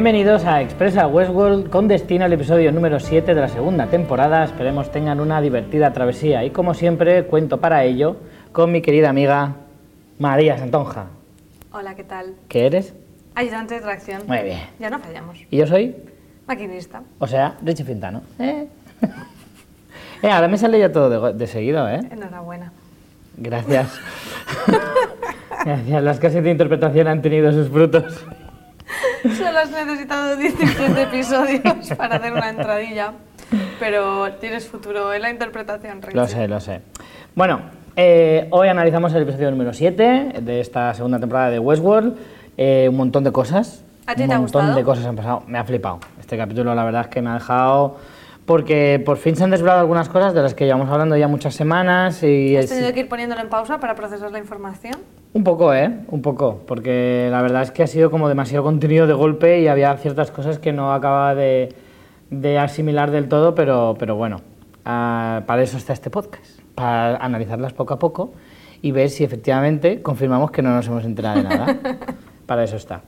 Bienvenidos 0.00 0.46
a 0.46 0.62
Expresa 0.62 1.06
Westworld 1.06 1.68
con 1.68 1.86
destino 1.86 2.24
al 2.24 2.32
episodio 2.32 2.72
número 2.72 2.98
7 2.98 3.34
de 3.34 3.38
la 3.38 3.48
segunda 3.48 3.86
temporada. 3.86 4.42
Esperemos 4.44 4.90
tengan 4.90 5.20
una 5.20 5.42
divertida 5.42 5.92
travesía 5.92 6.42
y 6.42 6.48
como 6.48 6.72
siempre 6.72 7.26
cuento 7.26 7.60
para 7.60 7.84
ello 7.84 8.16
con 8.50 8.72
mi 8.72 8.80
querida 8.80 9.10
amiga 9.10 9.56
María 10.18 10.56
Santonja. 10.56 11.08
Hola, 11.70 11.94
¿qué 11.96 12.04
tal? 12.04 12.32
¿Qué 12.48 12.64
eres? 12.64 12.94
Ayudante 13.34 13.74
de 13.74 13.82
tracción. 13.82 14.22
Muy 14.26 14.38
bien. 14.38 14.60
Ya 14.78 14.88
no 14.88 15.00
fallamos. 15.00 15.36
¿Y 15.50 15.58
yo 15.58 15.66
soy? 15.66 15.94
Maquinista. 16.46 17.02
O 17.18 17.26
sea, 17.26 17.58
Richie 17.62 17.84
Fintano. 17.84 18.22
¿Eh? 18.38 18.68
eh, 20.22 20.30
ahora 20.30 20.48
me 20.48 20.56
sale 20.56 20.78
ya 20.78 20.90
todo 20.90 21.10
de, 21.10 21.34
de 21.34 21.46
seguido, 21.46 21.86
¿eh? 21.90 22.00
Enhorabuena. 22.10 22.72
Gracias. 23.36 24.00
Gracias. 25.66 26.02
Las 26.02 26.18
clases 26.20 26.42
de 26.42 26.50
interpretación 26.50 27.06
han 27.06 27.20
tenido 27.20 27.52
sus 27.52 27.68
frutos. 27.68 28.24
Solo 29.36 29.58
has 29.58 29.70
necesitado 29.70 30.36
17 30.36 31.02
episodios 31.02 31.88
para 31.96 32.16
hacer 32.16 32.32
una 32.32 32.48
entradilla, 32.50 33.12
pero 33.78 34.32
tienes 34.34 34.66
futuro 34.68 35.12
en 35.12 35.22
la 35.22 35.30
interpretación, 35.30 36.02
Richie. 36.02 36.16
Lo 36.16 36.26
sé, 36.26 36.48
lo 36.48 36.60
sé. 36.60 36.80
Bueno, 37.34 37.60
eh, 37.96 38.48
hoy 38.50 38.68
analizamos 38.68 39.12
el 39.14 39.22
episodio 39.22 39.50
número 39.50 39.72
7 39.72 40.34
de 40.42 40.60
esta 40.60 40.94
segunda 40.94 41.18
temporada 41.18 41.50
de 41.50 41.58
Westworld. 41.58 42.16
Eh, 42.56 42.88
un 42.90 42.96
montón 42.96 43.24
de 43.24 43.32
cosas. 43.32 43.84
¿A 44.06 44.14
ti 44.14 44.22
un 44.22 44.28
te 44.28 44.34
ha 44.34 44.38
montón 44.38 44.60
gustado? 44.62 44.76
de 44.78 44.84
cosas 44.84 45.06
han 45.06 45.16
pasado. 45.16 45.42
Me 45.46 45.58
ha 45.58 45.64
flipado. 45.64 46.00
Este 46.18 46.36
capítulo, 46.36 46.74
la 46.74 46.84
verdad 46.84 47.02
es 47.02 47.08
que 47.08 47.22
me 47.22 47.30
ha 47.30 47.34
dejado. 47.34 47.96
Porque 48.46 49.00
por 49.04 49.16
fin 49.16 49.36
se 49.36 49.44
han 49.44 49.50
desvelado 49.50 49.78
algunas 49.80 50.08
cosas 50.08 50.34
de 50.34 50.42
las 50.42 50.54
que 50.54 50.64
llevamos 50.64 50.90
hablando 50.90 51.16
ya 51.16 51.28
muchas 51.28 51.54
semanas. 51.54 52.22
Y 52.24 52.56
¿Has 52.56 52.64
es- 52.64 52.70
tenido 52.70 52.92
que 52.92 53.00
ir 53.00 53.08
poniéndolo 53.08 53.40
en 53.40 53.48
pausa 53.48 53.78
para 53.78 53.94
procesar 53.94 54.32
la 54.32 54.38
información? 54.38 54.94
Un 55.32 55.44
poco, 55.44 55.72
¿eh? 55.72 55.90
Un 56.08 56.22
poco. 56.22 56.62
Porque 56.66 57.28
la 57.30 57.42
verdad 57.42 57.62
es 57.62 57.70
que 57.70 57.82
ha 57.82 57.86
sido 57.86 58.10
como 58.10 58.28
demasiado 58.28 58.64
contenido 58.64 59.06
de 59.06 59.14
golpe 59.14 59.60
y 59.60 59.68
había 59.68 59.96
ciertas 59.96 60.30
cosas 60.30 60.58
que 60.58 60.72
no 60.72 60.92
acababa 60.92 61.34
de, 61.34 61.74
de 62.30 62.58
asimilar 62.58 63.10
del 63.10 63.28
todo, 63.28 63.54
pero, 63.54 63.96
pero 63.98 64.16
bueno, 64.16 64.40
ah, 64.84 65.42
para 65.46 65.62
eso 65.62 65.76
está 65.76 65.92
este 65.92 66.10
podcast. 66.10 66.60
Para 66.74 67.16
analizarlas 67.16 67.72
poco 67.72 67.94
a 67.94 67.98
poco 67.98 68.32
y 68.82 68.92
ver 68.92 69.10
si 69.10 69.22
efectivamente 69.22 70.02
confirmamos 70.02 70.50
que 70.50 70.62
no 70.62 70.70
nos 70.70 70.86
hemos 70.88 71.04
enterado 71.04 71.36
de 71.36 71.48
nada. 71.48 71.76
para 72.46 72.64
eso 72.64 72.76
está. 72.76 73.02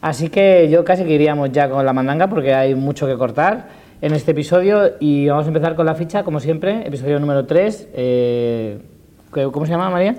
Así 0.00 0.28
que 0.28 0.68
yo 0.70 0.84
casi 0.84 1.04
que 1.04 1.14
iríamos 1.14 1.50
ya 1.50 1.68
con 1.68 1.84
la 1.84 1.92
mandanga 1.92 2.28
porque 2.28 2.54
hay 2.54 2.74
mucho 2.74 3.06
que 3.06 3.16
cortar 3.16 3.68
en 4.00 4.12
este 4.12 4.32
episodio 4.32 4.92
y 5.00 5.28
vamos 5.28 5.46
a 5.46 5.48
empezar 5.48 5.74
con 5.74 5.86
la 5.86 5.94
ficha, 5.94 6.22
como 6.24 6.38
siempre, 6.38 6.86
episodio 6.86 7.18
número 7.18 7.46
3. 7.46 7.88
¿Cómo 9.52 9.66
se 9.66 9.72
llama, 9.72 9.90
María? 9.90 10.16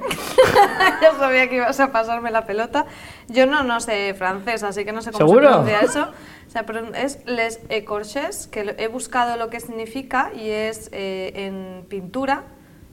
ya 1.01 1.13
sabía 1.17 1.49
que 1.49 1.55
ibas 1.55 1.79
a 1.79 1.91
pasarme 1.91 2.31
la 2.31 2.45
pelota. 2.45 2.85
Yo 3.27 3.45
no, 3.45 3.63
no 3.63 3.79
sé 3.79 4.13
francés, 4.13 4.63
así 4.63 4.83
que 4.83 4.91
no 4.91 5.01
sé 5.01 5.11
cómo 5.11 5.25
¿Seguro? 5.25 5.47
se 5.47 5.53
pronuncia 5.53 5.79
eso. 5.81 6.11
O 6.47 6.49
sea, 6.49 6.65
pero 6.65 6.93
es 6.93 7.25
les 7.25 7.59
écorches, 7.69 8.47
que 8.47 8.75
he 8.77 8.87
buscado 8.87 9.37
lo 9.37 9.49
que 9.49 9.59
significa 9.59 10.31
y 10.33 10.49
es 10.49 10.89
eh, 10.91 11.31
en 11.35 11.85
pintura, 11.87 12.43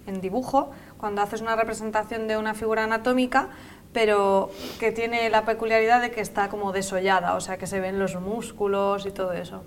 en 0.07 0.21
dibujo, 0.21 0.71
cuando 0.99 1.23
haces 1.23 1.41
una 1.41 1.57
representación 1.57 2.29
de 2.29 2.37
una 2.37 2.55
figura 2.55 2.85
anatómica, 2.85 3.49
pero 3.93 4.51
que 4.81 4.93
tiene 4.93 5.29
la 5.29 5.45
peculiaridad 5.45 6.01
de 6.01 6.11
que 6.11 6.21
está 6.21 6.49
como 6.49 6.73
desollada, 6.73 7.35
o 7.35 7.41
sea, 7.41 7.59
que 7.59 7.67
se 7.67 7.81
ven 7.81 7.99
los 7.99 8.15
músculos 8.17 9.07
y 9.07 9.11
todo 9.11 9.33
eso. 9.33 9.65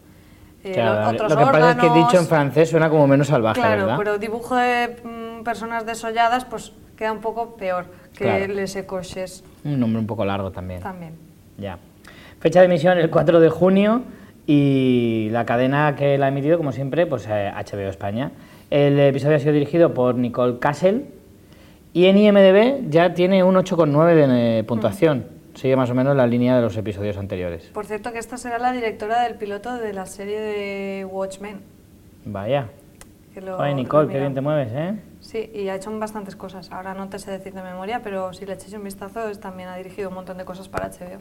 Eh, 0.66 0.72
Claro, 0.74 1.02
lo- 1.04 1.10
otros 1.12 1.32
lo 1.32 1.38
que 1.38 1.46
pasa 1.46 1.72
es 1.72 1.78
que 1.78 1.90
dicho 1.92 2.18
en 2.18 2.26
francés 2.26 2.70
suena 2.72 2.90
como 2.90 3.06
menos 3.06 3.28
salvaje, 3.28 3.62
Claro, 3.62 3.84
¿verdad? 3.84 3.98
pero 4.00 4.18
dibujo 4.18 4.56
de 4.56 4.96
mm, 5.04 5.44
personas 5.44 5.86
desolladas 5.86 6.44
pues 6.46 6.72
queda 6.98 7.12
un 7.12 7.22
poco 7.22 7.56
peor 7.56 7.86
que 8.18 8.24
Claro. 8.24 8.48
les 8.54 8.76
écorches 8.76 9.44
Un 9.64 9.80
nombre 9.80 10.00
un 10.00 10.08
poco 10.08 10.26
largo 10.26 10.52
también. 10.52 10.82
también. 10.82 11.14
Ya. 11.60 11.78
Fecha 12.40 12.62
de 12.62 12.66
emisión 12.66 12.98
el 12.98 13.12
4 13.12 13.40
de 13.40 13.50
junio 13.50 14.02
y 14.48 15.30
la 15.32 15.46
cadena 15.46 15.96
que 15.96 16.18
la 16.18 16.26
ha 16.26 16.30
emitido, 16.30 16.58
como 16.58 16.72
siempre, 16.72 17.06
pues 17.06 17.28
eh, 17.30 17.52
HBO 17.56 17.90
España. 17.90 18.32
El 18.72 19.00
episodio 19.00 19.36
ha 19.36 19.40
sido 19.40 19.54
dirigido 19.54 19.94
por 19.94 20.16
Nicole 20.16 20.58
Castle 20.60 21.06
y 21.94 22.06
en 22.08 22.18
IMDB 22.18 22.90
ya 22.90 23.14
tiene 23.14 23.44
un 23.44 23.56
8,9 23.56 24.16
de 24.16 24.60
eh, 24.60 24.64
puntuación. 24.64 25.26
Sigue 25.56 25.76
más 25.76 25.90
o 25.90 25.96
menos 25.96 26.16
la 26.16 26.28
línea 26.28 26.56
de 26.56 26.62
los 26.62 26.76
episodios 26.78 27.18
anteriores. 27.18 27.66
Por 27.74 27.86
cierto 27.86 28.12
que 28.12 28.20
esta 28.20 28.38
será 28.38 28.60
la 28.60 28.72
directora 28.72 29.22
del 29.24 29.36
piloto 29.36 29.78
de 29.78 29.94
la 29.94 30.06
serie 30.06 30.40
de 30.40 31.06
Watchmen. 31.06 31.62
Vaya. 32.26 32.68
que 33.34 33.42
lo- 33.42 33.60
Ay, 33.62 33.74
Nicole, 33.76 34.08
qué 34.12 34.18
bien 34.20 34.34
te 34.34 34.40
mueves, 34.40 34.72
¿eh? 34.74 34.96
Sí, 35.20 35.52
y 35.54 35.68
ha 35.68 35.76
hecho 35.76 35.92
bastantes 36.00 36.38
cosas. 36.38 36.72
Ahora 36.72 36.94
no 36.94 37.10
te 37.10 37.20
sé 37.20 37.32
decir 37.32 37.54
de 37.54 37.62
memoria, 37.62 38.00
pero 38.02 38.32
si 38.32 38.46
le 38.46 38.54
echéis 38.54 38.74
un 38.76 38.84
vistazo, 38.86 39.28
es- 39.28 39.42
también 39.42 39.68
ha 39.68 39.76
dirigido 39.76 40.08
un 40.08 40.16
montón 40.16 40.38
de 40.38 40.46
cosas 40.46 40.70
para 40.70 40.86
HBO. 40.88 41.20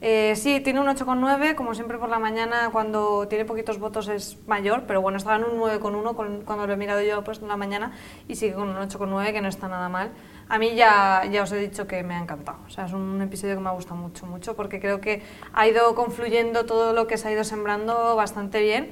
Eh, 0.00 0.34
sí, 0.34 0.58
tiene 0.60 0.80
un 0.80 0.88
8,9, 0.88 1.54
como 1.54 1.74
siempre 1.74 1.98
por 1.98 2.08
la 2.08 2.18
mañana 2.18 2.70
cuando 2.72 3.28
tiene 3.28 3.44
poquitos 3.44 3.78
votos 3.78 4.08
es 4.08 4.38
mayor, 4.48 4.84
pero 4.88 5.02
bueno, 5.02 5.18
estaba 5.18 5.36
en 5.36 5.44
un 5.44 5.58
9,1 5.58 6.16
con- 6.16 6.40
cuando 6.40 6.66
lo 6.66 6.72
he 6.72 6.76
mirado 6.76 7.00
yo 7.02 7.22
pues 7.22 7.40
en 7.42 7.46
la 7.48 7.56
mañana 7.56 7.92
y 8.26 8.34
sigue 8.34 8.54
con 8.54 8.68
un 8.68 8.76
8,9 8.78 9.32
que 9.32 9.40
no 9.40 9.48
está 9.48 9.68
nada 9.68 9.88
mal. 9.88 10.10
A 10.50 10.58
mí 10.58 10.74
ya, 10.74 11.24
ya 11.30 11.44
os 11.44 11.52
he 11.52 11.58
dicho 11.58 11.86
que 11.86 12.02
me 12.02 12.14
ha 12.14 12.18
encantado, 12.18 12.58
o 12.66 12.70
sea, 12.70 12.86
es 12.86 12.92
un 12.92 13.22
episodio 13.22 13.54
que 13.54 13.60
me 13.60 13.68
ha 13.68 13.72
gustado 13.72 13.94
mucho, 13.94 14.26
mucho, 14.26 14.56
porque 14.56 14.80
creo 14.80 15.00
que 15.00 15.22
ha 15.52 15.68
ido 15.68 15.94
confluyendo 15.94 16.66
todo 16.66 16.92
lo 16.92 17.06
que 17.06 17.16
se 17.18 17.28
ha 17.28 17.32
ido 17.32 17.44
sembrando 17.44 18.16
bastante 18.16 18.60
bien 18.60 18.90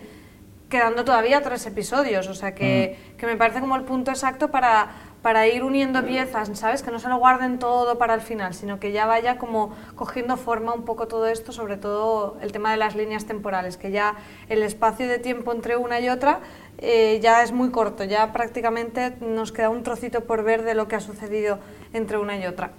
quedando 0.68 1.04
todavía 1.04 1.42
tres 1.42 1.66
episodios, 1.66 2.28
o 2.28 2.34
sea 2.34 2.54
que, 2.54 2.96
que 3.16 3.26
me 3.26 3.36
parece 3.36 3.60
como 3.60 3.74
el 3.76 3.82
punto 3.82 4.10
exacto 4.10 4.50
para, 4.50 4.90
para 5.22 5.48
ir 5.48 5.64
uniendo 5.64 6.04
piezas, 6.04 6.50
¿sabes? 6.54 6.82
Que 6.82 6.90
no 6.90 6.98
se 6.98 7.08
lo 7.08 7.18
guarden 7.18 7.58
todo 7.58 7.98
para 7.98 8.14
el 8.14 8.20
final, 8.20 8.54
sino 8.54 8.78
que 8.78 8.92
ya 8.92 9.06
vaya 9.06 9.36
como 9.36 9.74
cogiendo 9.96 10.36
forma 10.36 10.72
un 10.72 10.84
poco 10.84 11.08
todo 11.08 11.26
esto, 11.26 11.52
sobre 11.52 11.76
todo 11.76 12.36
el 12.40 12.52
tema 12.52 12.70
de 12.70 12.76
las 12.76 12.94
líneas 12.94 13.24
temporales, 13.26 13.76
que 13.76 13.90
ya 13.90 14.14
el 14.48 14.62
espacio 14.62 15.08
de 15.08 15.18
tiempo 15.18 15.52
entre 15.52 15.76
una 15.76 16.00
y 16.00 16.08
otra 16.08 16.40
eh, 16.78 17.18
ya 17.20 17.42
es 17.42 17.50
muy 17.50 17.70
corto, 17.70 18.04
ya 18.04 18.32
prácticamente 18.32 19.16
nos 19.20 19.50
queda 19.50 19.70
un 19.70 19.82
trocito 19.82 20.20
por 20.22 20.44
ver 20.44 20.62
de 20.62 20.74
lo 20.74 20.86
que 20.86 20.96
ha 20.96 21.00
sucedido 21.00 21.58
entre 21.92 22.18
una 22.18 22.38
y 22.38 22.46
otra. 22.46 22.70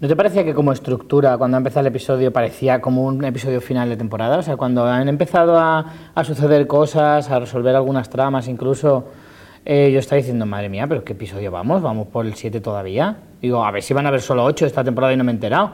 ¿No 0.00 0.08
te 0.08 0.16
parecía 0.16 0.44
que 0.44 0.54
como 0.54 0.72
estructura, 0.72 1.36
cuando 1.36 1.56
ha 1.56 1.58
empezado 1.58 1.82
el 1.82 1.88
episodio, 1.88 2.32
parecía 2.32 2.80
como 2.80 3.04
un 3.04 3.22
episodio 3.24 3.60
final 3.60 3.88
de 3.88 3.96
temporada? 3.96 4.38
O 4.38 4.42
sea, 4.42 4.56
cuando 4.56 4.84
han 4.86 5.08
empezado 5.08 5.58
a, 5.58 5.84
a 6.14 6.24
suceder 6.24 6.66
cosas, 6.66 7.30
a 7.30 7.38
resolver 7.38 7.76
algunas 7.76 8.08
tramas 8.08 8.48
incluso, 8.48 9.04
eh, 9.72 9.92
yo 9.92 10.00
estaba 10.00 10.16
diciendo, 10.16 10.46
madre 10.46 10.68
mía, 10.68 10.88
pero 10.88 11.04
¿qué 11.04 11.12
episodio 11.12 11.52
vamos? 11.52 11.80
¿Vamos 11.80 12.08
por 12.08 12.26
el 12.26 12.34
7 12.34 12.60
todavía? 12.60 13.18
Digo, 13.40 13.64
a 13.64 13.70
ver 13.70 13.84
si 13.84 13.94
van 13.94 14.04
a 14.04 14.08
haber 14.08 14.20
solo 14.20 14.42
8 14.42 14.66
esta 14.66 14.82
temporada 14.82 15.12
y 15.12 15.16
no 15.16 15.22
me 15.22 15.30
he 15.30 15.34
enterado. 15.34 15.70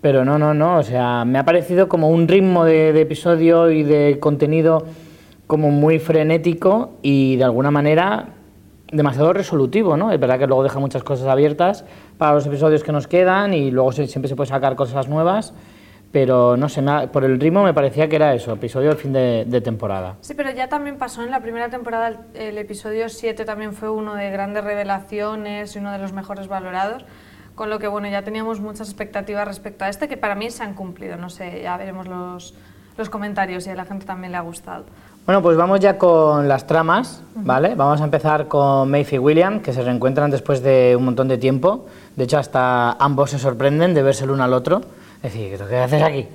Pero 0.00 0.24
no, 0.24 0.36
no, 0.36 0.52
no, 0.52 0.78
o 0.78 0.82
sea, 0.82 1.24
me 1.24 1.38
ha 1.38 1.44
parecido 1.44 1.88
como 1.88 2.08
un 2.08 2.26
ritmo 2.26 2.64
de, 2.64 2.92
de 2.92 3.02
episodio 3.02 3.70
y 3.70 3.84
de 3.84 4.18
contenido 4.18 4.84
como 5.46 5.70
muy 5.70 6.00
frenético 6.00 6.94
y 7.02 7.36
de 7.36 7.44
alguna 7.44 7.70
manera 7.70 8.30
demasiado 8.90 9.32
resolutivo, 9.32 9.96
¿no? 9.96 10.10
Es 10.10 10.18
verdad 10.18 10.40
que 10.40 10.48
luego 10.48 10.64
deja 10.64 10.80
muchas 10.80 11.04
cosas 11.04 11.28
abiertas 11.28 11.84
para 12.18 12.34
los 12.34 12.44
episodios 12.46 12.82
que 12.82 12.90
nos 12.90 13.06
quedan 13.06 13.54
y 13.54 13.70
luego 13.70 13.92
siempre 13.92 14.28
se 14.28 14.34
puede 14.34 14.48
sacar 14.48 14.74
cosas 14.74 15.06
nuevas, 15.06 15.54
pero 16.12 16.56
no 16.56 16.68
sé, 16.68 16.80
ha- 16.88 17.06
por 17.12 17.24
el 17.24 17.38
ritmo 17.38 17.62
me 17.62 17.72
parecía 17.74 18.08
que 18.08 18.16
era 18.16 18.34
eso, 18.34 18.52
episodio 18.52 18.88
del 18.88 18.98
fin 18.98 19.12
de, 19.12 19.44
de 19.46 19.60
temporada. 19.60 20.16
Sí, 20.20 20.34
pero 20.34 20.50
ya 20.50 20.68
también 20.68 20.96
pasó 20.98 21.22
en 21.22 21.30
la 21.30 21.40
primera 21.40 21.68
temporada, 21.68 22.08
el, 22.08 22.16
el 22.34 22.58
episodio 22.58 23.08
7 23.08 23.44
también 23.44 23.72
fue 23.74 23.90
uno 23.90 24.14
de 24.14 24.30
grandes 24.30 24.64
revelaciones 24.64 25.74
y 25.74 25.78
uno 25.78 25.92
de 25.92 25.98
los 25.98 26.12
mejores 26.12 26.48
valorados, 26.48 27.04
con 27.54 27.70
lo 27.70 27.78
que 27.78 27.88
bueno, 27.88 28.08
ya 28.08 28.22
teníamos 28.22 28.60
muchas 28.60 28.88
expectativas 28.88 29.46
respecto 29.46 29.84
a 29.84 29.88
este 29.88 30.08
que 30.08 30.16
para 30.16 30.34
mí 30.34 30.50
se 30.50 30.62
han 30.62 30.74
cumplido, 30.74 31.16
no 31.16 31.30
sé, 31.30 31.60
ya 31.62 31.76
veremos 31.76 32.08
los, 32.08 32.54
los 32.96 33.10
comentarios 33.10 33.66
y 33.66 33.70
a 33.70 33.74
la 33.74 33.84
gente 33.84 34.06
también 34.06 34.32
le 34.32 34.38
ha 34.38 34.42
gustado. 34.42 34.84
Bueno, 35.26 35.42
pues 35.42 35.56
vamos 35.56 35.78
ya 35.78 35.96
con 35.98 36.48
las 36.48 36.66
tramas, 36.66 37.22
¿vale? 37.36 37.74
Vamos 37.76 38.00
a 38.00 38.04
empezar 38.04 38.48
con 38.48 38.90
Maeve 38.90 39.10
y 39.16 39.18
William, 39.18 39.60
que 39.60 39.72
se 39.72 39.82
reencuentran 39.82 40.30
después 40.30 40.62
de 40.62 40.96
un 40.96 41.04
montón 41.04 41.28
de 41.28 41.36
tiempo. 41.38 41.86
De 42.16 42.24
hecho, 42.24 42.38
hasta 42.38 42.92
ambos 42.92 43.30
se 43.30 43.38
sorprenden 43.38 43.92
de 43.94 44.02
verse 44.02 44.24
el 44.24 44.30
uno 44.30 44.42
al 44.42 44.54
otro. 44.54 44.80
Es 45.22 45.32
decir, 45.34 45.58
¿qué 45.68 45.76
haces 45.78 46.02
aquí? 46.02 46.28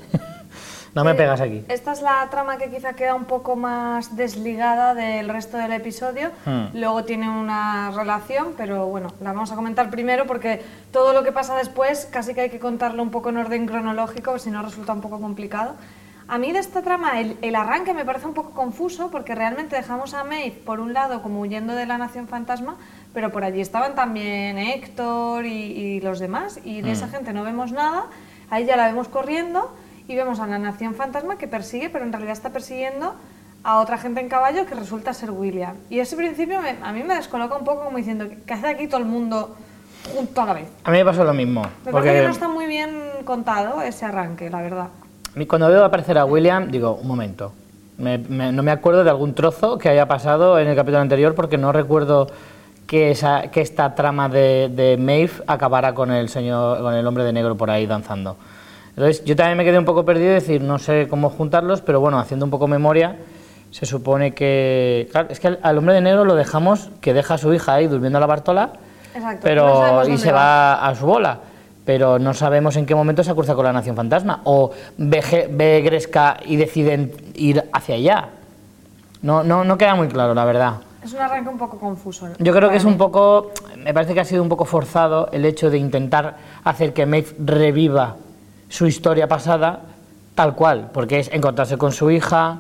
no 0.94 1.04
me 1.04 1.12
Eh, 1.12 1.16
pegas 1.16 1.42
aquí. 1.42 1.66
Esta 1.68 1.92
es 1.92 2.02
la 2.02 2.28
trama 2.30 2.58
que 2.58 2.70
quizá 2.70 2.94
queda 2.94 3.16
un 3.16 3.26
poco 3.26 3.56
más 3.56 4.16
desligada 4.16 4.94
del 4.94 5.28
resto 5.30 5.58
del 5.58 5.74
episodio. 5.74 6.32
Hmm. 6.46 6.66
Luego 6.74 7.04
tiene 7.04 7.30
una 7.30 7.92
relación, 7.92 8.54
pero 8.58 8.86
bueno, 8.88 9.08
la 9.22 9.34
vamos 9.34 9.52
a 9.52 9.56
comentar 9.56 9.90
primero 9.90 10.26
porque 10.28 10.62
todo 10.92 11.14
lo 11.14 11.24
que 11.24 11.32
pasa 11.32 11.56
después 11.58 12.08
casi 12.12 12.34
que 12.34 12.42
hay 12.42 12.50
que 12.50 12.60
contarlo 12.60 13.02
un 13.02 13.10
poco 13.12 13.30
en 13.30 13.38
orden 13.38 13.66
cronológico, 13.66 14.38
si 14.40 14.52
no 14.52 14.62
resulta 14.62 14.94
un 14.94 15.02
poco 15.02 15.20
complicado. 15.20 15.76
A 16.28 16.40
mí 16.40 16.52
de 16.52 16.58
esta 16.58 16.81
trama 16.81 17.20
el, 17.20 17.38
el 17.44 17.56
arranque 17.56 17.94
me 17.94 18.04
parece 18.04 18.26
un 18.26 18.34
poco 18.34 18.50
confuso 18.52 19.12
porque 19.12 19.36
realmente 19.36 19.76
dejamos 19.76 20.16
a 20.16 20.24
Maeve 20.24 20.58
por 20.66 20.80
un 20.80 20.92
lado 20.92 21.22
como 21.22 21.40
huyendo 21.42 21.76
de 21.76 21.86
la 21.86 22.00
Nación 22.00 22.28
Fantasma, 22.28 22.78
pero 23.14 23.31
por 23.31 23.44
allí 23.44 23.62
estaban 23.62 23.94
también 23.94 24.58
Héctor 24.58 25.46
y, 25.46 25.50
y 25.52 26.02
los 26.02 26.18
demás 26.18 26.60
y 26.64 26.81
de 26.81 26.94
esa 26.94 27.08
gente 27.10 27.31
no 27.31 27.44
vemos 27.44 27.72
nada. 27.72 28.06
Ahí 28.50 28.65
ya 28.65 28.75
la 28.77 28.88
vemos 28.88 29.07
corriendo 29.07 29.69
y 30.07 30.15
vemos 30.15 30.39
a 30.39 30.47
la 30.47 30.59
Nación 30.59 30.95
Fantasma 30.95 31.38
que 31.38 31.47
persigue, 31.47 31.89
pero 31.89 32.06
en 32.06 32.12
realidad 32.12 32.33
está 32.33 32.50
persiguiendo 32.51 33.13
a 33.63 33.80
otra 33.80 33.97
gente 33.97 34.21
en 34.21 34.30
caballo 34.30 34.65
que 34.68 34.75
resulta 34.75 35.13
ser 35.13 35.31
William. 35.31 35.75
Y 35.89 36.00
ese 36.00 36.15
principio 36.15 36.62
me- 36.62 36.75
a 36.83 36.92
mí 36.94 37.03
me 37.03 37.15
descoloca 37.15 37.56
un 37.57 37.65
poco 37.65 37.86
como 37.86 37.97
diciendo, 37.97 38.25
¿qué 38.45 38.53
hace 38.53 38.68
aquí 38.68 38.88
todo 38.88 39.00
el 39.00 39.06
mundo 39.07 39.56
junto 40.15 40.42
a 40.42 40.45
la 40.45 40.53
vez? 40.53 40.68
A 40.83 40.92
mí 40.92 40.97
me 41.00 41.06
pasó 41.06 41.24
lo 41.24 41.33
mismo. 41.33 41.62
Me 41.63 41.92
Porque 41.92 42.09
parece 42.09 42.19
que 42.21 42.27
no 42.27 42.31
está 42.33 42.47
muy 42.47 42.68
bien 42.68 42.92
contado 43.25 43.81
ese 43.81 44.06
arranque, 44.06 44.50
la 44.50 44.62
verdad. 44.62 44.88
cuando 45.47 45.68
veo 45.68 45.83
aparecer 45.83 46.18
a 46.18 46.25
William, 46.25 46.69
digo, 46.69 46.94
un 46.94 47.07
momento. 47.07 47.51
Me- 47.97 48.18
me- 48.19 48.51
no 48.51 48.62
me 48.62 48.71
acuerdo 48.71 49.03
de 49.03 49.09
algún 49.09 49.33
trozo 49.33 49.77
que 49.80 49.89
haya 49.89 50.07
pasado 50.07 50.59
en 50.59 50.68
el 50.68 50.75
capítulo 50.75 51.00
anterior 51.00 51.33
porque 51.33 51.57
no 51.57 51.71
recuerdo 51.71 52.27
que, 52.88 53.12
esa, 53.12 53.50
que 53.50 53.62
esta 53.62 53.96
trama 53.96 54.30
de, 54.30 54.70
de 54.74 54.98
Maeve 54.98 55.34
acabara 55.48 55.94
con 55.94 56.12
el, 56.12 56.30
señor, 56.30 56.82
con 56.82 56.94
el 56.94 57.06
hombre 57.06 57.24
de 57.24 57.34
negro 57.34 57.56
por 57.56 57.70
ahí 57.70 57.86
danzando. 57.86 58.38
Entonces 58.90 59.26
yo 59.26 59.36
también 59.36 59.58
me 59.58 59.66
quedé 59.66 59.78
un 59.78 59.86
poco 59.86 60.06
perdido, 60.06 60.36
es 60.36 60.44
decir, 60.48 60.62
no 60.62 60.80
sé 60.80 61.08
cómo 61.10 61.30
juntarlos, 61.30 61.82
pero 61.82 62.00
bueno, 62.00 62.18
haciendo 62.18 62.46
un 62.46 62.52
poco 62.52 62.68
memoria, 62.68 63.18
se 63.72 63.86
supone 63.86 64.34
que... 64.34 65.10
Claro, 65.12 65.28
es 65.30 65.40
que 65.40 65.58
al, 65.62 65.78
hombre 65.78 65.96
de 65.96 66.02
negro 66.02 66.24
lo 66.24 66.36
dejamos 66.36 66.90
que 67.02 67.14
deja 67.14 67.34
a 67.34 67.38
su 67.38 67.54
hija 67.54 67.74
ahí 67.74 67.88
durmiendo 67.88 68.18
a 68.18 68.22
la 68.22 68.28
Bartola, 68.28 68.72
Exacto, 69.14 69.42
pero 69.44 70.04
no 70.04 70.08
y 70.08 70.18
se 70.18 70.31
va. 70.31 70.40
va 70.40 70.88
a 70.88 70.96
su 70.96 71.06
bola. 71.06 71.40
Pero 71.84 72.18
no 72.18 72.34
sabemos 72.34 72.78
en 72.78 72.86
qué 72.86 72.96
momento 72.96 73.24
se 73.24 73.34
cruza 73.36 73.54
con 73.54 73.66
la 73.66 73.74
Nación 73.74 73.96
Fantasma. 73.96 74.42
O 74.46 74.72
ve, 74.98 75.50
ve 75.52 75.81
Gresca 75.81 76.38
y 76.44 76.56
deciden 76.56 77.12
ir 77.36 77.64
hacia 77.74 77.96
allá. 77.96 78.30
No, 79.22 79.44
no, 79.44 79.64
no 79.64 79.78
queda 79.78 79.94
muy 79.94 80.08
claro, 80.08 80.34
la 80.34 80.46
verdad. 80.46 80.76
Es 81.06 81.13
un 81.13 81.19
arranque 81.19 81.50
un 81.50 81.57
poco 81.60 81.78
confuso. 81.78 82.30
Yo 82.40 82.52
creo 82.52 82.69
que 82.72 82.78
es 82.78 82.84
un 82.84 82.98
poco, 82.98 83.52
me 83.78 83.94
parece 83.94 84.16
que 84.16 84.22
ha 84.22 84.25
sido 84.25 84.42
un 84.42 84.50
poco 84.50 84.66
forzado 84.66 85.30
el 85.31 85.46
hecho 85.46 85.69
de 85.69 85.78
intentar 85.78 86.36
hacer 86.63 86.94
que 86.94 87.06
Maeve 87.06 87.36
reviva 87.38 88.16
su 88.69 88.88
historia 88.88 89.28
pasada 89.28 89.81
tal 90.34 90.56
cual, 90.56 90.90
porque 90.92 91.19
es 91.19 91.30
encontrarse 91.31 91.78
con 91.78 91.92
su 91.92 92.10
hija, 92.10 92.57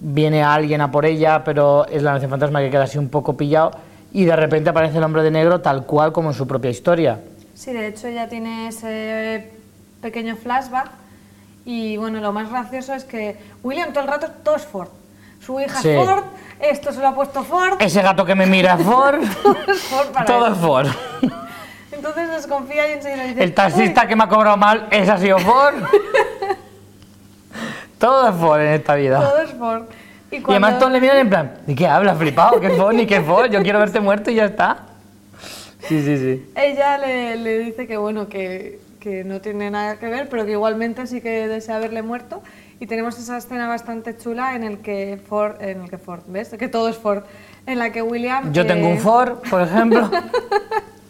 viene 0.00 0.44
alguien 0.44 0.80
a 0.82 0.92
por 0.92 1.04
ella, 1.04 1.42
pero 1.44 1.84
es 1.86 2.02
la 2.04 2.12
Nación 2.12 2.30
Fantasma 2.30 2.60
que 2.60 2.70
queda 2.70 2.84
así 2.84 2.96
un 2.96 3.08
poco 3.08 3.36
pillado 3.36 3.72
y 4.12 4.24
de 4.24 4.36
repente 4.36 4.70
aparece 4.70 4.98
el 4.98 5.04
hombre 5.04 5.24
de 5.24 5.32
negro 5.32 5.60
tal 5.60 5.84
cual 5.84 6.12
como 6.12 6.28
en 6.30 6.34
su 6.34 6.46
propia 6.46 6.70
historia. 6.70 7.18
Sí, 7.54 7.72
de 7.72 7.88
hecho 7.88 8.08
ya 8.08 8.28
tiene 8.28 8.68
ese 8.68 9.50
pequeño 10.00 10.36
flashback 10.36 10.92
y 11.64 11.96
bueno, 11.96 12.20
lo 12.20 12.32
más 12.32 12.48
gracioso 12.50 12.94
es 12.94 13.02
que 13.04 13.36
William 13.64 13.92
todo 13.92 14.04
el 14.04 14.08
rato 14.10 14.28
todo 14.44 14.54
es 14.54 14.64
Ford. 14.64 14.88
Su 15.44 15.60
hija 15.60 15.80
Sí. 15.82 15.88
es 15.88 15.96
Ford, 16.08 16.24
esto 16.62 16.92
se 16.92 17.00
lo 17.00 17.08
ha 17.08 17.14
puesto 17.14 17.42
Ford, 17.44 17.74
Ese 17.80 18.02
gato 18.02 18.24
que 18.24 18.34
me 18.34 18.46
mira 18.46 18.76
Ford, 18.78 19.20
todo 19.42 19.56
es 19.72 19.80
Ford 19.82 20.08
para 20.08 20.24
todo 20.26 20.46
él. 20.46 20.52
es 20.52 20.58
Ford. 20.58 20.86
Entonces 21.92 22.30
desconfía 22.30 22.88
y 22.88 22.92
enseguida 22.94 23.24
dice, 23.24 23.42
El 23.42 23.52
taxista 23.54 24.06
que 24.06 24.16
me 24.16 24.24
ha 24.24 24.28
cobrado 24.28 24.56
mal, 24.56 24.86
ese 24.90 25.10
ha 25.10 25.18
sido 25.18 25.38
Ford. 25.38 25.74
Todo 27.98 28.28
es 28.28 28.34
Ford 28.36 28.60
en 28.60 28.68
esta 28.74 28.94
"Uy, 28.94 29.00
vida. 29.02 29.20
todo 29.20 29.38
es 29.42 29.50
Ford. 29.52 29.82
Y, 30.30 30.36
Y 30.36 30.42
además 30.48 30.78
todos 30.78 30.92
le 30.92 31.00
miran 31.00 31.18
en 31.18 31.28
plan, 31.28 31.52
¿de 31.66 31.74
qué 31.74 31.86
hablas, 31.86 32.16
flipado? 32.16 32.60
¿Qué 32.60 32.70
Ford? 32.70 32.94
Ni 32.94 33.06
qué 33.06 33.20
Ford, 33.20 33.50
yo 33.50 33.62
quiero 33.62 33.78
verte 33.80 34.00
muerto 34.00 34.30
y 34.30 34.36
ya 34.36 34.44
está. 34.46 34.78
Sí, 35.80 36.02
sí, 36.02 36.16
sí. 36.18 36.50
ella 36.54 36.98
le, 36.98 37.36
le 37.36 37.58
dice 37.58 37.86
que 37.86 37.96
bueno, 37.96 38.28
que, 38.28 38.78
que 39.00 39.24
no 39.24 39.40
tiene 39.40 39.70
nada 39.70 39.98
que 39.98 40.06
ver, 40.08 40.28
pero 40.28 40.44
que 40.44 40.52
igualmente 40.52 41.06
sí 41.06 41.20
que 41.20 41.48
desea 41.48 41.76
haberle 41.76 42.02
muerto. 42.02 42.42
Y 42.80 42.86
tenemos 42.86 43.18
esa 43.18 43.36
escena 43.36 43.68
bastante 43.68 44.16
chula 44.16 44.54
en 44.56 44.64
el 44.64 44.78
que 44.78 45.20
Ford, 45.28 45.60
en 45.60 45.82
el 45.82 45.90
que 45.90 45.98
Ford, 45.98 46.22
¿ves? 46.26 46.48
Que 46.48 46.66
todo 46.66 46.88
es 46.88 46.96
Ford. 46.96 47.24
En 47.66 47.78
la 47.78 47.92
que 47.92 48.00
William. 48.00 48.52
Yo 48.54 48.66
tengo 48.66 48.88
eh, 48.88 48.92
un 48.92 48.98
Ford, 48.98 49.36
por 49.50 49.60
ejemplo. 49.60 50.10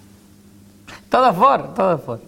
todo 1.08 1.32
Ford, 1.32 1.74
todo 1.74 1.98
Ford. 1.98 2.20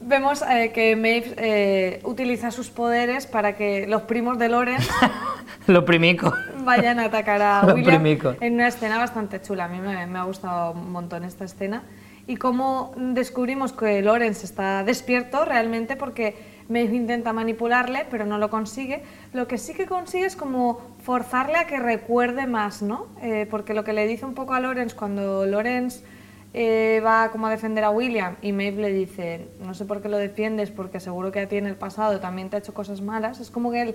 Vemos 0.00 0.42
eh, 0.42 0.72
que 0.74 0.96
Maeve 0.96 1.34
eh, 1.36 2.00
utiliza 2.04 2.50
sus 2.50 2.70
poderes 2.70 3.26
para 3.26 3.54
que 3.56 3.86
los 3.86 4.02
primos 4.02 4.38
de 4.38 4.48
Loren 4.48 4.78
Lo 5.66 5.84
primico. 5.84 6.32
vayan 6.64 6.98
a 6.98 7.04
atacar 7.04 7.42
a 7.42 7.62
Lo 7.66 7.74
William 7.74 8.00
primico. 8.00 8.34
en 8.40 8.54
una 8.54 8.68
escena 8.68 8.96
bastante 8.96 9.42
chula. 9.42 9.66
A 9.66 9.68
mí 9.68 9.78
me, 9.78 10.06
me 10.06 10.18
ha 10.18 10.24
gustado 10.24 10.72
un 10.72 10.90
montón 10.90 11.24
esta 11.24 11.44
escena. 11.44 11.82
Y 12.26 12.36
cómo 12.36 12.94
descubrimos 12.96 13.72
que 13.74 14.00
Lorenz 14.00 14.44
está 14.44 14.82
despierto 14.84 15.44
realmente 15.44 15.96
porque 15.96 16.59
Maeve 16.70 16.96
intenta 16.96 17.34
manipularle, 17.34 18.06
pero 18.10 18.24
no 18.24 18.38
lo 18.38 18.48
consigue. 18.48 19.02
Lo 19.34 19.46
que 19.46 19.58
sí 19.58 19.74
que 19.74 19.84
consigue 19.86 20.24
es 20.24 20.36
como 20.36 20.80
forzarle 21.02 21.56
a 21.58 21.66
que 21.66 21.78
recuerde 21.78 22.46
más, 22.46 22.80
¿no? 22.80 23.08
Eh, 23.20 23.46
porque 23.50 23.74
lo 23.74 23.84
que 23.84 23.92
le 23.92 24.06
dice 24.06 24.24
un 24.24 24.34
poco 24.34 24.54
a 24.54 24.60
Lorenz 24.60 24.94
cuando 24.94 25.44
Lorenz 25.44 26.02
eh, 26.54 27.02
va 27.04 27.30
como 27.30 27.48
a 27.48 27.50
defender 27.50 27.84
a 27.84 27.90
William 27.90 28.36
y 28.40 28.52
Maeve 28.52 28.82
le 28.82 28.92
dice, 28.92 29.48
no 29.60 29.74
sé 29.74 29.84
por 29.84 30.00
qué 30.00 30.08
lo 30.08 30.16
defiendes, 30.16 30.70
porque 30.70 31.00
seguro 31.00 31.30
que 31.30 31.40
a 31.40 31.48
ti 31.48 31.56
en 31.56 31.66
el 31.66 31.76
pasado 31.76 32.20
también 32.20 32.48
te 32.48 32.56
ha 32.56 32.58
hecho 32.60 32.72
cosas 32.72 33.00
malas. 33.02 33.40
Es 33.40 33.50
como 33.50 33.70
que 33.70 33.82
él 33.82 33.94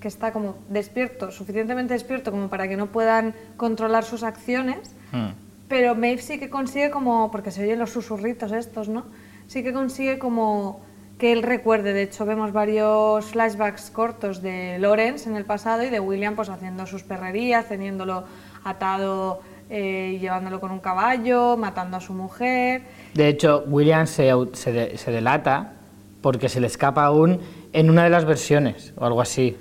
que 0.00 0.08
está 0.08 0.32
como 0.32 0.56
despierto, 0.68 1.30
suficientemente 1.30 1.94
despierto 1.94 2.30
como 2.30 2.48
para 2.48 2.68
que 2.68 2.76
no 2.76 2.86
puedan 2.88 3.34
controlar 3.56 4.04
sus 4.04 4.22
acciones, 4.22 4.94
Hmm. 5.12 5.30
pero 5.68 5.94
Maeve 5.94 6.20
sí 6.20 6.38
que 6.38 6.50
consigue 6.50 6.90
como, 6.90 7.30
porque 7.30 7.50
se 7.50 7.62
oyen 7.62 7.78
los 7.78 7.90
susurritos 7.90 8.50
estos, 8.52 8.88
¿no? 8.88 9.04
Sí 9.46 9.62
que 9.62 9.72
consigue 9.72 10.18
como 10.18 10.80
que 11.18 11.32
él 11.32 11.42
recuerde. 11.42 11.92
De 11.92 12.02
hecho, 12.02 12.26
vemos 12.26 12.52
varios 12.52 13.24
flashbacks 13.26 13.90
cortos 13.90 14.42
de 14.42 14.78
Lawrence 14.78 15.28
en 15.28 15.36
el 15.36 15.44
pasado 15.44 15.82
y 15.84 15.90
de 15.90 16.00
William 16.00 16.34
pues 16.34 16.48
haciendo 16.48 16.86
sus 16.86 17.02
perrerías, 17.02 17.66
teniéndolo 17.68 18.24
atado 18.64 19.40
eh, 19.70 20.12
y 20.16 20.18
llevándolo 20.18 20.60
con 20.60 20.70
un 20.70 20.80
caballo, 20.80 21.56
matando 21.56 21.96
a 21.96 22.00
su 22.00 22.12
mujer. 22.14 22.82
De 23.14 23.28
hecho, 23.28 23.64
William 23.66 24.06
se, 24.06 24.30
se, 24.52 24.72
de- 24.72 24.98
se 24.98 25.10
delata 25.10 25.72
porque 26.20 26.48
se 26.48 26.60
le 26.60 26.66
escapa 26.66 27.04
aún 27.04 27.40
en 27.72 27.90
una 27.90 28.04
de 28.04 28.10
las 28.10 28.24
versiones 28.24 28.92
o 28.96 29.04
algo 29.04 29.20
así. 29.20 29.56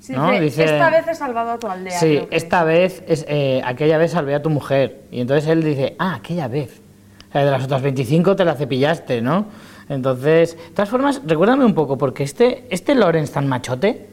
Sí, 0.00 0.12
¿No? 0.12 0.30
dice, 0.38 0.64
esta 0.64 0.90
vez 0.90 1.08
he 1.08 1.14
salvado 1.14 1.50
a 1.50 1.58
tu 1.58 1.66
aldea. 1.66 1.98
Sí, 1.98 2.20
esta 2.30 2.62
vez, 2.62 3.02
es, 3.08 3.26
eh, 3.28 3.60
aquella 3.64 3.98
vez 3.98 4.12
salvé 4.12 4.34
a 4.36 4.42
tu 4.42 4.48
mujer. 4.48 5.02
Y 5.10 5.20
entonces 5.20 5.48
él 5.50 5.62
dice, 5.64 5.96
ah, 5.98 6.14
aquella 6.14 6.46
vez. 6.46 6.80
O 7.28 7.32
sea, 7.32 7.44
de 7.44 7.50
las 7.50 7.64
otras 7.64 7.82
25 7.82 8.36
te 8.36 8.44
la 8.44 8.54
cepillaste, 8.54 9.20
¿no? 9.20 9.46
Entonces, 9.88 10.56
de 10.56 10.70
todas 10.74 10.88
formas, 10.88 11.22
recuérdame 11.24 11.64
un 11.64 11.74
poco, 11.74 11.96
porque 11.96 12.22
este, 12.22 12.66
este 12.70 12.94
Lorenz 12.94 13.30
tan 13.32 13.48
machote, 13.48 14.08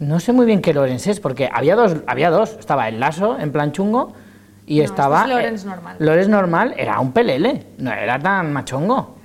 no 0.00 0.20
sé 0.20 0.32
muy 0.32 0.46
bien 0.46 0.62
qué 0.62 0.72
Lorenz 0.72 1.06
es, 1.06 1.20
porque 1.20 1.48
había 1.52 1.76
dos, 1.76 1.96
había 2.06 2.30
dos. 2.30 2.56
Estaba 2.58 2.88
el 2.88 3.00
lazo, 3.00 3.38
en 3.38 3.52
plan 3.52 3.72
chungo, 3.72 4.12
y 4.66 4.78
No, 4.78 4.84
estaba... 4.84 5.22
este 5.22 5.30
es 5.30 5.36
Lorenz 5.36 5.64
eh, 5.64 5.66
normal. 5.66 5.96
Lorenz 5.98 6.28
normal 6.28 6.74
era 6.76 7.00
un 7.00 7.12
pelele, 7.12 7.66
no 7.78 7.92
era 7.92 8.18
tan 8.18 8.52
machongo. 8.52 9.17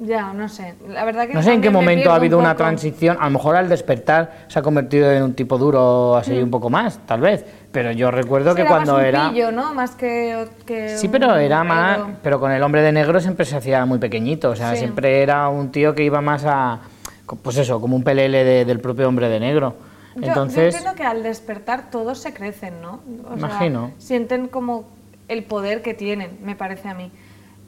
Ya, 0.00 0.32
no 0.32 0.48
sé. 0.48 0.74
La 0.88 1.04
verdad 1.04 1.26
que 1.26 1.34
No 1.34 1.42
sé 1.42 1.52
en 1.52 1.60
qué 1.60 1.70
momento 1.70 2.10
ha 2.10 2.12
un 2.12 2.18
habido 2.18 2.38
una 2.38 2.54
transición. 2.54 3.16
A 3.20 3.24
lo 3.24 3.30
mejor 3.32 3.56
al 3.56 3.68
despertar 3.68 4.44
se 4.46 4.58
ha 4.58 4.62
convertido 4.62 5.10
en 5.10 5.24
un 5.24 5.34
tipo 5.34 5.58
duro, 5.58 6.16
así 6.16 6.32
Mm. 6.34 6.44
un 6.44 6.50
poco 6.52 6.70
más, 6.70 6.98
tal 7.04 7.20
vez. 7.20 7.44
Pero 7.72 7.90
yo 7.90 8.10
recuerdo 8.12 8.54
que 8.54 8.60
era 8.62 8.70
cuando 8.70 8.92
más 8.92 9.00
un 9.02 9.06
era. 9.08 9.30
pillo, 9.30 9.50
¿no? 9.50 9.74
Más 9.74 9.96
que, 9.96 10.46
que 10.64 10.96
Sí, 10.96 11.06
un 11.06 11.12
pero 11.12 11.34
era 11.36 11.64
más. 11.64 11.98
Pero 12.22 12.38
con 12.38 12.52
el 12.52 12.62
hombre 12.62 12.82
de 12.82 12.92
negro 12.92 13.18
siempre 13.20 13.44
se 13.44 13.56
hacía 13.56 13.84
muy 13.86 13.98
pequeño. 13.98 14.38
O 14.44 14.54
sea, 14.56 14.72
Sí. 14.72 14.78
siempre 14.78 15.20
era 15.22 15.48
un 15.48 15.72
tío 15.72 15.94
que 15.94 16.04
iba 16.04 16.20
más 16.20 16.44
a. 16.46 16.78
Pues 17.42 17.56
eso, 17.58 17.80
como 17.80 17.96
un 17.96 18.04
pelele 18.04 18.44
de- 18.44 18.64
del 18.64 18.78
propio 18.80 19.08
hombre 19.08 19.28
de 19.28 19.40
negro. 19.40 19.74
Yo- 20.14 20.22
Yo, 20.22 20.28
Entonces. 20.28 20.74
entiendo 20.74 20.96
que 20.96 21.04
al 21.04 21.22
despertar 21.22 21.90
todos 21.90 22.18
se 22.18 22.32
crecen, 22.32 22.80
¿no? 22.80 23.00
O 23.24 23.36
sea, 23.36 23.48
Imagino. 23.48 23.90
sienten 23.98 24.48
como 24.48 24.84
el 25.28 25.44
poder 25.44 25.82
que 25.82 25.92
tienen, 25.94 26.38
me 26.42 26.54
parece 26.56 26.88
a 26.88 26.94
mí. 26.94 27.10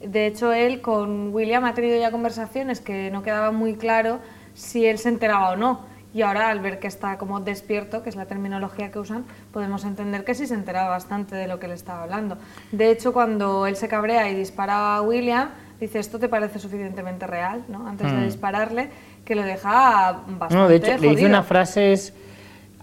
De 0.03 0.27
hecho, 0.27 0.51
él 0.53 0.81
con 0.81 1.33
William 1.33 1.65
ha 1.65 1.73
tenido 1.73 1.99
ya 1.99 2.11
conversaciones 2.11 2.81
que 2.81 3.11
no 3.11 3.23
quedaba 3.23 3.51
muy 3.51 3.75
claro 3.75 4.19
si 4.53 4.85
él 4.85 4.97
se 4.97 5.09
enteraba 5.09 5.51
o 5.51 5.55
no. 5.55 5.91
Y 6.13 6.23
ahora, 6.23 6.49
al 6.49 6.59
ver 6.59 6.79
que 6.79 6.87
está 6.87 7.17
como 7.17 7.39
despierto, 7.39 8.03
que 8.03 8.09
es 8.09 8.15
la 8.17 8.25
terminología 8.25 8.91
que 8.91 8.99
usan, 8.99 9.23
podemos 9.53 9.85
entender 9.85 10.25
que 10.25 10.35
sí 10.35 10.45
se 10.45 10.55
enteraba 10.55 10.89
bastante 10.89 11.35
de 11.35 11.47
lo 11.47 11.59
que 11.59 11.69
le 11.69 11.73
estaba 11.73 12.03
hablando. 12.03 12.37
De 12.71 12.91
hecho, 12.91 13.13
cuando 13.13 13.65
él 13.65 13.77
se 13.77 13.87
cabrea 13.87 14.29
y 14.29 14.35
dispara 14.35 14.97
a 14.97 15.01
William, 15.01 15.49
dice, 15.79 15.99
esto 15.99 16.19
te 16.19 16.27
parece 16.27 16.59
suficientemente 16.59 17.27
real, 17.27 17.63
¿no? 17.69 17.87
Antes 17.87 18.11
de 18.11 18.25
dispararle, 18.25 18.89
que 19.23 19.35
lo 19.35 19.43
deja 19.43 20.23
bastante 20.27 20.55
No, 20.55 20.67
de 20.67 20.75
hecho, 20.75 20.97
le 20.97 21.09
dice 21.09 21.25
una 21.25 21.43
frase 21.43 21.93
es 21.93 22.13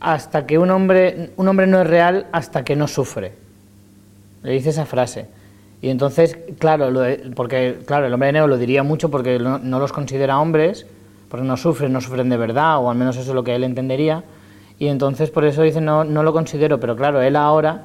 hasta 0.01 0.47
que 0.47 0.59
un 0.59 0.71
hombre, 0.71 1.31
un 1.37 1.49
hombre 1.49 1.67
no 1.67 1.83
es 1.83 1.87
real 1.87 2.29
hasta 2.33 2.65
que 2.65 2.77
no 2.77 2.89
sufre. 2.89 3.33
Le 4.43 4.53
dice 4.53 4.71
esa 4.71 4.87
frase. 4.87 5.27
Y 5.81 5.91
entonces, 5.91 6.37
claro, 6.59 6.91
lo 6.91 7.01
de- 7.01 7.31
porque 7.37 7.79
claro, 7.87 8.07
el 8.07 8.13
hombre 8.13 8.27
de 8.29 8.33
negro 8.35 8.49
lo 8.49 8.59
diría 8.59 8.83
mucho 8.83 9.11
porque 9.11 9.39
no, 9.39 9.59
no 9.59 9.79
los 9.79 9.93
considera 9.93 10.41
hombres, 10.41 10.87
porque 11.29 11.47
no 11.47 11.57
sufren, 11.57 11.93
no 11.93 12.01
sufren 12.01 12.29
de 12.29 12.37
verdad, 12.37 12.79
o 12.79 12.91
al 12.91 12.97
menos 12.97 13.17
eso 13.17 13.31
es 13.31 13.35
lo 13.35 13.45
que 13.45 13.55
él 13.55 13.63
entendería. 13.65 14.25
Y 14.79 14.89
entonces 14.89 15.31
por 15.31 15.45
eso 15.45 15.63
dice 15.63 15.81
no, 15.81 16.05
no 16.05 16.23
lo 16.23 16.33
considero, 16.33 16.81
pero 16.81 16.97
claro, 16.97 17.21
él 17.23 17.37
ahora, 17.37 17.83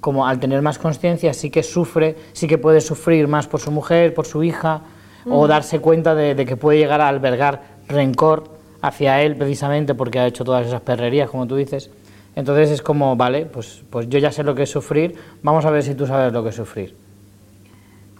como 0.00 0.26
al 0.26 0.40
tener 0.40 0.60
más 0.62 0.78
conciencia, 0.78 1.32
sí 1.32 1.48
que 1.50 1.62
sufre, 1.62 2.16
sí 2.32 2.46
que 2.46 2.58
puede 2.58 2.80
sufrir 2.80 3.28
más 3.28 3.46
por 3.46 3.60
su 3.60 3.70
mujer, 3.70 4.12
por 4.14 4.26
su 4.26 4.42
hija, 4.42 4.82
o 5.30 5.46
darse 5.46 5.78
cuenta 5.80 6.14
de, 6.16 6.34
de 6.34 6.44
que 6.44 6.56
puede 6.56 6.78
llegar 6.78 7.00
a 7.00 7.08
albergar 7.08 7.62
rencor 7.88 8.44
hacia 8.80 9.22
él 9.22 9.36
precisamente 9.36 9.94
porque 9.94 10.18
ha 10.18 10.26
hecho 10.26 10.42
todas 10.44 10.66
esas 10.66 10.80
perrerías, 10.80 11.30
como 11.30 11.46
tú 11.46 11.54
dices. 11.56 11.90
Entonces 12.34 12.70
es 12.70 12.82
como, 12.82 13.14
vale, 13.14 13.46
pues, 13.46 13.84
pues 13.88 14.08
yo 14.08 14.18
ya 14.18 14.32
sé 14.32 14.42
lo 14.42 14.54
que 14.56 14.64
es 14.64 14.70
sufrir, 14.70 15.14
vamos 15.42 15.64
a 15.64 15.70
ver 15.70 15.82
si 15.84 15.94
tú 15.94 16.06
sabes 16.06 16.32
lo 16.32 16.42
que 16.42 16.48
es 16.48 16.56
sufrir. 16.56 16.96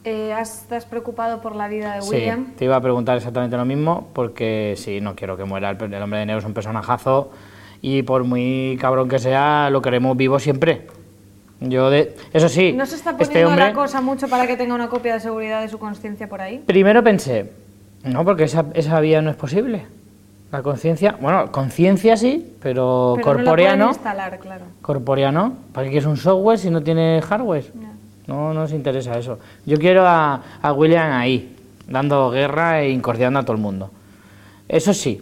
Eh, 0.04 0.32
¿has- 0.32 0.62
¿Estás 0.62 0.85
preocupado 0.85 1.40
por 1.40 1.54
la 1.54 1.68
vida 1.68 1.94
de 1.94 2.02
Sí, 2.02 2.14
William? 2.16 2.47
te 2.56 2.64
iba 2.64 2.75
a 2.76 2.80
preguntar 2.80 3.16
exactamente 3.16 3.56
lo 3.56 3.64
mismo, 3.64 4.09
porque 4.12 4.75
sí, 4.76 5.00
no 5.00 5.14
quiero 5.14 5.37
que 5.37 5.44
muera. 5.44 5.71
El, 5.71 5.94
el 5.94 6.02
hombre 6.02 6.18
de 6.21 6.26
negro 6.26 6.40
es 6.40 6.44
un 6.44 6.54
personajazo 6.54 7.30
y 7.80 8.02
por 8.02 8.25
muy 8.25 8.76
cabrón 8.80 9.09
que 9.09 9.18
sea, 9.21 9.71
lo 9.71 9.80
queremos 9.80 10.16
vivo 10.16 10.38
siempre. 10.38 10.87
Yo 11.61 11.90
de, 11.90 12.16
eso 12.32 12.49
sí, 12.49 12.73
¿No 12.73 12.85
se 12.87 12.97
está 12.97 13.11
este 13.12 13.26
poniendo 13.26 13.50
hombre, 13.50 13.64
la 13.66 13.73
cosa 13.73 14.00
mucho 14.00 14.26
para 14.26 14.49
que 14.49 14.56
tenga 14.56 14.75
una 14.75 14.88
copia 14.88 15.14
de 15.14 15.21
seguridad 15.21 15.61
de 15.62 15.68
su 15.68 15.78
conciencia 15.78 16.28
por 16.28 16.40
ahí? 16.40 16.59
primero 16.66 17.04
pensé, 17.04 17.52
no, 18.02 18.25
porque 18.25 18.44
esa, 18.44 18.64
esa 18.75 18.99
vía 18.99 19.23
no 19.23 19.30
es 19.30 19.37
posible. 19.37 19.87
La 20.50 20.61
conciencia, 20.62 21.16
bueno, 21.21 21.52
conciencia 21.52 22.16
sí, 22.16 22.54
pero, 22.61 23.12
Pero 23.14 23.25
corpórea 23.25 23.76
no 23.76 23.85
la 23.87 23.90
instalar, 23.92 24.38
claro. 24.40 24.64
Corpórea 24.82 25.30
no. 25.30 25.54
¿Para 25.73 25.85
qué 25.85 25.92
quieres 25.92 26.06
un 26.09 26.16
software 26.16 26.59
si 26.59 26.68
no 26.68 26.82
tiene 26.82 27.23
hardware? 27.23 27.71
No, 27.75 27.91
no 28.26 28.52
nos 28.55 28.73
interesa 28.73 29.19
eso. 29.19 29.38
Yo 29.67 29.79
quiero 29.79 30.07
a, 30.07 30.43
a 30.62 30.73
William 30.73 31.12
ahí, 31.12 31.57
dando 31.88 32.31
guerra 32.31 32.81
e 32.83 32.91
incordiando 32.91 33.38
a 33.38 33.43
todo 33.43 33.57
el 33.57 33.62
mundo. 33.62 33.91
Eso 34.69 34.95
sí, 34.95 35.21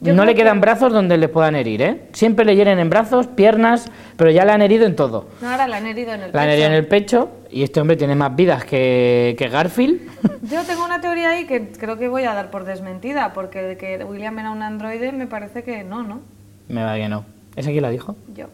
Yo 0.00 0.14
no 0.14 0.24
le 0.24 0.34
quedan 0.34 0.56
que- 0.58 0.60
brazos 0.62 0.92
donde 0.92 1.16
le 1.16 1.28
puedan 1.28 1.54
herir, 1.56 1.82
¿eh? 1.82 2.02
Siempre 2.12 2.44
le 2.44 2.54
hieren 2.56 2.78
en 2.78 2.90
brazos, 2.90 3.26
piernas, 3.26 3.90
pero 4.16 4.30
ya 4.30 4.44
le 4.44 4.52
han 4.52 4.62
herido 4.62 4.84
en 4.86 4.94
todo. 4.96 5.26
No, 5.40 5.48
ahora 5.50 5.66
la 5.66 5.78
han 5.78 5.86
herido 5.86 6.12
en 6.12 6.22
el 6.22 6.32
Le 6.32 6.38
han 6.38 6.44
pecho. 6.46 6.50
herido 6.52 6.66
en 6.66 6.72
el 6.74 6.86
pecho 6.86 7.28
y 7.50 7.62
este 7.62 7.80
hombre 7.80 7.96
tiene 7.96 8.14
más 8.14 8.34
vidas 8.36 8.64
que, 8.64 9.34
que 9.38 9.48
Garfield. 9.48 10.00
Yo 10.50 10.62
tengo 10.64 10.84
una 10.84 11.00
teoría 11.00 11.30
ahí 11.30 11.46
que 11.46 11.68
creo 11.72 11.96
que 11.98 12.08
voy 12.08 12.24
a 12.24 12.34
dar 12.34 12.50
por 12.50 12.64
desmentida, 12.64 13.32
porque 13.32 13.62
de 13.62 13.76
que 13.76 14.04
William 14.04 14.38
era 14.38 14.50
un 14.50 14.62
androide 14.62 15.10
me 15.12 15.26
parece 15.26 15.62
que 15.64 15.82
no, 15.84 16.02
¿no? 16.02 16.20
Me 16.68 16.84
va 16.84 16.94
que 16.96 17.08
no. 17.08 17.24
¿Ese 17.56 17.70
quién 17.70 17.82
la 17.82 17.90
dijo? 17.90 18.16
Yo. 18.36 18.46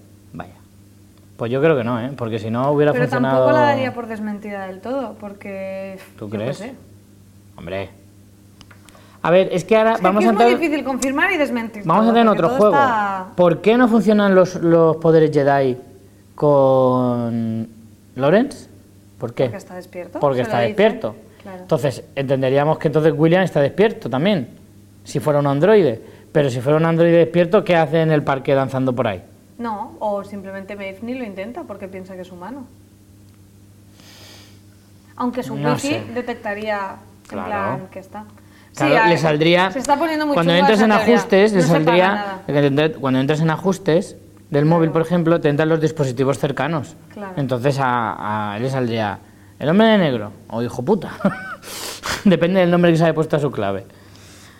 Pues 1.39 1.51
yo 1.53 1.63
creo 1.63 1.77
que 1.77 1.85
no, 1.85 1.99
¿eh? 2.01 2.11
Porque 2.17 2.39
si 2.41 2.51
no 2.51 2.71
hubiera 2.73 2.93
Pero 2.93 3.05
funcionado... 3.05 3.37
tampoco 3.47 3.57
la 3.59 3.67
daría 3.69 3.95
por 3.95 4.07
desmentida 4.09 4.67
del 4.67 4.81
todo, 4.81 5.15
porque... 5.21 5.99
¿Tú 6.19 6.29
crees? 6.29 6.59
sé. 6.59 6.75
Hombre. 7.57 7.89
A 9.23 9.31
ver, 9.31 9.49
es 9.53 9.65
que 9.65 9.77
ahora 9.77 9.93
Es 9.93 9.97
que 9.99 10.03
vamos 10.03 10.25
a 10.25 10.29
es 10.29 10.35
muy 10.35 10.43
entrar... 10.45 10.61
difícil 10.61 10.85
confirmar 10.85 11.31
y 11.33 11.37
desmentir 11.37 11.83
Vamos 11.85 12.05
a 12.05 12.09
entrar 12.09 12.23
en 12.27 12.29
otro 12.29 12.49
juego. 12.51 12.75
está- 12.75 13.27
¿Por 13.37 13.61
qué 13.61 13.77
no 13.77 13.87
funcionan 13.89 14.35
los, 14.35 14.57
los 14.57 14.97
poderes 14.97 15.31
Jedi 15.33 15.77
con 16.35 17.69
Lawrence? 18.17 18.69
¿Por 19.19 19.33
qué? 19.35 19.45
Porque 19.45 19.57
está 19.59 19.75
despierto. 19.77 20.19
Porque 20.21 20.41
está 20.43 20.59
despierto. 20.59 21.15
Claro. 21.43 21.61
Entonces, 21.63 22.05
entenderíamos 22.17 22.79
que 22.79 22.89
entonces 22.89 23.13
William 23.17 23.43
está 23.43 23.61
despierto 23.61 24.11
también, 24.11 24.49
si 25.05 25.21
fuera 25.21 25.39
un 25.39 25.47
androide. 25.47 26.01
Pero 26.33 26.51
si 26.51 26.61
fuera 26.61 26.79
un 26.79 26.85
androide 26.85 27.17
despierto, 27.19 27.63
¿qué 27.65 27.77
hace 27.77 28.03
en 28.03 28.11
el 28.11 28.23
parque 28.23 28.55
danzando 28.55 28.93
por 28.93 29.07
ahí? 29.07 29.23
No, 29.59 29.97
o 29.99 30.23
simplemente 30.25 30.77
Maeve 30.77 30.99
ni 31.03 31.15
lo 31.15 31.25
intenta 31.25 31.65
porque 31.65 31.89
piensa 31.89 32.15
que 32.15 32.23
es 32.23 32.31
humano. 32.33 32.65
Aunque 35.17 35.43
su 35.43 35.57
No 35.57 35.73
wifi 35.73 35.89
sé. 35.89 36.05
detectaría 36.15 36.79
en 37.25 37.29
Claro. 37.29 37.49
plan 37.49 37.89
que 37.91 37.99
está. 37.99 38.25
Claro, 38.77 38.99
a- 39.05 39.09
le 39.09 39.19
saldría. 39.19 39.71
Se 39.73 39.81
está 39.81 39.97
poniendo 39.99 40.27
muy 40.27 40.35
cuando 40.35 40.53
esa 40.53 40.61
en 40.71 40.79
teoría. 40.79 40.97
ajustes, 40.97 41.53
le 41.53 41.63
No 41.63 41.67
saldría. 41.67 42.43
Cuando 43.01 43.19
entres 43.21 43.41
en 43.41 43.51
ajustes 43.51 44.17
del 44.51 44.65
móvil, 44.65 44.91
por 44.91 45.03
ejemplo, 45.03 45.41
te 45.41 45.49
entran 45.49 45.69
los 45.69 45.81
dispositivos 45.81 46.39
cercanos. 46.39 46.95
Claro. 47.13 47.33
Entonces 47.37 47.79
a, 47.81 48.53
a 48.53 48.57
él 48.59 48.63
le 48.63 48.71
saldría 48.71 49.19
el 49.59 49.69
hombre 49.69 49.89
de 49.89 49.99
negro 49.99 50.31
o 50.51 50.63
hijo 50.63 50.85
puta. 50.85 51.11
Depende 52.25 52.61
del 52.61 52.71
nombre 52.71 52.93
que 52.93 52.99
se 52.99 53.05
haya 53.05 53.15
puesto 53.15 53.37
a 53.37 53.41
su 53.41 53.51
clave. 53.51 53.87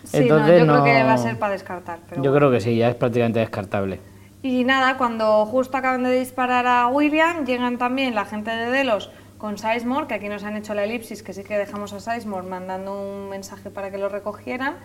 Sí, 0.03 0.17
Entonces, 0.17 0.65
no, 0.65 0.77
yo 0.77 0.83
creo 0.83 0.95
que 0.97 1.03
va 1.03 1.13
a 1.13 1.17
ser 1.17 1.37
para 1.39 1.53
descartar. 1.53 1.99
Pero 2.09 2.21
Yo 2.23 2.31
bueno. 2.31 2.47
creo 2.47 2.51
que 2.51 2.61
sí, 2.61 2.75
ya 2.75 2.89
es 2.89 2.95
prácticamente 2.95 3.39
descartable. 3.39 3.99
Y 4.41 4.63
nada, 4.63 4.97
cuando 4.97 5.45
justo 5.45 5.77
acaban 5.77 6.03
de 6.03 6.17
disparar 6.17 6.65
a 6.65 6.87
William, 6.87 7.45
llegan 7.45 7.77
también 7.77 8.15
la 8.15 8.25
gente 8.25 8.51
de 8.51 8.71
Delos 8.71 9.11
con 9.37 9.57
Sizemore, 9.57 10.07
que 10.07 10.13
aquí 10.13 10.29
nos 10.29 10.43
han 10.43 10.55
hecho 10.55 10.73
la 10.73 10.83
elipsis, 10.83 11.23
que 11.23 11.33
sí 11.33 11.43
que 11.43 11.57
dejamos 11.57 11.93
a 11.93 11.99
Sizemore 11.99 12.47
mandando 12.47 12.93
un 12.93 13.29
mensaje 13.29 13.69
para 13.69 13.91
que 13.91 13.97
lo 13.97 14.09
recogieran. 14.09 14.75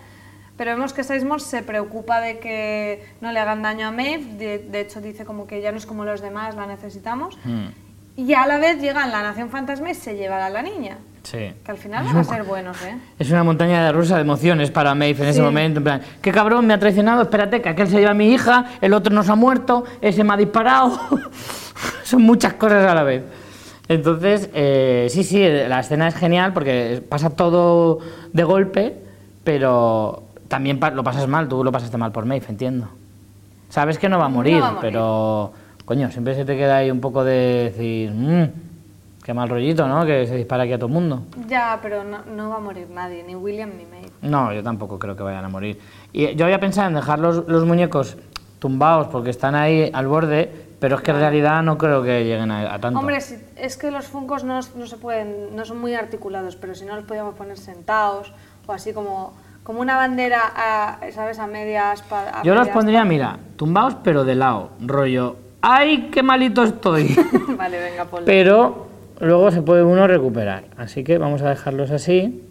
Pero 0.56 0.70
vemos 0.73 0.92
que 0.92 1.02
Sizemore 1.02 1.40
se 1.40 1.62
preocupa 1.62 2.20
de 2.20 2.38
que 2.38 3.04
no 3.20 3.32
le 3.32 3.40
hagan 3.40 3.62
daño 3.62 3.88
a 3.88 3.90
Maeve, 3.90 4.25
de, 4.34 4.58
de 4.58 4.80
hecho 4.80 5.00
dice 5.00 5.25
como 5.25 5.46
que 5.46 5.61
ya 5.61 5.73
no 5.73 5.78
es 5.78 5.87
como 5.87 6.04
los 6.04 6.20
demás, 6.20 6.54
la 6.54 6.66
necesitamos. 6.66 7.38
Hmm. 7.44 7.68
Y 8.16 8.34
a 8.34 8.46
la 8.46 8.58
vez 8.58 8.80
llegan 8.80 9.11
la 9.11 9.23
Nación 9.23 9.50
Fantasma 9.50 9.90
y 9.90 9.94
se 9.94 10.16
lleva 10.16 10.44
a 10.44 10.50
la 10.50 10.62
niña. 10.62 10.99
Sí. 11.24 11.38
Que 11.64 11.70
al 11.70 11.76
final 11.78 12.04
van 12.04 12.18
a 12.18 12.24
ser 12.24 12.42
buenos, 12.44 12.80
¿eh? 12.82 12.96
Es 13.18 13.30
una 13.30 13.42
montaña 13.42 13.82
de 13.84 13.92
rusa 13.92 14.16
de 14.16 14.20
emociones 14.20 14.70
para 14.70 14.94
Maeve 14.94 15.22
en 15.22 15.28
ese 15.30 15.38
Sí. 15.38 15.42
momento. 15.44 15.78
En 15.80 15.84
plan, 15.84 16.00
qué 16.20 16.30
cabrón, 16.30 16.66
me 16.66 16.74
ha 16.74 16.78
traicionado, 16.78 17.22
espérate, 17.22 17.60
que 17.62 17.70
aquel 17.70 17.88
se 17.88 17.96
lleva 17.98 18.10
a 18.10 18.14
mi 18.14 18.32
hija, 18.32 18.66
el 18.82 18.92
otro 18.92 19.12
nos 19.14 19.28
ha 19.30 19.34
muerto, 19.34 19.84
ese 20.02 20.22
me 20.22 20.34
ha 20.34 20.36
disparado. 20.36 20.98
Son 22.04 22.22
muchas 22.22 22.52
cosas 22.54 22.86
a 22.86 22.94
la 22.94 23.02
vez. 23.02 23.22
Entonces, 23.88 24.50
eh, 24.54 25.08
sí, 25.10 25.24
sí, 25.24 25.40
la 25.68 25.80
escena 25.80 26.08
es 26.08 26.14
genial 26.14 26.52
porque 26.52 27.02
pasa 27.08 27.30
todo 27.30 27.98
de 28.32 28.44
golpe, 28.44 28.94
pero 29.44 30.22
también 30.48 30.78
pa- 30.78 30.90
lo 30.90 31.02
pasas 31.04 31.26
mal, 31.26 31.48
tú 31.48 31.64
lo 31.64 31.72
pasaste 31.72 31.96
mal 31.96 32.12
por 32.12 32.26
Maeve, 32.26 32.46
entiendo. 32.48 32.88
Sabes 33.70 33.98
que 33.98 34.08
no 34.08 34.18
va 34.18 34.26
a 34.26 34.28
No 34.28 34.34
morir, 34.36 34.62
va 34.62 34.68
a 34.68 34.72
morir. 34.72 34.80
pero, 34.92 35.52
coño, 35.86 36.10
siempre 36.10 36.34
se 36.34 36.44
te 36.44 36.56
queda 36.56 36.76
ahí 36.78 36.90
un 36.90 37.00
poco 37.00 37.24
de 37.24 37.70
decir, 37.72 38.10
"Mm, 38.12 38.44
qué 39.24 39.32
mal 39.34 39.48
rollito, 39.48 39.88
¿no? 39.88 40.04
Que 40.06 40.26
se 40.26 40.36
dispara 40.36 40.62
aquí 40.64 40.72
a 40.74 40.78
todo 40.78 40.86
el 40.88 40.92
mundo. 40.92 41.22
Ya, 41.48 41.78
pero 41.82 42.04
no, 42.04 42.18
no 42.26 42.50
va 42.50 42.56
a 42.56 42.60
morir 42.60 42.88
nadie, 42.90 43.24
ni 43.24 43.34
William 43.34 43.70
ni 43.76 43.86
Maeve. 43.86 44.10
No, 44.22 44.52
yo 44.52 44.62
tampoco 44.62 44.98
creo 44.98 45.16
que 45.16 45.22
vayan 45.22 45.44
a 45.44 45.48
morir. 45.48 45.80
Y 46.12 46.34
yo 46.36 46.44
había 46.44 46.60
pensado 46.60 46.88
en 46.88 46.94
dejar 46.94 47.18
los, 47.18 47.48
los 47.48 47.64
muñecos 47.64 48.16
tumbados 48.58 49.08
porque 49.08 49.30
están 49.30 49.54
ahí 49.54 49.90
al 49.92 50.06
borde, 50.06 50.50
pero 50.78 50.96
es 50.96 51.02
que 51.02 51.10
en 51.10 51.18
realidad 51.18 51.62
no 51.62 51.78
creo 51.78 52.02
que 52.02 52.24
lleguen 52.24 52.50
a, 52.50 52.74
a 52.74 52.78
tanto. 52.78 52.98
Hombre, 53.00 53.20
si- 53.22 53.38
es 53.56 53.76
que 53.78 53.90
los 53.90 54.06
funcos 54.06 54.44
no, 54.44 54.60
no 54.76 54.86
se 54.86 54.96
pueden, 54.98 55.56
no 55.56 55.64
son 55.64 55.80
muy 55.80 55.94
articulados, 55.94 56.56
pero 56.56 56.74
si 56.74 56.84
no 56.84 56.94
los 56.94 57.04
podíamos 57.04 57.34
poner 57.34 57.56
sentados 57.58 58.32
o 58.66 58.72
así 58.72 58.92
como, 58.92 59.34
como 59.62 59.80
una 59.80 59.96
bandera, 59.96 60.40
a, 60.54 60.98
¿sabes? 61.12 61.38
A 61.38 61.46
medias. 61.46 62.02
a 62.10 62.42
yo 62.42 62.54
los 62.54 62.68
pondría, 62.68 63.04
mira, 63.04 63.38
tumbados 63.56 63.96
pero 64.04 64.24
de 64.24 64.34
lado, 64.34 64.70
rollo, 64.80 65.36
¡ay, 65.62 66.10
qué 66.12 66.22
malito 66.22 66.62
estoy! 66.62 67.14
vale, 67.58 67.80
venga, 67.80 68.04
ponlo. 68.04 68.26
pero 68.26 68.86
luego 69.21 69.50
se 69.50 69.62
puede 69.62 69.83
uno 69.83 70.06
recuperar. 70.06 70.64
Así 70.76 71.04
que 71.04 71.18
vamos 71.18 71.42
a 71.42 71.50
dejarlos 71.50 71.90
así. 71.90 72.42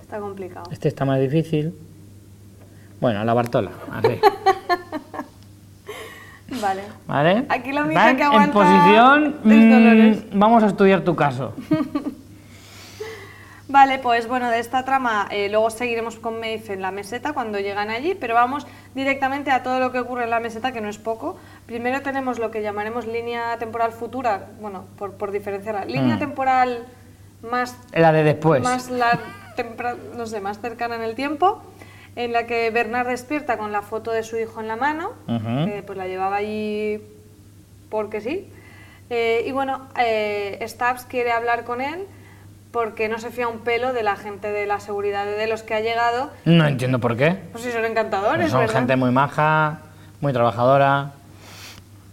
Está 0.00 0.18
complicado. 0.18 0.68
Este 0.70 0.88
está 0.88 1.04
más 1.04 1.20
difícil. 1.20 1.74
Bueno, 3.00 3.24
la 3.24 3.34
Bartola, 3.34 3.70
así. 3.92 4.20
Vale. 6.60 6.82
¿Vale? 7.06 7.44
Aquí 7.48 7.72
la 7.72 7.84
única 7.84 8.16
que 8.16 8.22
En 8.22 8.28
aguanta 8.28 8.52
posición, 8.52 9.36
es 9.44 10.34
mm, 10.34 10.38
vamos 10.38 10.62
a 10.62 10.66
estudiar 10.66 11.02
tu 11.02 11.14
caso. 11.14 11.52
Vale, 13.70 13.98
pues 13.98 14.26
bueno, 14.26 14.50
de 14.50 14.60
esta 14.60 14.84
trama 14.86 15.28
eh, 15.30 15.50
luego 15.50 15.68
seguiremos 15.68 16.16
con 16.16 16.40
Maeve 16.40 16.72
en 16.72 16.80
la 16.80 16.90
meseta 16.90 17.34
cuando 17.34 17.58
llegan 17.60 17.90
allí, 17.90 18.14
pero 18.14 18.32
vamos 18.34 18.66
directamente 18.94 19.50
a 19.50 19.62
todo 19.62 19.78
lo 19.78 19.92
que 19.92 19.98
ocurre 19.98 20.24
en 20.24 20.30
la 20.30 20.40
meseta, 20.40 20.72
que 20.72 20.80
no 20.80 20.88
es 20.88 20.96
poco. 20.96 21.38
Primero 21.66 22.00
tenemos 22.00 22.38
lo 22.38 22.50
que 22.50 22.62
llamaremos 22.62 23.06
línea 23.06 23.58
temporal 23.58 23.92
futura, 23.92 24.46
bueno, 24.60 24.86
por, 24.96 25.12
por 25.14 25.32
diferenciarla. 25.32 25.84
Línea 25.84 26.16
Mm. 26.16 26.18
temporal 26.18 26.86
más 27.42 27.76
La 27.92 28.10
de 28.12 28.24
después. 28.24 28.62
más 28.62 28.88
la 28.90 29.18
no 30.16 30.24
sé, 30.26 30.40
más 30.40 30.60
cercana 30.60 30.94
en 30.94 31.02
el 31.02 31.14
tiempo, 31.16 31.60
en 32.16 32.32
la 32.32 32.46
que 32.46 32.70
Bernard 32.70 33.08
despierta 33.08 33.58
con 33.58 33.72
la 33.72 33.82
foto 33.82 34.12
de 34.12 34.22
su 34.22 34.38
hijo 34.38 34.60
en 34.60 34.68
la 34.68 34.76
mano, 34.76 35.12
que 35.26 35.82
pues 35.84 35.98
la 35.98 36.06
llevaba 36.06 36.36
allí 36.36 37.02
porque 37.90 38.20
sí. 38.20 38.48
Eh, 39.10 39.42
y 39.46 39.50
bueno, 39.52 39.88
eh, 39.98 40.64
Stubbs 40.66 41.04
quiere 41.06 41.32
hablar 41.32 41.64
con 41.64 41.80
él 41.80 42.06
porque 42.72 43.08
no 43.08 43.18
se 43.18 43.30
fía 43.30 43.48
un 43.48 43.60
pelo 43.60 43.92
de 43.92 44.02
la 44.02 44.16
gente 44.16 44.50
de 44.52 44.66
la 44.66 44.78
seguridad 44.80 45.24
de 45.26 45.46
los 45.46 45.62
que 45.62 45.74
ha 45.74 45.80
llegado. 45.80 46.30
No 46.44 46.66
entiendo 46.66 46.98
por 46.98 47.16
qué. 47.16 47.36
Pues 47.52 47.64
sí, 47.64 47.72
son 47.72 47.84
encantadores, 47.84 48.40
Pues 48.42 48.50
son 48.52 48.60
¿verdad? 48.60 48.74
gente 48.74 48.96
muy 48.96 49.10
maja, 49.10 49.80
muy 50.20 50.32
trabajadora. 50.32 51.12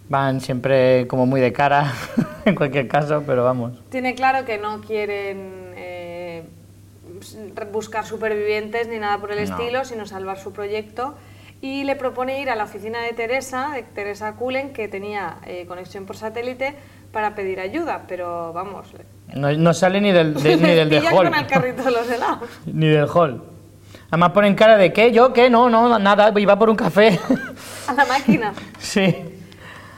Van 0.08 0.40
siempre 0.40 1.06
como 1.08 1.26
muy 1.26 1.40
de 1.40 1.52
cara, 1.52 1.92
en 2.44 2.54
cualquier 2.54 2.86
caso, 2.88 3.24
pero 3.26 3.44
vamos. 3.44 3.72
Tiene 3.90 4.14
claro 4.14 4.44
que 4.44 4.56
no 4.56 4.80
quieren 4.80 5.72
eh, 5.76 6.44
buscar 7.72 8.06
supervivientes 8.06 8.88
ni 8.88 8.98
nada 8.98 9.18
por 9.18 9.32
el 9.32 9.48
No. 9.48 9.56
estilo, 9.56 9.84
sino 9.84 10.06
salvar 10.06 10.38
su 10.38 10.52
proyecto. 10.52 11.14
Y 11.60 11.84
le 11.84 11.96
propone 11.96 12.40
ir 12.40 12.50
a 12.50 12.54
la 12.56 12.64
oficina 12.64 13.00
de 13.02 13.12
Teresa, 13.14 13.70
de 13.74 13.82
Teresa 13.82 14.32
Cullen, 14.34 14.72
que 14.72 14.88
tenía 14.88 15.38
eh, 15.46 15.64
conexión 15.66 16.04
por 16.06 16.16
satélite, 16.16 16.74
para 17.12 17.34
pedir 17.34 17.60
ayuda. 17.60 18.02
Pero 18.06 18.52
vamos, 18.52 18.88
No, 19.34 19.52
no 19.52 19.74
sale 19.74 20.00
ni 20.00 20.12
del, 20.12 20.34
de, 20.34 20.56
ni 20.56 20.70
del 20.70 20.88
de 20.90 20.98
pillan 20.98 21.14
hall. 21.14 21.24
con 21.30 21.34
el 21.38 21.46
carrito 21.46 21.82
de 21.82 21.90
los 21.90 22.10
helados. 22.10 22.48
Ni 22.66 22.86
del 22.86 23.08
hall. 23.12 23.42
Además 24.10 24.30
ponen 24.32 24.54
cara 24.54 24.76
de 24.76 24.92
¿qué? 24.92 25.10
¿Yo 25.12 25.32
qué? 25.32 25.50
No, 25.50 25.68
no, 25.68 25.98
nada, 25.98 26.32
iba 26.38 26.56
por 26.58 26.70
un 26.70 26.76
café. 26.76 27.18
A 27.88 27.92
la 27.92 28.04
máquina. 28.04 28.52
sí. 28.78 29.32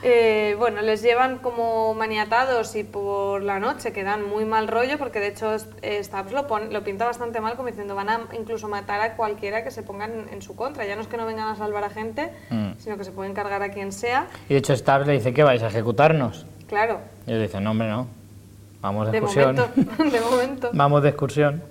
Eh, 0.00 0.54
bueno, 0.58 0.80
les 0.80 1.02
llevan 1.02 1.38
como 1.38 1.92
maniatados 1.92 2.76
y 2.76 2.85
por 2.85 3.42
la 3.42 3.58
noche 3.58 3.92
que 3.92 4.04
dan 4.04 4.25
muy 4.28 4.44
mal 4.44 4.68
rollo, 4.68 4.97
porque 4.97 5.18
de 5.18 5.26
hecho 5.26 5.56
eh, 5.82 6.02
Stubbs 6.04 6.30
lo, 6.30 6.47
pone- 6.47 6.70
lo 6.73 6.85
pinta 6.85 7.04
bastante 7.04 7.40
mal, 7.40 7.56
como 7.56 7.66
diciendo 7.68 7.97
van 7.97 8.08
a 8.08 8.20
incluso 8.38 8.68
matar 8.68 9.00
a 9.00 9.16
cualquiera 9.16 9.64
que 9.64 9.73
se 9.73 9.82
pongan 9.82 10.28
en, 10.32 10.40
su 10.40 10.54
contra. 10.54 10.87
Ya 10.87 10.94
no 10.94 11.02
es 11.02 11.08
que 11.08 11.16
no 11.16 11.26
vengan 11.26 11.49
a 11.49 11.56
salvar 11.56 11.82
a 11.82 11.90
gente, 11.90 12.30
Mm. 12.50 12.70
sino 12.78 12.97
que 12.97 13.02
se 13.04 13.11
pueden 13.11 13.35
cargar 13.35 13.61
a 13.62 13.70
quien 13.70 13.90
sea. 13.92 14.28
Y 14.49 14.52
de 14.54 14.61
hecho 14.61 14.75
Stubbs 14.76 15.06
le 15.06 15.14
dice, 15.14 15.35
¿qué 15.35 15.42
vais 15.42 15.62
a 15.64 15.66
ejecutarnos? 15.66 16.47
Claro, 16.68 17.00
Y 17.26 17.32
él 17.32 17.42
dice, 17.42 17.61
no, 17.61 17.73
hombre, 17.73 17.88
no. 17.88 18.06
Vamos 18.80 19.06
de, 19.06 19.12
de 19.12 19.18
excursión. 19.18 19.56
momento, 19.56 20.04
de 20.04 20.20
momento. 20.20 20.70
Vamos 20.73 21.02
de 21.02 21.08
excursión. 21.08 21.62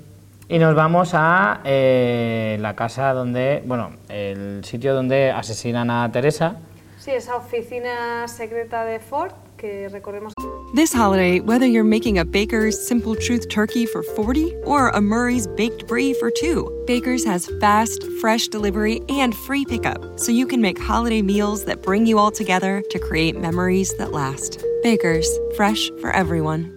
Y 0.49 0.59
nos 0.59 0.75
vamos 0.75 1.11
a 1.13 1.59
eh, 1.65 2.57
la 2.61 2.75
casa 2.75 3.11
donde, 3.13 3.61
bueno, 3.65 3.91
el 4.07 4.63
sitio 4.63 4.93
donde 4.93 5.29
asesinan 5.31 5.91
a 5.91 6.09
Teresa. 6.11 6.55
Sí, 6.99 7.11
esa 7.11 7.35
oficina 7.35 8.27
secreta 8.27 8.85
de 8.85 8.99
Ford, 8.99 9.31
que 9.57 9.89
recordemos 9.89 10.33
This 10.75 10.93
holiday, 10.93 11.39
whether 11.39 11.65
you're 11.65 11.83
making 11.83 12.17
a 12.19 12.25
Baker's 12.25 12.77
Simple 12.77 13.15
Truth 13.15 13.49
turkey 13.49 13.85
for 13.85 14.03
40 14.03 14.53
or 14.65 14.89
a 14.89 15.01
Murray's 15.01 15.47
baked 15.47 15.87
brie 15.87 16.13
for 16.13 16.29
2, 16.29 16.83
Baker's 16.85 17.25
has 17.25 17.49
fast, 17.59 18.03
fresh 18.21 18.47
delivery 18.49 19.01
and 19.09 19.33
free 19.33 19.65
pickup, 19.65 20.19
so 20.19 20.31
you 20.31 20.45
can 20.45 20.61
make 20.61 20.77
holiday 20.77 21.21
meals 21.21 21.65
that 21.65 21.81
bring 21.81 22.05
you 22.05 22.19
all 22.19 22.31
together 22.31 22.83
to 22.89 22.99
create 22.99 23.37
memories 23.39 23.95
that 23.97 24.11
last. 24.11 24.61
Baker's, 24.83 25.27
fresh 25.55 25.89
for 26.01 26.11
everyone. 26.11 26.76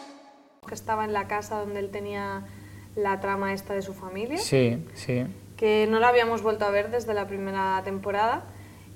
Que 0.71 0.75
estaba 0.75 1.03
en 1.03 1.11
la 1.11 1.27
casa 1.27 1.59
donde 1.59 1.81
él 1.81 1.89
tenía 1.89 2.43
la 2.95 3.19
trama 3.19 3.51
esta 3.51 3.73
de 3.73 3.81
su 3.81 3.93
familia, 3.93 4.37
Sí, 4.37 4.81
sí. 4.93 5.25
que 5.57 5.85
no 5.91 5.99
la 5.99 6.07
habíamos 6.07 6.41
vuelto 6.41 6.63
a 6.63 6.69
ver 6.69 6.89
desde 6.91 7.13
la 7.13 7.27
primera 7.27 7.81
temporada. 7.83 8.43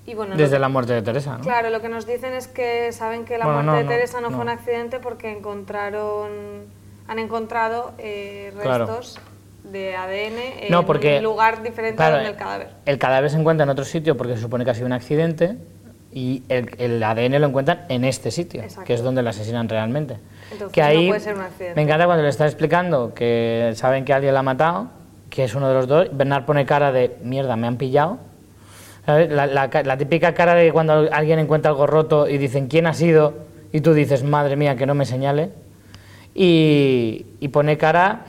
Y 0.05 0.13
bueno, 0.15 0.37
Desde 0.37 0.57
la 0.57 0.69
muerte 0.69 0.93
de 0.93 1.01
Teresa, 1.01 1.37
¿no? 1.37 1.43
Claro, 1.43 1.69
lo 1.71 1.81
que 1.81 1.89
nos 1.89 2.07
dicen 2.07 2.33
es 2.33 2.47
que 2.47 2.93
saben 2.93 3.25
que 3.25 3.37
la 3.37 3.43
Bueno, 3.45 3.63
muerte 3.63 3.83
no, 3.83 3.89
de 3.89 3.95
Teresa 3.95 4.21
no, 4.21 4.29
no. 4.29 4.37
fue 4.37 4.45
un 4.45 4.49
accidente 4.49 4.99
porque 5.01 5.31
encontraron, 5.35 6.29
han 7.09 7.19
encontrado 7.19 7.91
eh, 7.97 8.53
Claro. 8.61 8.85
restos 8.85 9.19
de 9.65 9.95
ADN 9.97 10.65
en 10.67 10.71
No, 10.71 10.85
porque- 10.85 11.17
un 11.17 11.23
lugar 11.25 11.61
diferente 11.61 11.97
Claro, 11.97 12.15
a 12.15 12.17
donde 12.19 12.31
el 12.31 12.37
cadáver. 12.37 12.69
El 12.85 12.97
cadáver 12.99 13.29
se 13.31 13.37
encuentra 13.37 13.63
en 13.65 13.69
otro 13.69 13.83
sitio 13.83 14.15
porque 14.15 14.35
se 14.35 14.41
supone 14.41 14.63
que 14.63 14.71
ha 14.71 14.75
sido 14.75 14.85
un 14.85 14.93
accidente 14.93 15.57
y 16.15 16.43
el, 16.47 16.71
el 16.79 17.03
ADN 17.03 17.41
lo 17.41 17.47
encuentran 17.47 17.81
en 17.89 18.05
este 18.05 18.31
sitio, 18.31 18.63
Exacto. 18.63 18.87
que 18.87 18.93
es 18.93 19.03
donde 19.03 19.21
lo 19.21 19.29
asesinan 19.29 19.67
realmente. 19.67 20.15
Entonces, 20.49 20.73
que 20.73 20.79
no 20.79 20.87
ahí 20.87 21.07
puede 21.09 21.19
ser 21.19 21.35
un 21.35 21.43
me 21.75 21.81
encanta 21.81 22.05
cuando 22.05 22.23
le 22.23 22.29
está 22.29 22.45
explicando 22.45 23.13
que 23.13 23.73
saben 23.75 24.05
que 24.05 24.13
alguien 24.13 24.33
la 24.33 24.39
ha 24.39 24.43
matado, 24.43 24.87
que 25.29 25.43
es 25.43 25.53
uno 25.55 25.67
de 25.67 25.73
los 25.73 25.87
dos. 25.87 26.07
Bernard 26.13 26.45
pone 26.45 26.65
cara 26.65 26.93
de 26.93 27.17
mierda, 27.21 27.57
me 27.57 27.67
han 27.67 27.75
pillado. 27.75 28.17
¿Sabes? 29.05 29.29
La, 29.29 29.45
la 29.45 29.67
la 29.67 29.97
típica 29.97 30.33
cara 30.33 30.55
de 30.55 30.71
cuando 30.71 31.09
alguien 31.11 31.37
encuentra 31.37 31.71
algo 31.71 31.85
roto 31.85 32.29
y 32.29 32.37
dicen 32.37 32.67
quién 32.67 32.87
ha 32.87 32.93
sido 32.93 33.33
y 33.73 33.81
tú 33.81 33.93
dices 33.93 34.23
madre 34.23 34.55
mía 34.55 34.77
que 34.77 34.85
no 34.85 34.95
me 34.95 35.05
señale 35.05 35.49
y, 36.33 37.25
y 37.41 37.47
pone 37.49 37.77
cara 37.77 38.21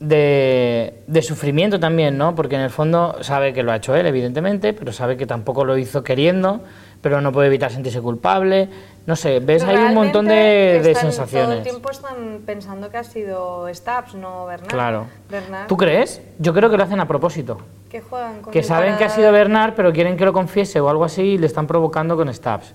de, 0.00 0.94
de 1.06 1.22
sufrimiento 1.22 1.80
también, 1.80 2.18
¿no? 2.18 2.34
Porque 2.34 2.56
en 2.56 2.62
el 2.62 2.70
fondo 2.70 3.16
sabe 3.22 3.52
que 3.52 3.62
lo 3.62 3.72
ha 3.72 3.76
hecho 3.76 3.94
él, 3.96 4.06
evidentemente, 4.06 4.72
pero 4.72 4.92
sabe 4.92 5.16
que 5.16 5.26
tampoco 5.26 5.64
lo 5.64 5.76
hizo 5.78 6.04
queriendo, 6.04 6.60
pero 7.00 7.20
no 7.20 7.32
puede 7.32 7.48
evitar 7.48 7.70
sentirse 7.70 8.00
culpable. 8.00 8.68
No 9.06 9.16
sé, 9.16 9.40
ves 9.40 9.64
Pero 9.64 9.78
ahí 9.78 9.84
un 9.86 9.94
montón 9.94 10.26
de, 10.26 10.34
realmente 10.34 10.82
de 10.84 10.90
están- 10.90 11.02
Todo 11.04 11.12
sensaciones. 11.12 11.56
el 11.58 11.62
tiempo 11.62 11.90
están 11.90 12.40
pensando 12.44 12.90
que 12.90 12.98
ha 12.98 13.04
sido 13.04 13.66
Stubbs, 13.72 14.14
no 14.14 14.44
Bernard. 14.46 14.68
Claro. 14.70 15.06
Bernard, 15.30 15.66
¿Tú 15.66 15.76
crees? 15.78 16.20
Yo 16.38 16.52
creo 16.52 16.68
que 16.68 16.76
lo 16.76 16.84
hacen 16.84 17.00
a 17.00 17.08
propósito. 17.08 17.58
que 17.88 18.02
juegan 18.02 18.42
con 18.42 18.52
Que 18.52 18.62
saben 18.62 18.88
para- 18.90 18.98
que 18.98 19.04
ha 19.04 19.08
sido 19.08 19.32
Bernard, 19.32 19.72
pero 19.74 19.94
quieren 19.94 20.18
que 20.18 20.26
lo 20.26 20.34
confiese 20.34 20.78
o 20.78 20.90
algo 20.90 21.04
así 21.06 21.22
y 21.22 21.38
le 21.38 21.46
están 21.46 21.66
provocando 21.66 22.16
con 22.18 22.28
stabs. 22.34 22.74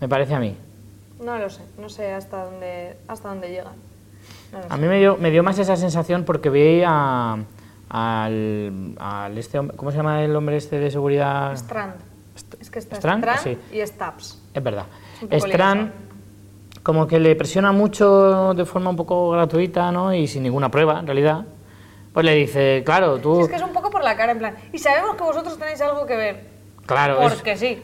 Me 0.00 0.08
parece 0.08 0.32
a 0.34 0.38
mí. 0.38 0.54
No 1.24 1.36
lo 1.38 1.50
sé, 1.50 1.62
no 1.76 1.88
sé 1.88 2.12
hasta 2.12 2.44
dónde, 2.44 2.96
hasta 3.08 3.28
dónde 3.30 3.48
llegan. 3.48 3.72
No 4.52 4.58
A 4.58 4.76
sé. 4.76 4.80
mí 4.80 4.86
me 4.86 4.98
dio, 5.00 5.16
me 5.16 5.32
dio 5.32 5.42
más 5.42 5.58
esa 5.58 5.74
sensación 5.74 6.22
porque 6.24 6.50
vi 6.50 6.82
a, 6.86 7.36
al, 7.88 8.94
al 9.00 9.38
este 9.38 9.58
hombre, 9.58 9.76
¿cómo 9.76 9.90
se 9.90 9.96
llama 9.96 10.22
el 10.22 10.36
hombre 10.36 10.56
este 10.56 10.78
de 10.78 10.90
seguridad? 10.92 11.52
Strand. 11.54 11.94
Es 12.78 12.84
que 12.86 12.94
está 12.94 12.96
Strand, 12.96 13.24
Strand, 13.24 13.58
sí. 13.70 13.76
y 13.78 13.86
Stubbs. 13.86 14.42
Es 14.52 14.62
verdad. 14.62 14.86
poco 15.20 15.34
Strand 15.36 15.92
como 16.82 17.06
que 17.06 17.18
le 17.18 17.34
presiona 17.34 17.72
mucho 17.72 18.54
de 18.54 18.64
forma 18.64 18.90
un 18.90 18.96
poco 18.96 19.30
gratuita, 19.30 19.90
¿no? 19.90 20.14
Y 20.14 20.28
sin 20.28 20.42
ninguna 20.42 20.70
prueba, 20.70 21.00
en 21.00 21.06
realidad. 21.06 21.44
Pues 22.12 22.24
le 22.24 22.34
dice, 22.34 22.82
claro, 22.84 23.18
tú... 23.18 23.36
Sí, 23.36 23.42
es 23.42 23.48
que 23.48 23.56
es 23.56 23.62
un 23.62 23.72
poco 23.72 23.90
por 23.90 24.04
la 24.04 24.16
cara, 24.16 24.32
en 24.32 24.38
plan. 24.38 24.54
Y 24.72 24.78
sabemos 24.78 25.16
que 25.16 25.22
vosotros 25.22 25.58
tenéis 25.58 25.80
algo 25.80 26.06
que 26.06 26.16
ver. 26.16 26.44
Claro, 26.86 27.20
es- 27.22 27.34
Porque 27.34 27.56
sí. 27.56 27.82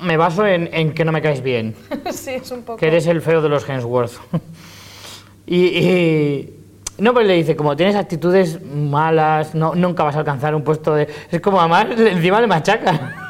me 0.00 0.16
baso 0.16 0.46
en, 0.46 0.68
en 0.72 0.92
que 0.92 1.04
no 1.04 1.12
me 1.12 1.22
caes 1.22 1.42
bien. 1.42 1.76
sí, 2.10 2.30
es 2.30 2.50
un 2.50 2.62
poco. 2.62 2.78
que 2.78 2.86
eres 2.88 3.06
el 3.06 3.22
feo 3.22 3.40
de 3.42 3.48
los 3.48 3.68
Hemsworth. 3.68 4.12
y, 5.46 5.56
y- 5.66 6.58
no, 6.98 7.14
pero 7.14 7.26
le 7.26 7.34
dice, 7.34 7.54
como 7.56 7.76
tienes 7.76 7.96
actitudes 7.96 8.60
malas, 8.62 9.54
no, 9.54 9.74
nunca 9.74 10.02
vas 10.04 10.16
a 10.16 10.20
alcanzar 10.20 10.54
un 10.54 10.62
puesto 10.62 10.94
de... 10.94 11.08
Es 11.30 11.40
como 11.40 11.60
además, 11.60 11.86
encima 11.98 12.40
le 12.40 12.46
machaca. 12.46 13.21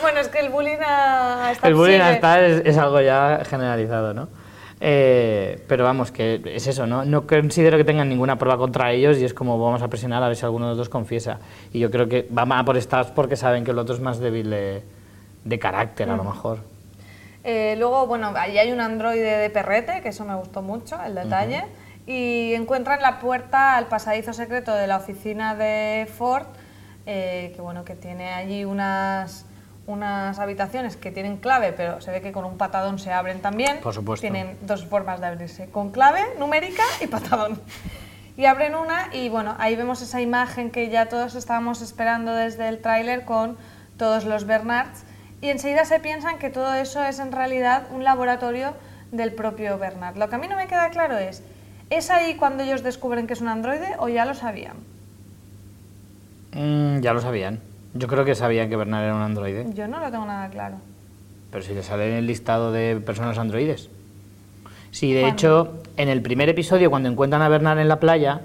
Bueno, 0.00 0.20
es 0.20 0.28
que 0.28 0.40
el 0.40 0.50
bullying 0.50 0.78
a 0.86 1.52
El 1.62 1.74
bullying 1.74 2.00
hasta 2.00 2.44
es, 2.44 2.62
es 2.64 2.78
algo 2.78 3.00
ya 3.00 3.42
generalizado, 3.44 4.14
¿no? 4.14 4.28
Eh, 4.82 5.62
pero 5.68 5.84
vamos, 5.84 6.10
que 6.10 6.40
es 6.46 6.66
eso, 6.66 6.86
¿no? 6.86 7.04
No 7.04 7.26
considero 7.26 7.76
que 7.76 7.84
tengan 7.84 8.08
ninguna 8.08 8.38
prueba 8.38 8.56
contra 8.56 8.92
ellos 8.92 9.18
y 9.18 9.24
es 9.24 9.34
como 9.34 9.62
vamos 9.62 9.82
a 9.82 9.88
presionar 9.88 10.22
a 10.22 10.28
ver 10.28 10.36
si 10.36 10.44
alguno 10.44 10.66
de 10.66 10.70
los 10.70 10.78
dos 10.78 10.88
confiesa. 10.88 11.38
Y 11.72 11.80
yo 11.80 11.90
creo 11.90 12.08
que 12.08 12.26
van 12.30 12.50
a 12.52 12.64
por 12.64 12.80
Stabs 12.80 13.10
porque 13.10 13.36
saben 13.36 13.64
que 13.64 13.72
el 13.72 13.78
otro 13.78 13.94
es 13.94 14.00
más 14.00 14.18
débil 14.18 14.48
de, 14.48 14.82
de 15.44 15.58
carácter, 15.58 16.08
a 16.08 16.16
lo 16.16 16.24
mejor. 16.24 16.60
Eh, 17.44 17.74
luego, 17.78 18.06
bueno, 18.06 18.32
ahí 18.36 18.58
hay 18.58 18.72
un 18.72 18.80
androide 18.80 19.38
de 19.38 19.50
perrete, 19.50 20.00
que 20.00 20.08
eso 20.08 20.24
me 20.24 20.34
gustó 20.34 20.62
mucho, 20.62 20.98
el 21.02 21.14
detalle. 21.14 21.64
Y 22.06 22.54
encuentran 22.54 23.00
la 23.02 23.18
puerta 23.18 23.76
al 23.76 23.86
pasadizo 23.86 24.32
secreto 24.32 24.74
de 24.74 24.86
la 24.86 24.96
oficina 24.96 25.54
de 25.54 26.08
Ford, 26.12 26.46
eh, 27.06 27.52
que 27.54 27.60
bueno, 27.60 27.84
que 27.84 27.94
tiene 27.94 28.32
allí 28.32 28.64
unas, 28.64 29.46
unas 29.86 30.38
habitaciones 30.38 30.96
que 30.96 31.10
tienen 31.10 31.36
clave, 31.38 31.72
pero 31.72 32.00
se 32.00 32.10
ve 32.10 32.20
que 32.20 32.32
con 32.32 32.44
un 32.44 32.56
patadón 32.56 32.98
se 32.98 33.12
abren 33.12 33.40
también. 33.40 33.80
Por 33.80 33.94
supuesto. 33.94 34.22
Tienen 34.22 34.56
dos 34.62 34.84
formas 34.86 35.20
de 35.20 35.26
abrirse, 35.26 35.68
con 35.70 35.90
clave 35.90 36.20
numérica 36.38 36.84
y 37.00 37.06
patadón. 37.06 37.60
Y 38.36 38.46
abren 38.46 38.74
una 38.74 39.10
y 39.12 39.28
bueno, 39.28 39.54
ahí 39.58 39.76
vemos 39.76 40.00
esa 40.00 40.22
imagen 40.22 40.70
que 40.70 40.88
ya 40.88 41.10
todos 41.10 41.34
estábamos 41.34 41.82
esperando 41.82 42.32
desde 42.32 42.68
el 42.68 42.80
tráiler 42.80 43.26
con 43.26 43.58
todos 43.98 44.24
los 44.24 44.46
Bernards 44.46 45.04
y 45.42 45.48
enseguida 45.48 45.84
se 45.84 46.00
piensan 46.00 46.38
que 46.38 46.48
todo 46.48 46.72
eso 46.72 47.04
es 47.04 47.18
en 47.18 47.32
realidad 47.32 47.88
un 47.90 48.02
laboratorio 48.02 48.72
del 49.12 49.34
propio 49.34 49.78
Bernard. 49.78 50.16
Lo 50.16 50.30
que 50.30 50.36
a 50.36 50.38
mí 50.38 50.48
no 50.48 50.56
me 50.56 50.68
queda 50.68 50.88
claro 50.88 51.18
es, 51.18 51.42
¿es 51.90 52.10
ahí 52.10 52.36
cuando 52.36 52.62
ellos 52.62 52.82
descubren 52.82 53.26
que 53.26 53.34
es 53.34 53.42
un 53.42 53.48
androide 53.48 53.96
o 53.98 54.08
ya 54.08 54.24
lo 54.24 54.34
sabían? 54.34 54.76
Mm, 56.52 57.00
ya 57.00 57.12
lo 57.12 57.20
sabían. 57.20 57.60
Yo 57.94 58.06
creo 58.08 58.24
que 58.24 58.34
sabían 58.34 58.68
que 58.68 58.76
Bernard 58.76 59.04
era 59.04 59.14
un 59.14 59.22
androide. 59.22 59.66
Yo 59.74 59.88
no 59.88 59.98
lo 60.00 60.10
tengo 60.10 60.24
nada 60.26 60.48
claro. 60.48 60.76
Pero 61.50 61.64
si 61.64 61.74
le 61.74 61.82
sale 61.82 62.08
en 62.10 62.14
el 62.16 62.26
listado 62.26 62.70
de 62.72 63.00
personas 63.04 63.36
androides. 63.38 63.88
Sí, 64.92 65.12
de 65.12 65.20
¿Cuándo? 65.22 65.34
hecho, 65.36 65.82
en 65.96 66.08
el 66.08 66.22
primer 66.22 66.48
episodio, 66.48 66.90
cuando 66.90 67.08
encuentran 67.08 67.42
a 67.42 67.48
Bernard 67.48 67.78
en 67.80 67.88
la 67.88 67.98
playa, 68.00 68.40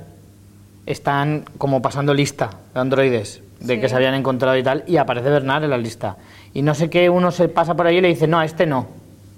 están 0.86 1.46
como 1.58 1.82
pasando 1.82 2.14
lista 2.14 2.50
de 2.74 2.80
androides 2.80 3.42
de 3.60 3.76
Sí. 3.76 3.82
que 3.82 3.90
se 3.90 3.96
habían 3.96 4.14
encontrado 4.14 4.58
y 4.58 4.64
tal, 4.64 4.84
y 4.88 4.98
aparece 4.98 5.30
Bernard 5.30 5.64
en 5.64 5.70
la 5.70 5.78
lista. 5.78 6.18
Y 6.54 6.62
no 6.62 6.76
sé 6.76 6.90
qué, 6.90 7.10
uno 7.10 7.32
se 7.32 7.48
pasa 7.48 7.74
por 7.76 7.88
ahí 7.88 7.98
y 7.98 8.02
le 8.02 8.10
dice, 8.10 8.28
no, 8.28 8.40
a 8.40 8.46
este 8.46 8.66
no. 8.66 8.88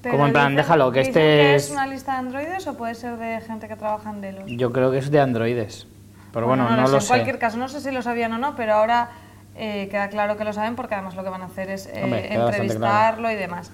Pero 0.01 0.13
como 0.15 0.27
en 0.27 0.33
plan, 0.33 0.47
dicen- 0.53 0.55
déjalo, 0.57 0.91
que 0.91 1.01
este 1.01 1.19
que 1.19 1.55
es... 1.55 1.65
es 1.65 1.71
una 1.71 1.87
lista 1.87 2.13
de 2.13 2.17
androides 2.19 2.67
o 2.67 2.75
puede 2.77 2.95
ser 2.95 3.17
de 3.17 3.41
gente 3.41 3.67
que 3.67 3.75
trabaja 3.75 4.09
en 4.09 4.21
Delos? 4.21 4.43
Yo 4.47 4.71
creo 4.71 4.91
que 4.91 4.97
es 4.99 5.11
de 5.11 5.19
androides. 5.19 5.87
Pero 6.33 6.47
bueno, 6.47 6.69
no, 6.69 6.81
lo 6.87 6.99
sé. 6.99 7.05
En 7.05 7.07
cualquier 7.07 7.39
caso, 7.39 7.57
no 7.57 7.67
sé 7.69 7.79
si 7.81 7.91
lo 7.91 8.01
sabían 8.01 8.33
o 8.33 8.37
no, 8.37 8.55
pero 8.55 8.73
ahora 8.73 9.09
eh, 9.57 9.87
queda 9.89 10.09
claro 10.09 10.37
que 10.37 10.43
lo 10.43 10.53
saben 10.53 10.75
porque 10.75 10.95
además 10.95 11.15
lo 11.15 11.23
que 11.23 11.29
van 11.29 11.41
a 11.41 11.45
hacer 11.45 11.69
es 11.69 11.87
eh, 11.87 12.01
Hombre, 12.03 12.33
entrevistarlo 12.33 13.31
y 13.31 13.35
demás. 13.35 13.71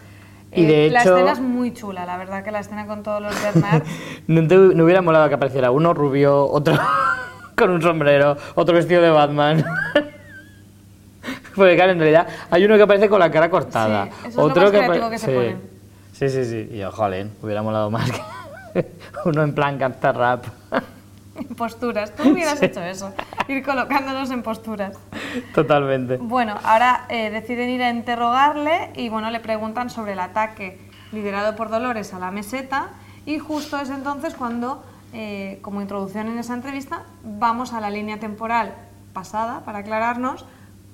Y 0.52 0.65
de 0.65 0.88
Eh, 0.88 0.89
La 0.91 1.02
hecho- 1.02 1.15
escena 1.17 1.32
es 1.34 1.39
muy 1.39 1.74
chula, 1.74 2.06
la 2.06 2.17
verdad 2.17 2.43
que 2.43 2.52
la 2.52 2.60
escena 2.60 2.86
con 2.86 3.02
todos 3.04 3.22
los 3.22 3.34
Bernard. 3.41 3.84
¿No, 4.28 4.48
te, 4.48 4.56
no 4.56 4.84
hubiera 4.84 5.02
molado 5.02 5.28
que 5.30 5.36
apareciera 5.36 5.72
uno 5.72 5.93
rubio, 5.93 6.46
otro 6.48 6.78
con 7.58 7.72
un 7.72 7.82
sombrero, 7.82 8.38
otro 8.56 8.76
vestido 8.76 9.02
de 9.02 9.10
Batman? 9.10 9.63
Porque 11.56 11.76
claro, 11.76 11.91
en 11.91 12.00
realidad 12.00 12.28
hay 12.50 12.65
uno 12.65 12.76
que 12.78 12.82
aparece 12.84 13.10
con 13.10 13.19
la 13.19 13.30
cara 13.32 13.50
cortada. 13.50 14.06
Sí, 14.06 14.12
eso 14.22 14.28
es 14.30 14.36
lo 14.36 14.43
otro 14.43 14.63
más 14.63 14.72
que 14.72 15.10
que 15.12 15.17
se 15.19 15.26
sí. 15.28 15.32
ponen. 15.34 15.62
Sí, 16.13 16.30
sí, 16.30 16.46
sí. 16.46 16.69
Y 16.72 16.78
yo, 16.80 16.91
hubiera 17.41 17.62
molado 17.62 17.89
más 17.91 18.12
que 18.12 18.86
uno 19.26 19.43
en 19.43 19.54
plan 19.54 19.78
canta 19.78 20.12
rap. 20.12 20.46
posturas. 21.58 22.13
Tú 22.15 22.30
hubieras 22.32 22.62
hecho 22.62 22.82
eso, 22.82 23.13
ir 23.47 23.63
colocándonos 23.63 24.32
en 24.32 24.43
posturas. 24.43 24.97
Totalmente. 25.53 26.17
Bueno, 26.17 26.56
ahora 26.63 27.06
eh, 27.10 27.29
deciden 27.29 27.69
ir 27.69 27.84
a 27.84 27.89
interrogarle 27.89 28.91
y 28.95 29.10
bueno, 29.10 29.32
le 29.32 29.39
preguntan 29.39 29.89
sobre 29.89 30.13
el 30.13 30.19
ataque 30.19 30.79
liderado 31.12 31.56
por 31.56 31.69
Dolores 31.69 32.13
a 32.13 32.19
la 32.19 32.32
meseta 32.32 32.89
y 33.25 33.39
justo 33.39 33.79
es 33.79 33.89
entonces 33.89 34.34
cuando, 34.34 34.84
eh, 35.13 35.60
como 35.62 35.82
introducción 35.82 36.27
en 36.27 36.39
esa 36.39 36.53
entrevista, 36.53 37.03
vamos 37.23 37.73
a 37.73 37.79
la 37.79 37.89
línea 37.89 38.19
temporal 38.19 38.73
pasada 39.13 39.62
para 39.63 39.79
aclararnos 39.79 40.45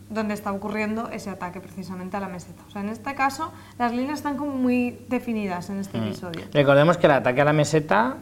dónde 0.09 0.33
está 0.33 0.51
ocurriendo 0.51 1.09
ese 1.09 1.29
ataque 1.29 1.59
precisamente 1.61 2.17
a 2.17 2.19
la 2.19 2.27
meseta. 2.27 2.61
O 2.67 2.71
sea, 2.71 2.81
en 2.81 2.89
este 2.89 3.15
caso 3.15 3.51
las 3.77 3.93
líneas 3.93 4.19
están 4.19 4.37
como 4.37 4.51
muy 4.51 4.99
definidas 5.07 5.69
en 5.69 5.79
este 5.79 5.97
episodio. 5.97 6.41
Recordemos 6.53 6.97
que 6.97 7.07
el 7.07 7.13
ataque 7.13 7.41
a 7.41 7.45
la 7.45 7.53
meseta 7.53 8.17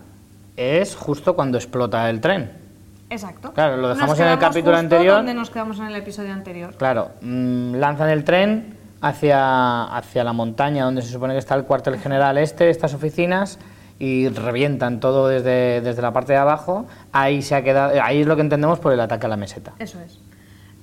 es 0.56 0.96
justo 0.96 1.36
cuando 1.36 1.58
explota 1.58 2.10
el 2.10 2.22
tren. 2.22 2.67
Exacto. 3.10 3.54
Claro, 3.54 3.78
lo 3.78 3.90
dejamos 3.90 4.20
en 4.20 4.28
el 4.28 4.40
capítulo 4.40 4.78
anterior. 4.78 5.18
donde 5.18 5.34
nos 5.34 5.50
quedamos 5.50 5.80
en 5.80 5.86
el 5.86 5.96
episodio 5.96 6.34
anterior. 6.34 6.76
Claro, 6.78 7.12
mm, 7.22 7.76
lanzan 7.76 8.10
el 8.10 8.24
tren 8.24 8.78
hacia, 9.02 9.84
hacia 9.84 10.24
la 10.24 10.34
montaña 10.34 10.84
donde 10.84 11.02
se 11.02 11.12
supone 11.12 11.34
que 11.34 11.40
está 11.40 11.56
el 11.56 11.64
cuartel 11.64 11.98
general 12.00 12.38
este, 12.38 12.70
estas 12.70 12.94
oficinas, 12.94 13.60
y 14.00 14.30
revientan 14.30 15.00
todo 15.00 15.28
desde, 15.28 15.82
desde 15.82 16.02
la 16.02 16.14
parte 16.14 16.34
de 16.34 16.40
abajo. 16.40 16.86
Ahí, 17.12 17.42
se 17.42 17.56
ha 17.56 17.64
quedado, 17.64 18.02
ahí 18.02 18.22
es 18.22 18.28
lo 18.28 18.36
que 18.36 18.42
entendemos 18.42 18.80
por 18.80 18.94
el 18.94 19.00
ataque 19.00 19.26
a 19.26 19.30
la 19.30 19.38
meseta. 19.38 19.74
Eso 19.80 20.00
es. 20.00 20.20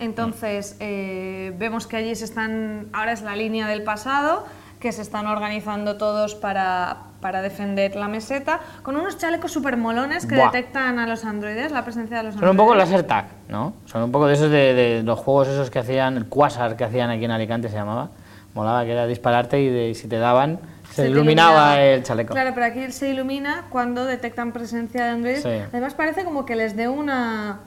Entonces, 0.01 0.77
eh, 0.81 1.55
vemos 1.57 1.87
que 1.87 1.97
allí 1.97 2.15
se 2.17 2.25
están, 2.25 2.89
ahora 2.93 3.13
es 3.13 3.23
la 3.23 3.37
línea 3.37 3.69
del 3.69 3.85
pasado, 3.85 4.45
que 4.85 4.92
se 4.92 5.01
están 5.01 5.27
organizando 5.27 5.97
todos 5.97 6.35
para, 6.35 6.99
para 7.23 7.40
defender 7.40 7.97
la 7.97 8.07
meseta, 8.07 8.61
con 8.83 8.97
unos 8.97 9.16
chalecos 9.16 9.51
súper 9.51 9.79
molones 9.79 10.27
que 10.27 10.37
Buah. 10.37 10.51
detectan 10.51 10.99
a 10.99 11.07
los 11.07 11.25
androides, 11.25 11.73
la 11.73 11.85
presencia 11.85 12.18
de 12.18 12.25
los 12.25 12.35
Son 12.35 12.47
un 12.51 12.55
poco 12.55 12.73
androides. 12.73 12.90
laser 12.92 13.07
tag, 13.07 13.25
¿no? 13.49 13.73
Son 13.87 14.03
un 14.03 14.12
poco 14.12 14.27
de 14.27 14.35
esos 14.35 14.51
de, 14.51 14.75
de 14.75 15.03
los 15.03 15.18
juegos 15.18 15.49
esos 15.49 15.70
que 15.70 15.79
hacían, 15.79 16.18
el 16.18 16.27
Quasar 16.29 16.77
que 16.77 16.85
hacían 16.85 17.09
aquí 17.09 17.25
en 17.25 17.31
Alicante 17.31 17.70
se 17.70 17.77
llamaba. 17.77 18.11
Molaba 18.53 18.85
que 18.85 18.92
era 18.92 19.07
dispararte 19.07 19.59
y, 19.59 19.70
de- 19.70 19.94
si 19.94 20.07
te 20.07 20.18
daban 20.18 20.59
se, 20.90 21.05
te 21.05 21.09
iluminaba 21.09 21.81
el 21.81 22.03
chaleco. 22.03 22.35
Claro, 22.35 22.51
pero 22.53 22.66
aquí 22.66 22.92
se 22.92 23.09
ilumina 23.09 23.64
cuando 23.70 24.05
detectan 24.05 24.53
presencia 24.53 25.05
de 25.05 25.11
androides. 25.12 25.42
Sí. 25.44 25.49
Además 25.73 25.94
parece 25.94 26.25
como 26.27 26.44
que 26.44 26.57
les 26.57 26.77
dé 26.77 26.88
una 26.88 27.61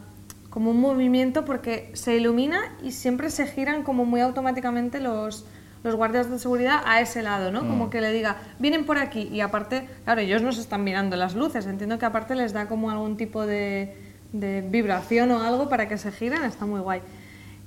como 0.51 0.69
un 0.69 0.79
movimiento 0.79 1.45
porque 1.45 1.89
se 1.93 2.15
ilumina 2.15 2.59
y 2.83 2.91
siempre 2.91 3.31
se 3.31 3.47
giran 3.47 3.81
como 3.81 4.05
muy 4.05 4.21
automáticamente 4.21 4.99
los, 4.99 5.45
los 5.87 5.95
guardias 5.95 6.29
de 6.29 6.37
seguridad 6.37 6.81
a 6.85 7.01
ese 7.01 7.23
lado, 7.23 7.51
¿no? 7.51 7.63
Mm. 7.63 7.67
Como 7.67 7.89
que 7.89 8.01
le 8.01 8.11
diga, 8.11 8.37
vienen 8.59 8.85
por 8.85 8.99
aquí 8.99 9.29
y 9.31 9.41
aparte, 9.41 9.87
claro, 10.03 10.21
ellos 10.21 10.43
nos 10.43 10.59
están 10.59 10.83
mirando 10.83 11.15
las 11.15 11.33
luces, 11.33 11.65
entiendo 11.65 11.97
que 11.97 12.05
aparte 12.05 12.35
les 12.35 12.53
da 12.53 12.67
como 12.67 12.91
algún 12.91 13.17
tipo 13.17 13.45
de, 13.45 13.95
de 14.33 14.61
vibración 14.61 15.31
o 15.31 15.41
algo 15.41 15.69
para 15.69 15.87
que 15.87 15.97
se 15.97 16.11
giren, 16.11 16.43
está 16.43 16.65
muy 16.65 16.81
guay. 16.81 17.01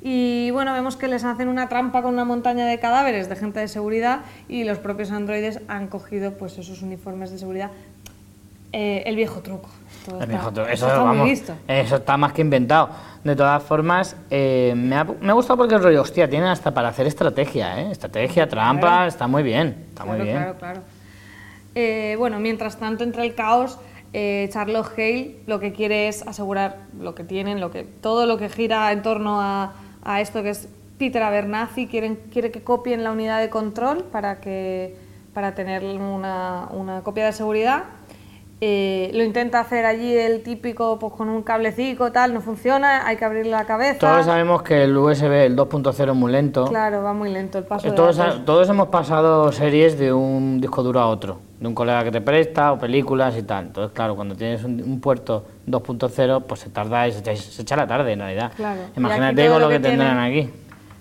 Y 0.03 0.51
bueno, 0.53 0.73
vemos 0.73 0.97
que 0.97 1.09
les 1.09 1.25
hacen 1.25 1.49
una 1.49 1.69
trampa 1.69 2.03
con 2.03 2.15
una 2.15 2.25
montaña 2.25 2.67
de 2.67 2.79
cadáveres 2.79 3.29
de 3.29 3.37
gente 3.37 3.61
de 3.61 3.69
seguridad 3.69 4.21
y 4.49 4.65
los 4.65 4.79
propios 4.79 5.11
androides 5.11 5.61
han 5.69 5.89
cogido 5.89 6.33
pues 6.39 6.57
esos 6.57 6.81
uniformes 6.83 7.31
de 7.31 7.39
seguridad. 7.39 7.71
Eh, 8.73 9.03
el 9.07 9.17
viejo 9.17 9.41
truco. 9.41 9.69
Está- 10.07 10.73
Eso, 10.73 10.87
está 10.87 10.99
muy 10.99 11.07
vamos, 11.07 11.25
visto. 11.29 11.53
eso 11.69 11.97
está 11.97 12.17
más 12.17 12.33
que 12.33 12.41
inventado. 12.41 12.91
De 13.23 13.37
todas 13.37 13.63
formas, 13.63 14.17
eh, 14.31 14.73
me, 14.77 14.97
ha, 14.97 15.05
me 15.05 15.31
ha 15.31 15.35
gustado 15.35 15.59
porque 15.59 15.75
el 15.75 15.83
rollo, 15.83 16.01
hostia, 16.03 16.29
tienen 16.29 16.49
hasta 16.49 16.73
para 16.73 16.89
hacer 16.89 17.07
estrategia, 17.07 17.81
¿eh? 17.81 17.91
Estrategia, 17.91 18.49
trampa, 18.49 18.81
Claro. 18.89 19.09
está 19.09 19.27
muy 19.27 19.43
bien, 19.43 19.85
está 19.91 20.05
muy 20.05 20.21
bien. 20.21 20.37
Claro, 20.37 20.55
claro. 20.59 20.81
Eh, 21.75 22.17
bueno, 22.19 22.41
mientras 22.41 22.79
tanto, 22.79 23.05
entre 23.05 23.25
el 23.25 23.35
caos, 23.35 23.79
eh, 24.13 24.49
Charlotte 24.53 24.89
Hale 24.97 25.37
lo 25.47 25.61
que 25.61 25.73
quiere 25.73 26.09
es 26.09 26.27
asegurar 26.27 26.79
lo 26.99 27.15
que 27.15 27.23
tienen, 27.23 27.61
lo 27.61 27.71
que, 27.71 27.85
todo 27.85 28.27
lo 28.27 28.39
que 28.39 28.49
gira 28.49 28.91
en 28.93 29.03
torno 29.03 29.41
a, 29.41 29.75
a 30.03 30.21
esto 30.21 30.43
que 30.43 30.51
es 30.51 30.69
Peter 30.99 31.23
Abernathy, 31.23 31.87
quieren, 31.87 32.19
quiere 32.33 32.51
que 32.51 32.63
copien 32.63 33.05
la 33.05 33.13
unidad 33.13 33.39
de 33.41 33.51
control 33.51 34.05
para, 34.05 34.41
que, 34.41 34.97
para 35.33 35.55
tener 35.55 35.85
una, 35.85 36.67
una 36.73 37.03
copia 37.03 37.27
de 37.27 37.33
seguridad. 37.33 37.85
Eh, 38.63 39.11
lo 39.15 39.23
intenta 39.25 39.59
hacer 39.59 39.87
allí 39.87 40.15
el 40.15 40.43
típico, 40.43 40.99
pues 40.99 41.15
con 41.15 41.31
un 41.31 41.43
cablecito, 41.43 42.13
tal, 42.13 42.35
no 42.35 42.43
funciona, 42.43 43.07
hay 43.07 43.17
que 43.17 43.25
abrirle 43.25 43.53
la 43.53 43.65
cabeza. 43.65 43.99
Todos 44.01 44.27
sabemos 44.27 44.63
que 44.63 44.85
el 44.85 44.95
USB, 44.95 45.47
el 45.47 45.57
2.0 45.57 46.11
es 46.11 46.15
muy 46.15 46.31
lento. 46.31 46.67
Claro, 46.67 47.03
va 47.03 47.15
muy 47.15 47.31
lento 47.31 47.57
el 47.57 47.65
paso 47.65 47.89
Eh, 47.89 47.93
Todos, 47.93 48.21
todos 48.45 48.69
hemos 48.69 48.89
pasado 48.89 49.51
series 49.51 49.99
de 49.99 50.13
un 50.13 50.61
disco 50.61 50.83
duro 50.83 51.01
a 51.01 51.07
otro, 51.07 51.41
de 51.59 51.69
un 51.69 51.75
colega 51.75 52.05
que 52.05 52.11
te 52.11 52.21
presta 52.21 52.73
o 52.73 52.79
películas 52.79 53.35
y 53.39 53.45
tal. 53.45 53.69
Entonces, 53.69 53.95
claro, 53.95 54.15
cuando 54.15 54.37
tienes 54.37 54.63
un, 54.63 54.83
un 54.83 55.01
puerto 55.01 55.47
2.0, 55.67 56.43
pues 56.47 56.61
se 56.61 56.69
tarda 56.69 57.09
y 57.09 57.13
se, 57.13 57.21
echa- 57.21 57.37
se 57.37 57.63
echa 57.63 57.77
la 57.77 57.87
tarde 57.87 58.13
en 58.13 58.19
realidad. 58.19 58.53
Claro. 58.57 58.83
Imagínate 58.95 59.43
con 59.49 59.53
lo 59.55 59.59
lo 59.61 59.69
que, 59.71 59.77
que 59.77 59.89
tendrán 59.89 60.19
aquí. 60.19 60.51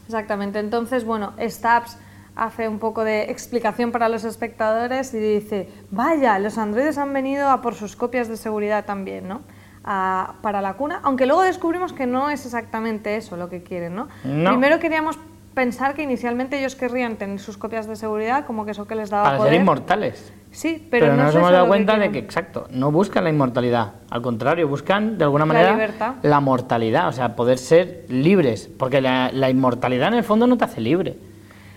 Exactamente. 0.05 0.59
Entonces, 0.59 1.03
bueno, 1.03 1.33
Stabs 1.45 1.97
hace 2.45 2.67
un 2.67 2.80
poco 2.80 3.04
de 3.04 3.23
explicación 3.32 3.91
para 3.91 4.10
los 4.10 4.23
espectadores 4.23 5.13
y 5.13 5.19
dice, 5.19 5.69
vaya, 5.91 6.39
los 6.39 6.58
androides 6.58 6.97
han 6.97 7.13
venido 7.13 7.49
a 7.49 7.62
por 7.62 7.75
sus 7.75 7.95
copias 7.95 8.28
de 8.28 8.38
seguridad 8.38 8.86
también, 8.86 9.28
¿no? 9.28 9.41
A- 9.84 10.36
para 10.41 10.62
la 10.62 10.73
cuna, 10.73 10.99
aunque 11.04 11.25
luego 11.25 11.41
descubrimos 11.43 11.93
que 11.93 12.06
no 12.06 12.30
es 12.30 12.45
exactamente 12.45 13.15
eso 13.15 13.38
lo 13.38 13.49
que 13.49 13.63
quieren, 13.63 13.95
¿no? 13.95 14.08
No. 14.23 14.52
Primero 14.52 14.80
queríamos 14.80 15.17
pensar 15.54 15.93
que 15.95 16.04
inicialmente 16.04 16.58
ellos 16.60 16.75
querrían 16.75 17.17
tener 17.17 17.39
sus 17.39 17.58
copias 17.58 17.88
de 17.88 17.95
seguridad, 17.95 18.45
como 18.45 18.65
que 18.65 18.71
eso 18.71 18.88
que 18.88 18.95
les 18.95 19.10
daba 19.10 19.23
Para 19.23 19.38
poder. 19.38 19.54
ser 19.54 19.62
inmortales. 19.62 20.34
Sí, 20.52 20.88
pero, 20.89 21.06
Pero, 21.08 21.17
no 21.17 21.23
nos 21.25 21.36
hemos 21.36 21.52
dado 21.52 21.65
que 21.65 21.69
cuenta 21.69 21.97
de 21.97 22.12
que, 22.12 22.19
exacto, 22.19 22.67
no 22.71 22.91
buscan 22.91 23.23
la 23.23 23.30
inmortalidad. 23.30 23.93
Al 24.10 24.21
contrario, 24.21 24.67
buscan 24.67 25.17
de 25.17 25.23
alguna 25.25 25.43
La 25.45 25.54
manera 25.54 25.71
libertad. 25.73 26.15
la 26.23 26.39
mortalidad, 26.39 27.08
o 27.08 27.12
sea, 27.12 27.36
poder 27.36 27.58
ser 27.58 28.06
libres. 28.10 28.67
Porque 28.78 28.99
la, 29.02 29.30
la 29.32 29.49
inmortalidad 29.49 30.08
en 30.08 30.15
el 30.15 30.23
fondo 30.23 30.47
no 30.47 30.58
te 30.58 30.63
hace 30.65 30.82
libre. 30.82 31.17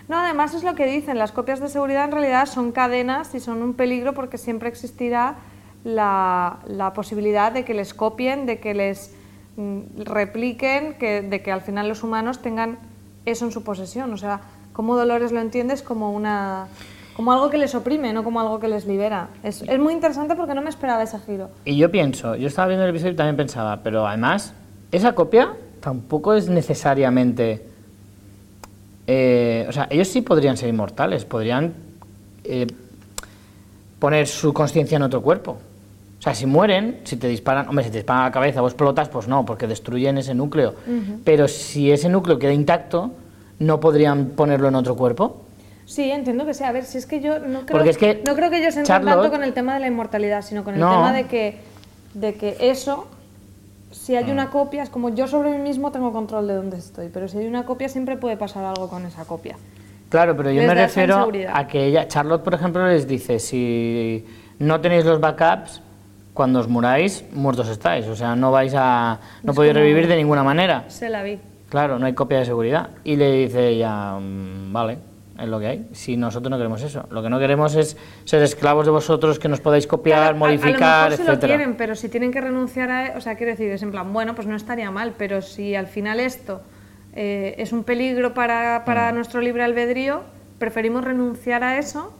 No, 0.07 0.17
además 0.17 0.53
es 0.53 0.63
lo 0.63 0.75
que 0.75 0.85
dicen, 0.85 1.17
las 1.17 1.31
copias 1.31 1.59
de 1.59 1.69
seguridad 1.69 2.05
en 2.05 2.11
realidad 2.11 2.45
son 2.45 2.71
cadenas 2.71 3.33
y 3.35 3.39
son 3.39 3.61
un 3.61 3.73
peligro 3.73 4.13
porque 4.13 4.37
siempre 4.37 4.69
existirá 4.69 5.35
la, 5.83 6.59
la 6.67 6.93
posibilidad 6.93 7.51
de 7.51 7.63
que 7.63 7.73
les 7.73 7.93
copien, 7.93 8.45
de 8.45 8.59
que 8.59 8.73
les 8.73 9.13
mm, 9.55 10.01
repliquen, 10.03 10.95
que, 10.95 11.21
de 11.21 11.41
que 11.41 11.51
al 11.51 11.61
final 11.61 11.87
los 11.87 12.03
humanos 12.03 12.41
tengan 12.41 12.79
eso 13.25 13.45
en 13.45 13.51
su 13.51 13.63
posesión. 13.63 14.11
O 14.13 14.17
sea, 14.17 14.41
como 14.73 14.95
Dolores 14.95 15.31
lo 15.31 15.39
entiendes 15.39 15.81
como 15.81 16.11
una 16.11 16.67
como 17.15 17.31
algo 17.31 17.51
que 17.51 17.59
les 17.59 17.75
oprime, 17.75 18.11
no 18.11 18.23
como 18.23 18.39
algo 18.39 18.59
que 18.59 18.67
les 18.67 18.85
libera. 18.87 19.29
Es, 19.43 19.61
es 19.61 19.79
muy 19.79 19.93
interesante 19.93 20.35
porque 20.35 20.55
no 20.55 20.61
me 20.61 20.69
esperaba 20.69 21.03
ese 21.03 21.19
giro. 21.19 21.49
Y 21.63 21.77
yo 21.77 21.91
pienso, 21.91 22.35
yo 22.35 22.47
estaba 22.47 22.67
viendo 22.67 22.83
el 22.85 22.89
episodio 22.89 23.13
y 23.13 23.15
también 23.15 23.37
pensaba, 23.37 23.83
pero 23.83 24.07
además, 24.07 24.53
esa 24.91 25.13
copia 25.13 25.53
tampoco 25.79 26.33
es 26.33 26.49
necesariamente. 26.49 27.72
Eh, 29.07 29.65
o 29.67 29.71
sea, 29.71 29.87
ellos 29.89 30.07
sí 30.07 30.21
podrían 30.21 30.57
ser 30.57 30.69
inmortales, 30.69 31.25
podrían 31.25 31.73
eh, 32.43 32.67
poner 33.99 34.27
su 34.27 34.53
conciencia 34.53 34.95
en 34.97 35.03
otro 35.03 35.21
cuerpo. 35.21 35.57
O 36.19 36.21
sea, 36.23 36.33
si 36.33 36.45
mueren, 36.45 36.99
si 37.03 37.17
te 37.17 37.27
disparan, 37.27 37.67
hombre, 37.67 37.83
si 37.83 37.91
te 37.91 37.97
disparan 37.97 38.23
a 38.23 38.25
la 38.27 38.31
cabeza 38.31 38.61
o 38.63 38.67
explotas, 38.67 39.09
pues 39.09 39.27
no, 39.27 39.45
porque 39.45 39.67
destruyen 39.67 40.17
ese 40.17 40.33
núcleo. 40.33 40.73
Pero 41.25 41.47
si 41.49 41.91
ese 41.91 42.07
núcleo 42.07 42.39
queda 42.39 42.53
intacto, 42.53 43.11
no 43.59 43.79
podrían 43.81 44.27
ponerlo 44.27 44.69
en 44.69 44.75
otro 44.75 44.95
cuerpo. 44.95 45.41
Sí, 45.85 46.09
entiendo 46.11 46.45
que 46.45 46.53
sea. 46.53 46.69
A 46.69 46.71
ver, 46.71 46.85
si 46.85 46.97
es 46.97 47.05
que 47.05 47.19
yo 47.19 47.39
no 47.39 47.65
creo, 47.65 47.77
Porque 47.77 47.89
es 47.89 47.97
que 47.97 48.23
no 48.25 48.35
creo 48.35 48.49
que 48.49 48.59
ellos 48.59 48.75
entren 48.77 48.85
tanto 48.85 49.07
Charlotte- 49.09 49.31
con 49.31 49.43
el 49.43 49.53
tema 49.53 49.73
de 49.73 49.81
la 49.81 49.87
inmortalidad, 49.87 50.41
sino 50.43 50.63
con 50.63 50.75
el 50.75 50.79
No. 50.79 50.89
tema 50.91 51.11
de 51.11 51.25
que, 51.25 51.57
de 52.13 52.35
que 52.35 52.55
eso 52.61 53.05
si 53.93 54.15
hay 54.15 54.29
una 54.31 54.49
copia, 54.49 54.83
es 54.83 54.89
como 54.89 55.09
yo 55.09 55.27
sobre 55.27 55.51
mí 55.51 55.57
mismo 55.57 55.91
tengo 55.91 56.11
control 56.11 56.47
de 56.47 56.55
dónde 56.55 56.77
estoy, 56.77 57.09
pero 57.09 57.27
si 57.27 57.37
hay 57.37 57.47
una 57.47 57.65
copia 57.65 57.87
siempre 57.89 58.17
puede 58.17 58.35
pasar 58.37 58.65
algo 58.65 58.89
con 58.89 59.05
esa 59.05 59.25
copia. 59.25 59.55
Claro, 60.09 60.35
pero 60.37 60.51
yo 60.51 60.61
me 60.63 60.73
refiero 60.75 61.27
a 61.53 61.67
que 61.67 61.85
ella, 61.85 62.07
Charlotte, 62.07 62.43
por 62.43 62.53
ejemplo, 62.53 62.85
les 62.87 63.07
dice, 63.07 63.39
si 63.39 64.25
no 64.59 64.79
tenéis 64.81 65.05
los 65.05 65.19
backups, 65.19 65.81
cuando 66.33 66.59
os 66.59 66.67
muráis, 66.67 67.23
muertos 67.33 67.67
estáis. 67.69 68.07
O 68.07 68.15
sea, 68.15 68.35
no 68.35 68.51
vais 68.51 68.73
a... 68.75 69.19
no 69.43 69.51
Es 69.51 69.55
podéis 69.55 69.73
revivir 69.75 70.07
de 70.07 70.15
ninguna 70.15 70.43
manera. 70.43 70.83
Se 70.87 71.09
la 71.09 71.23
vi. 71.23 71.39
Claro, 71.69 71.97
no 71.99 72.05
hay 72.05 72.13
copia 72.13 72.39
de 72.39 72.45
seguridad. 72.45 72.89
Y 73.03 73.15
le 73.15 73.31
dice 73.31 73.69
ella, 73.69 74.13
"Mm, 74.19 74.71
vale, 74.73 74.97
es 75.39 75.47
lo 75.47 75.59
que 75.59 75.67
hay. 75.67 75.89
Si 75.93 76.15
nosotros 76.17 76.49
no 76.51 76.57
queremos 76.57 76.81
eso. 76.83 77.07
Lo 77.09 77.23
que 77.23 77.29
no 77.29 77.39
queremos 77.39 77.75
es 77.75 77.97
ser 78.25 78.43
esclavos 78.43 78.85
de 78.85 78.91
vosotros, 78.91 79.39
que 79.39 79.47
nos 79.49 79.59
podáis 79.61 79.87
copiar, 79.87 80.19
Claro, 80.19 80.35
a- 80.35 80.39
modificar, 80.39 80.83
a, 80.83 81.03
lo 81.05 81.09
mejor 81.11 81.17
se 81.17 81.23
lo 81.23 81.29
etcétera. 81.33 81.55
quieren, 81.55 81.75
pero 81.75 81.95
si 81.95 82.09
tienen 82.09 82.31
que 82.31 82.39
renunciar 82.41 82.91
a... 82.91 83.13
O 83.17 83.21
sea, 83.21 83.35
quiero 83.35 83.51
decir, 83.51 83.71
es 83.71 83.81
en 83.83 83.91
plan, 83.91 84.13
bueno, 84.13 84.35
pues 84.35 84.47
no 84.47 84.55
estaría 84.55 84.91
mal, 84.91 85.13
pero 85.17 85.41
si 85.41 85.75
al 85.75 85.87
final 85.87 86.19
esto 86.19 86.61
eh, 87.15 87.55
es 87.57 87.71
un 87.73 87.83
peligro 87.83 88.33
para, 88.33 88.83
para 88.85 89.11
Mm. 89.11 89.15
nuestro 89.15 89.41
libre 89.41 89.63
albedrío, 89.63 90.21
preferimos 90.59 91.03
renunciar 91.03 91.63
a 91.63 91.77
eso 91.79 92.13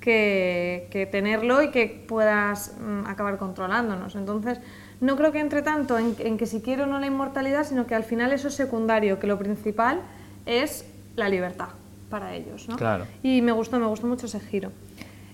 que, 0.00 0.88
que 0.90 1.06
tenerlo 1.06 1.62
y 1.62 1.70
que 1.70 2.04
puedas 2.08 2.74
mm, 2.80 3.06
acabar 3.06 3.36
controlándonos. 3.38 4.14
Entonces, 4.16 4.58
no 5.00 5.16
creo 5.16 5.32
que 5.32 5.40
entre 5.40 5.62
tanto 5.62 5.98
en, 5.98 6.16
en 6.18 6.38
que 6.38 6.46
si 6.46 6.60
quiero 6.60 6.84
o 6.84 6.86
no 6.86 6.98
la 6.98 7.06
inmortalidad, 7.06 7.64
sino 7.64 7.86
que 7.86 7.94
al 7.94 8.04
final 8.04 8.32
eso 8.32 8.48
es 8.48 8.54
secundario, 8.54 9.18
que 9.18 9.26
lo 9.26 9.38
principal 9.38 10.00
es 10.46 10.84
la 11.16 11.28
libertad 11.28 11.68
para 12.12 12.34
ellos. 12.34 12.68
¿no? 12.68 12.76
Claro. 12.76 13.06
Y 13.24 13.42
me 13.42 13.50
gustó, 13.50 13.80
me 13.80 13.86
gustó 13.86 14.06
mucho 14.06 14.26
ese 14.26 14.38
giro. 14.38 14.70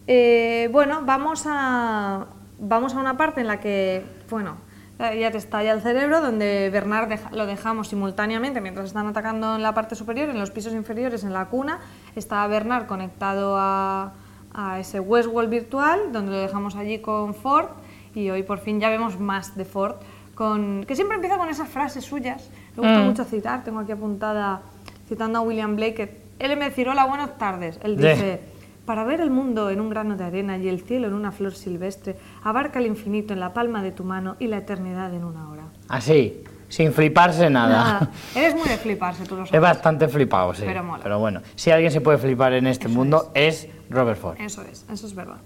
Eh, 0.06 0.68
bueno, 0.72 1.02
vamos 1.04 1.44
a, 1.46 2.26
vamos 2.58 2.94
a 2.94 2.98
una 2.98 3.16
parte 3.18 3.40
en 3.42 3.46
la 3.48 3.60
que, 3.60 4.02
bueno, 4.30 4.56
ya 4.98 5.30
te 5.30 5.38
estalla 5.38 5.72
el 5.72 5.80
cerebro, 5.82 6.20
donde 6.20 6.70
Bernard 6.72 7.08
deja- 7.08 7.30
lo 7.32 7.46
dejamos 7.46 7.88
simultáneamente 7.88 8.60
mientras 8.60 8.86
están 8.86 9.06
atacando 9.06 9.56
en 9.56 9.62
la 9.62 9.74
parte 9.74 9.94
superior, 9.94 10.28
en 10.30 10.38
los 10.38 10.50
pisos 10.50 10.72
inferiores, 10.72 11.22
en 11.24 11.32
la 11.32 11.46
cuna. 11.46 11.78
Está 12.16 12.46
Bernard 12.46 12.86
conectado 12.86 13.56
a, 13.58 14.12
a 14.54 14.80
ese 14.80 14.98
Westworld 15.00 15.50
virtual, 15.50 16.10
donde 16.12 16.32
lo 16.32 16.38
dejamos 16.38 16.74
allí 16.74 16.98
con 17.00 17.34
Ford. 17.34 17.66
Y 18.14 18.30
hoy 18.30 18.42
por 18.42 18.58
fin 18.60 18.80
ya 18.80 18.88
vemos 18.88 19.20
más 19.20 19.54
de 19.56 19.64
Ford, 19.64 19.96
con, 20.34 20.84
que 20.88 20.96
siempre 20.96 21.16
empieza 21.16 21.36
con 21.36 21.48
esas 21.48 21.68
frases 21.68 22.04
suyas. 22.04 22.48
Me 22.76 22.82
gusta 22.82 22.98
mucho 23.04 23.24
citar, 23.24 23.62
tengo 23.64 23.80
aquí 23.80 23.92
apuntada 23.92 24.62
citando 25.08 25.38
a 25.38 25.42
William 25.42 25.76
Blake, 25.76 25.94
que 25.94 26.27
él 26.38 26.56
me 26.56 26.66
decía, 26.66 26.90
hola, 26.90 27.04
buenas 27.06 27.36
tardes. 27.38 27.78
Él 27.82 27.96
dice, 27.96 28.40
para 28.86 29.04
ver 29.04 29.20
el 29.20 29.30
mundo 29.30 29.70
en 29.70 29.80
un 29.80 29.90
grano 29.90 30.16
de 30.16 30.24
arena 30.24 30.56
y 30.56 30.68
el 30.68 30.80
cielo 30.82 31.08
en 31.08 31.14
una 31.14 31.30
flor 31.32 31.54
silvestre, 31.54 32.16
abarca 32.42 32.78
el 32.78 32.86
infinito 32.86 33.32
en 33.34 33.40
la 33.40 33.52
palma 33.52 33.82
de 33.82 33.92
tu 33.92 34.04
mano 34.04 34.36
y 34.38 34.46
la 34.46 34.58
eternidad 34.58 35.12
en 35.14 35.24
una 35.24 35.48
hora. 35.50 35.64
Así, 35.88 36.42
sin 36.68 36.92
fliparse 36.92 37.50
nada. 37.50 37.68
Nada. 38.00 38.10
Eres 38.34 38.54
muy 38.54 38.68
de 38.68 38.78
fliparse, 38.78 39.24
tú 39.26 39.36
lo 39.36 39.42
Es 39.44 39.48
sabes. 39.50 39.60
bastante 39.62 40.08
flipado, 40.08 40.54
sí. 40.54 40.62
Pero 40.64 40.82
mola. 40.84 41.16
bueno, 41.16 41.40
si 41.54 41.70
alguien 41.70 41.90
se 41.92 42.00
puede 42.00 42.18
flipar 42.18 42.52
en 42.54 42.66
este 42.66 42.86
Eso 42.86 42.94
mundo 42.94 43.30
es 43.34 43.68
Robert 43.90 44.18
Ford. 44.20 44.36
Eso 44.40 44.62
es, 44.62 44.84
eso 44.90 45.06
es 45.06 45.14
verdad. 45.14 45.36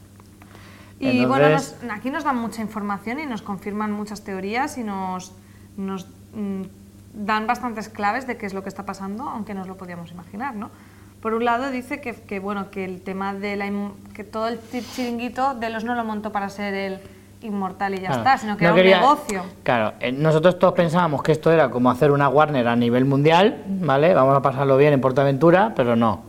Y 1.01 1.25
bueno, 1.25 1.49
nos- 1.49 1.75
aquí 1.91 2.11
nos 2.11 2.23
dan 2.23 2.37
mucha 2.37 2.63
información 2.63 3.19
y 3.19 3.27
nos 3.27 3.43
confirman 3.43 3.91
muchas 3.91 4.23
teorías 4.23 4.79
y 4.79 4.85
nos, 4.85 5.33
nos 5.77 6.07
mm, 6.35 6.63
dan 7.15 7.47
bastantes 7.47 7.89
claves 7.89 8.27
de 8.27 8.37
qué 8.37 8.47
es 8.47 8.55
lo 8.55 8.63
que 8.63 8.69
está 8.69 8.85
pasando, 8.85 9.29
aunque 9.29 9.55
nos 9.55 9.67
lo 9.69 9.77
podíamos 9.77 10.11
imaginar, 10.13 10.55
¿no? 10.55 10.71
Por 11.21 11.35
un 11.35 11.45
lado 11.45 11.71
dice 11.71 12.01
que, 12.01 12.15
que, 12.15 12.41
bueno, 12.41 12.71
que 12.71 12.85
el 12.85 13.01
tema 13.03 13.33
de 13.35 13.57
la 13.57 13.71
que 14.15 14.25
todo 14.25 14.49
el 14.49 14.59
chi- 14.71 14.81
chiringuito 14.83 15.55
de 15.55 15.71
los 15.71 15.85
no 15.85 15.95
lo 15.95 16.05
montó 16.05 16.33
para 16.33 16.49
ser 16.49 16.75
el 16.75 16.99
inmortal 17.43 17.95
y 17.95 17.99
ya 17.99 18.07
Claro, 18.09 18.23
está, 18.23 18.39
sino 18.39 18.57
que 18.57 18.65
no 18.65 18.71
era 18.71 18.77
quería- 18.77 18.97
un 18.97 19.03
negocio. 19.03 19.43
Claro, 19.63 19.93
eh, 20.01 20.11
nosotros 20.11 20.59
todos 20.59 20.75
pensábamos 20.75 21.23
que 21.23 21.33
esto 21.33 21.51
era 21.53 21.71
como 21.71 21.91
hacer 21.91 22.11
una 22.11 22.29
Warner 22.29 22.67
a 22.67 22.75
nivel 22.77 23.05
mundial, 23.05 23.63
¿vale? 23.69 24.15
Vamos 24.15 24.37
a 24.37 24.43
pasarlo 24.43 24.77
bien 24.77 24.93
en 24.95 25.01
Portaventura, 25.01 25.73
pero 25.77 25.95
no. 25.97 26.23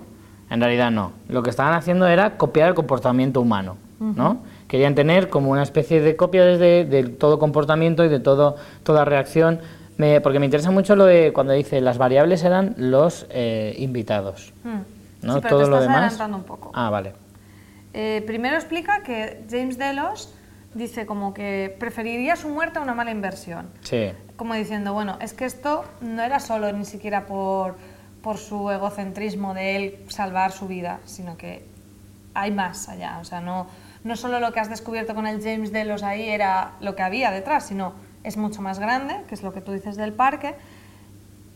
En 0.49 0.59
realidad 0.59 0.91
no. 0.91 1.11
Lo 1.29 1.41
que 1.41 1.49
estaban 1.49 1.73
haciendo 1.73 2.05
era 2.07 2.37
copiar 2.37 2.67
el 2.69 2.75
comportamiento 2.75 3.41
humano, 3.41 3.77
¿no? 3.99 4.37
Querían 4.67 4.93
tener 4.95 5.29
como 5.29 5.49
una 5.51 5.63
especie 5.63 6.01
de 6.01 6.15
copia 6.15 6.43
desde 6.45 6.85
de 6.85 7.03
todo 7.05 7.39
comportamiento 7.39 8.03
y 8.03 8.09
de 8.09 8.19
todo 8.19 8.57
toda 8.83 9.05
reacción. 9.05 9.59
Me- 9.97 10.21
porque 10.21 10.39
me 10.39 10.45
interesa 10.45 10.71
mucho 10.71 10.95
lo 10.95 11.05
de 11.05 11.31
cuando 11.33 11.53
dice 11.53 11.79
las 11.81 11.97
variables 11.97 12.43
eran 12.43 12.73
los 12.77 13.27
eh, 13.29 13.75
invitados, 13.77 14.53
Mm. 14.63 15.25
¿no? 15.25 15.33
Sí, 15.35 15.39
pero 15.41 15.55
todo 15.57 15.63
te 15.65 15.69
lo 15.69 15.75
estás 15.77 15.81
demás. 15.81 15.97
adelantando 15.99 16.37
un 16.37 16.43
poco. 16.43 16.71
Ah, 16.73 16.89
vale. 16.89 17.13
Eh, 17.93 18.23
primero 18.25 18.55
explica 18.55 19.03
que 19.03 19.43
James 19.49 19.77
Delos 19.77 20.33
dice 20.73 21.05
como 21.05 21.33
que 21.33 21.75
preferiría 21.79 22.35
su 22.35 22.49
muerte 22.49 22.79
a 22.79 22.81
una 22.81 22.95
mala 22.95 23.11
inversión. 23.11 23.67
Sí. 23.81 24.11
Como 24.35 24.55
diciendo, 24.55 24.93
bueno, 24.93 25.17
es 25.21 25.33
que 25.33 25.45
esto 25.45 25.83
no 26.01 26.23
era 26.23 26.39
solo 26.39 26.71
ni 26.73 26.85
siquiera 26.85 27.27
por, 27.27 27.75
por 28.23 28.37
su 28.39 28.71
egocentrismo 28.71 29.53
de 29.53 29.75
él 29.75 29.95
salvar 30.07 30.51
su 30.51 30.67
vida, 30.67 30.99
sino 31.05 31.37
que 31.37 31.63
hay 32.33 32.49
más 32.49 32.89
allá. 32.89 33.19
O 33.21 33.25
sea, 33.25 33.41
no, 33.41 33.67
no 34.03 34.15
solo 34.15 34.39
lo 34.39 34.51
que 34.51 34.59
has 34.59 34.69
descubierto 34.71 35.13
con 35.13 35.27
el 35.27 35.39
James 35.43 35.71
Delos 35.71 36.01
ahí 36.01 36.27
era 36.27 36.71
lo 36.81 36.95
que 36.95 37.03
había 37.03 37.29
detrás, 37.29 37.67
sino 37.67 37.93
es 38.23 38.37
mucho 38.37 38.61
más 38.61 38.79
grande, 38.79 39.15
que 39.27 39.35
es 39.35 39.43
lo 39.43 39.53
que 39.53 39.61
tú 39.61 39.71
dices 39.71 39.95
del 39.95 40.13
parque. 40.13 40.55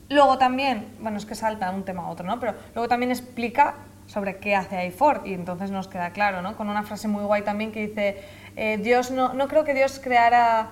Luego 0.09 0.37
también, 0.37 0.87
bueno, 0.99 1.17
es 1.17 1.25
que 1.25 1.35
salta 1.35 1.69
un 1.71 1.83
tema 1.83 2.03
a 2.03 2.09
otro, 2.09 2.25
¿no? 2.25 2.39
Pero 2.39 2.53
luego 2.73 2.87
también 2.87 3.11
explica 3.11 3.75
sobre 4.05 4.37
qué 4.37 4.55
hace 4.55 4.77
ahí 4.77 4.95
y 5.25 5.33
entonces 5.33 5.69
nos 5.69 5.87
queda 5.87 6.11
claro, 6.11 6.41
¿no? 6.41 6.55
Con 6.55 6.69
una 6.69 6.83
frase 6.83 7.07
muy 7.07 7.23
guay 7.23 7.41
también 7.41 7.71
que 7.71 7.87
dice, 7.87 8.23
eh, 8.55 8.77
Dios 8.77 9.11
no, 9.11 9.33
no 9.33 9.47
creo 9.47 9.65
que 9.65 9.73
Dios 9.73 9.99
creara, 10.01 10.69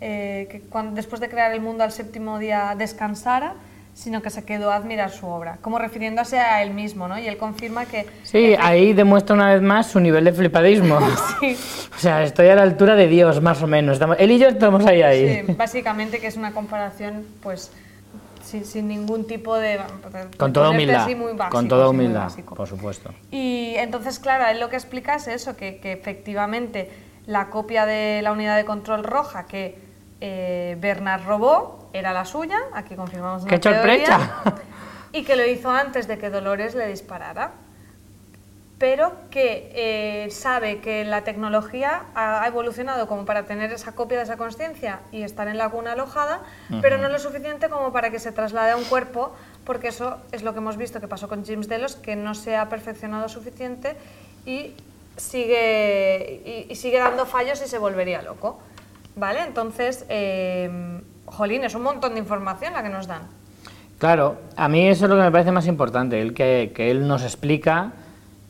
eh, 0.00 0.48
que 0.50 0.60
cuando, 0.60 0.94
después 0.94 1.20
de 1.20 1.28
crear 1.28 1.52
el 1.52 1.60
mundo 1.60 1.84
al 1.84 1.92
séptimo 1.92 2.38
día 2.38 2.74
descansara, 2.76 3.54
sino 3.98 4.22
que 4.22 4.30
se 4.30 4.44
quedó 4.44 4.70
a 4.70 4.76
admirar 4.76 5.10
su 5.10 5.26
obra, 5.26 5.58
como 5.60 5.76
refiriéndose 5.76 6.38
a 6.38 6.62
él 6.62 6.70
mismo, 6.70 7.08
¿no? 7.08 7.18
Y 7.18 7.26
él 7.26 7.36
confirma 7.36 7.84
que... 7.84 8.06
Sí, 8.22 8.54
ahí 8.60 8.92
demuestra 8.92 9.34
una 9.34 9.52
vez 9.52 9.60
más 9.60 9.88
su 9.88 9.98
nivel 9.98 10.24
de 10.24 10.32
flipadismo. 10.32 11.00
Sí. 11.40 11.56
O 11.96 11.98
sea, 12.00 12.22
estoy 12.22 12.46
a 12.48 12.54
la 12.54 12.62
altura 12.62 12.94
de 12.94 13.08
Dios, 13.08 13.42
más 13.42 13.60
o 13.60 13.66
menos. 13.66 13.94
Estamos- 13.94 14.16
él 14.20 14.30
y 14.30 14.38
yo 14.38 14.46
estamos 14.46 14.86
ahí, 14.86 15.02
ahí. 15.02 15.42
Sí, 15.44 15.52
básicamente 15.52 16.20
que 16.20 16.28
es 16.28 16.36
una 16.36 16.52
comparación, 16.52 17.26
pues, 17.42 17.72
sin, 18.44 18.64
sin 18.64 18.86
ningún 18.86 19.26
tipo 19.26 19.56
de... 19.56 19.80
Con 20.36 20.52
toda 20.52 20.70
humildad. 20.70 21.02
así 21.02 21.16
muy 21.16 21.32
básico, 21.32 21.56
con 21.56 21.66
toda 21.66 21.88
humildad, 21.88 22.30
por 22.54 22.68
supuesto. 22.68 23.10
Y 23.32 23.74
entonces, 23.78 24.20
claro, 24.20 24.46
él 24.48 24.60
lo 24.60 24.68
que 24.68 24.76
explica 24.76 25.16
es 25.16 25.26
eso, 25.26 25.56
que, 25.56 25.78
que 25.78 25.90
efectivamente 25.90 26.88
la 27.26 27.50
copia 27.50 27.84
de 27.84 28.20
la 28.22 28.30
unidad 28.30 28.56
de 28.56 28.64
control 28.64 29.02
roja 29.02 29.46
que 29.46 29.76
eh, 30.20 30.76
Bernard 30.80 31.24
robó 31.24 31.77
era 31.92 32.12
la 32.12 32.24
suya, 32.24 32.58
aquí 32.72 32.94
confirmamos 32.94 33.42
una 33.42 33.50
¡Qué 33.50 33.62
sorpresa! 33.62 34.42
y 35.12 35.24
que 35.24 35.36
lo 35.36 35.46
hizo 35.46 35.70
antes 35.70 36.06
de 36.08 36.18
que 36.18 36.30
Dolores 36.30 36.74
le 36.74 36.86
disparara, 36.86 37.52
pero 38.78 39.12
que 39.30 39.72
eh, 39.74 40.30
sabe 40.30 40.78
que 40.78 41.04
la 41.04 41.24
tecnología 41.24 42.04
ha 42.14 42.46
evolucionado 42.46 43.08
como 43.08 43.24
para 43.24 43.42
tener 43.44 43.72
esa 43.72 43.92
copia 43.92 44.18
de 44.18 44.24
esa 44.24 44.36
conciencia 44.36 45.00
y 45.10 45.22
estar 45.22 45.48
en 45.48 45.58
la 45.58 45.68
cuna 45.68 45.92
alojada, 45.92 46.42
pero 46.80 46.96
no 46.96 47.08
lo 47.08 47.18
suficiente 47.18 47.68
como 47.68 47.92
para 47.92 48.10
que 48.10 48.20
se 48.20 48.30
traslade 48.30 48.70
a 48.70 48.76
un 48.76 48.84
cuerpo, 48.84 49.34
porque 49.64 49.88
eso 49.88 50.18
es 50.30 50.42
lo 50.42 50.52
que 50.52 50.58
hemos 50.58 50.76
visto 50.76 51.00
que 51.00 51.08
pasó 51.08 51.28
con 51.28 51.44
James 51.44 51.68
Delos, 51.68 51.96
que 51.96 52.14
no 52.14 52.36
se 52.36 52.56
ha 52.56 52.68
perfeccionado 52.68 53.28
suficiente 53.28 53.96
y 54.46 54.74
sigue, 55.16 56.66
y, 56.68 56.72
y 56.72 56.76
sigue 56.76 57.00
dando 57.00 57.26
fallos 57.26 57.60
y 57.60 57.66
se 57.66 57.78
volvería 57.78 58.22
loco. 58.22 58.60
¿Vale? 59.16 59.42
Entonces, 59.42 60.04
eh, 60.08 61.00
jolín, 61.30 61.64
es 61.64 61.74
un 61.74 61.82
montón 61.82 62.14
de 62.14 62.20
información 62.20 62.72
la 62.72 62.82
que 62.82 62.88
nos 62.88 63.06
dan. 63.06 63.22
Claro, 63.98 64.36
a 64.56 64.68
mí 64.68 64.86
eso 64.86 65.04
es 65.06 65.10
lo 65.10 65.16
que 65.16 65.22
me 65.22 65.32
parece 65.32 65.50
más 65.50 65.66
importante, 65.66 66.20
el 66.20 66.32
que, 66.34 66.72
que 66.74 66.90
él 66.90 67.08
nos 67.08 67.22
explica 67.22 67.92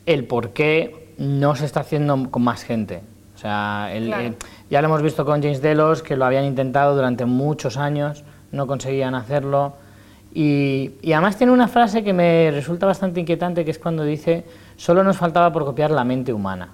el 0.05 0.25
por 0.25 0.51
qué 0.51 1.13
no 1.17 1.55
se 1.55 1.65
está 1.65 1.79
haciendo 1.81 2.29
con 2.29 2.43
más 2.43 2.63
gente. 2.63 3.01
O 3.35 3.37
sea, 3.39 3.89
Claro. 4.05 4.35
ya 4.69 4.81
lo 4.81 4.87
hemos 4.89 5.01
visto 5.01 5.25
con 5.25 5.41
James 5.41 5.61
Delos, 5.61 6.03
que 6.03 6.15
lo 6.17 6.25
habían 6.25 6.43
intentado 6.45 6.95
durante 6.95 7.25
muchos 7.25 7.77
años, 7.77 8.23
no 8.51 8.67
conseguían 8.67 9.15
hacerlo. 9.15 9.73
Y, 10.33 10.91
y 11.01 11.13
además 11.13 11.37
tiene 11.37 11.53
una 11.53 11.67
frase 11.67 12.03
que 12.03 12.13
me 12.13 12.51
resulta 12.51 12.85
bastante 12.85 13.19
inquietante, 13.21 13.65
que 13.65 13.71
es 13.71 13.79
cuando 13.79 14.03
dice, 14.03 14.45
solo 14.77 15.03
nos 15.03 15.17
faltaba 15.17 15.51
por 15.51 15.65
copiar 15.65 15.89
la 15.89 16.03
mente 16.03 16.31
humana. 16.33 16.69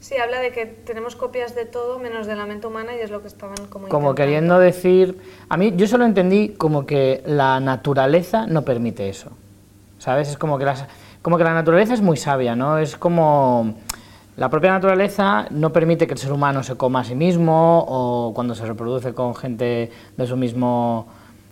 Sí, 0.00 0.16
habla 0.16 0.38
de 0.40 0.52
que 0.52 0.64
tenemos 0.66 1.16
copias 1.16 1.54
de 1.56 1.64
todo 1.64 1.98
menos 1.98 2.26
de 2.26 2.36
la 2.36 2.46
mente 2.46 2.66
humana 2.68 2.94
y 2.96 3.00
es 3.00 3.10
lo 3.10 3.20
que 3.20 3.26
estaban 3.28 3.56
como 3.56 3.88
Como 3.88 4.10
intentando. 4.10 4.14
queriendo 4.14 4.58
decir, 4.58 5.18
a 5.48 5.56
mí 5.56 5.72
yo 5.76 5.88
solo 5.88 6.04
entendí 6.04 6.50
como 6.50 6.86
que 6.86 7.22
la 7.26 7.58
naturaleza 7.58 8.46
no 8.46 8.62
permite 8.62 9.08
eso, 9.08 9.30
¿sabes? 9.98 10.28
Es 10.28 10.38
como 10.38 10.56
que, 10.56 10.64
las, 10.64 10.86
como 11.20 11.36
que 11.36 11.42
la 11.44 11.52
naturaleza 11.52 11.94
es 11.94 12.00
muy 12.00 12.16
sabia, 12.16 12.54
¿no? 12.54 12.78
Es 12.78 12.96
como 12.96 13.74
la 14.36 14.48
propia 14.48 14.70
naturaleza 14.70 15.46
no 15.50 15.72
permite 15.72 16.06
que 16.06 16.12
el 16.12 16.18
ser 16.18 16.30
humano 16.32 16.62
se 16.62 16.76
coma 16.76 17.00
a 17.00 17.04
sí 17.04 17.16
mismo 17.16 17.84
o 17.88 18.32
cuando 18.34 18.54
se 18.54 18.64
reproduce 18.66 19.14
con 19.14 19.34
gente 19.34 19.90
de 20.16 20.26
su 20.28 20.36
mismo 20.36 21.08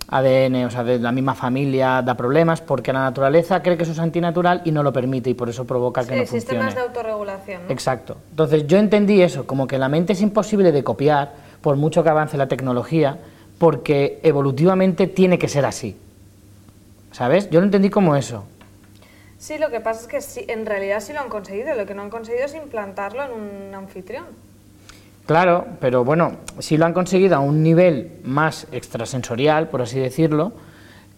ADN, 0.08 0.66
o 0.66 0.70
sea, 0.70 0.84
de 0.84 0.98
la 0.98 1.10
misma 1.10 1.34
familia, 1.34 2.00
da 2.02 2.16
problemas 2.16 2.60
porque 2.60 2.92
la 2.92 3.00
naturaleza 3.00 3.62
cree 3.62 3.76
que 3.76 3.82
eso 3.82 3.92
es 3.92 3.98
antinatural 3.98 4.62
y 4.64 4.70
no 4.70 4.82
lo 4.82 4.92
permite 4.92 5.30
y 5.30 5.34
por 5.34 5.48
eso 5.48 5.64
provoca 5.66 6.02
que 6.04 6.14
Sí, 6.14 6.20
no 6.20 6.26
sistemas 6.26 6.64
funcione. 6.66 6.74
de 6.74 6.80
autorregulación. 6.88 7.62
¿no? 7.66 7.70
Exacto. 7.72 8.16
Entonces 8.30 8.66
yo 8.66 8.78
entendí 8.78 9.20
eso, 9.22 9.46
como 9.46 9.66
que 9.66 9.78
la 9.78 9.88
mente 9.88 10.12
es 10.12 10.20
imposible 10.22 10.70
de 10.72 10.84
copiar, 10.84 11.32
por 11.60 11.76
mucho 11.76 12.04
que 12.04 12.08
avance 12.10 12.36
la 12.36 12.46
tecnología, 12.46 13.18
porque 13.58 14.20
evolutivamente 14.22 15.06
tiene 15.08 15.38
que 15.38 15.48
ser 15.48 15.64
así. 15.64 15.96
¿Sabes? 17.10 17.48
Yo 17.50 17.60
lo 17.60 17.66
entendí 17.66 17.88
como 17.90 18.14
eso. 18.14 18.44
Sí, 19.38 19.58
lo 19.58 19.70
que 19.70 19.80
pasa 19.80 20.02
es 20.02 20.06
que 20.06 20.20
sí, 20.20 20.44
en 20.48 20.66
realidad 20.66 21.00
sí 21.00 21.12
lo 21.12 21.20
han 21.20 21.28
conseguido. 21.28 21.74
Lo 21.74 21.86
que 21.86 21.94
no 21.94 22.02
han 22.02 22.10
conseguido 22.10 22.44
es 22.46 22.54
implantarlo 22.54 23.22
en 23.24 23.30
un 23.32 23.74
anfitrión. 23.74 24.24
Claro, 25.26 25.66
pero 25.80 26.04
bueno, 26.04 26.36
sí 26.60 26.76
lo 26.76 26.86
han 26.86 26.92
conseguido 26.92 27.36
a 27.36 27.40
un 27.40 27.62
nivel 27.62 28.20
más 28.22 28.68
extrasensorial, 28.70 29.68
por 29.68 29.82
así 29.82 29.98
decirlo, 29.98 30.52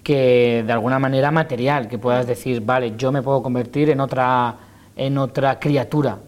que 0.02 0.62
de 0.66 0.72
alguna 0.72 0.98
manera 0.98 1.30
material, 1.30 1.88
que 1.88 1.98
puedas 1.98 2.26
decir, 2.26 2.62
vale, 2.62 2.94
yo 2.96 3.12
me 3.12 3.20
puedo 3.20 3.42
convertir 3.42 3.90
en 3.90 4.00
otra, 4.00 4.54
en 4.96 5.18
otra 5.18 5.58
criatura. 5.60 6.18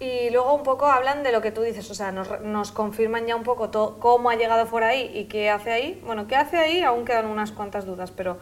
Y 0.00 0.30
luego 0.30 0.54
un 0.54 0.62
poco 0.62 0.86
hablan 0.86 1.22
de 1.22 1.30
lo 1.32 1.40
que 1.42 1.50
tú 1.50 1.60
dices, 1.62 1.90
o 1.90 1.94
sea, 1.94 2.10
nos, 2.10 2.40
nos 2.42 2.72
confirman 2.72 3.26
ya 3.26 3.36
un 3.36 3.42
poco 3.42 3.68
to- 3.68 3.98
cómo 4.00 4.30
ha 4.30 4.34
llegado 4.34 4.66
por 4.66 4.82
ahí 4.82 5.10
y 5.14 5.24
qué 5.24 5.50
hace 5.50 5.70
ahí. 5.72 6.02
Bueno, 6.06 6.26
qué 6.26 6.36
hace 6.36 6.56
ahí 6.56 6.80
aún 6.82 7.04
quedan 7.04 7.26
unas 7.26 7.52
cuantas 7.52 7.84
dudas, 7.84 8.10
pero 8.10 8.38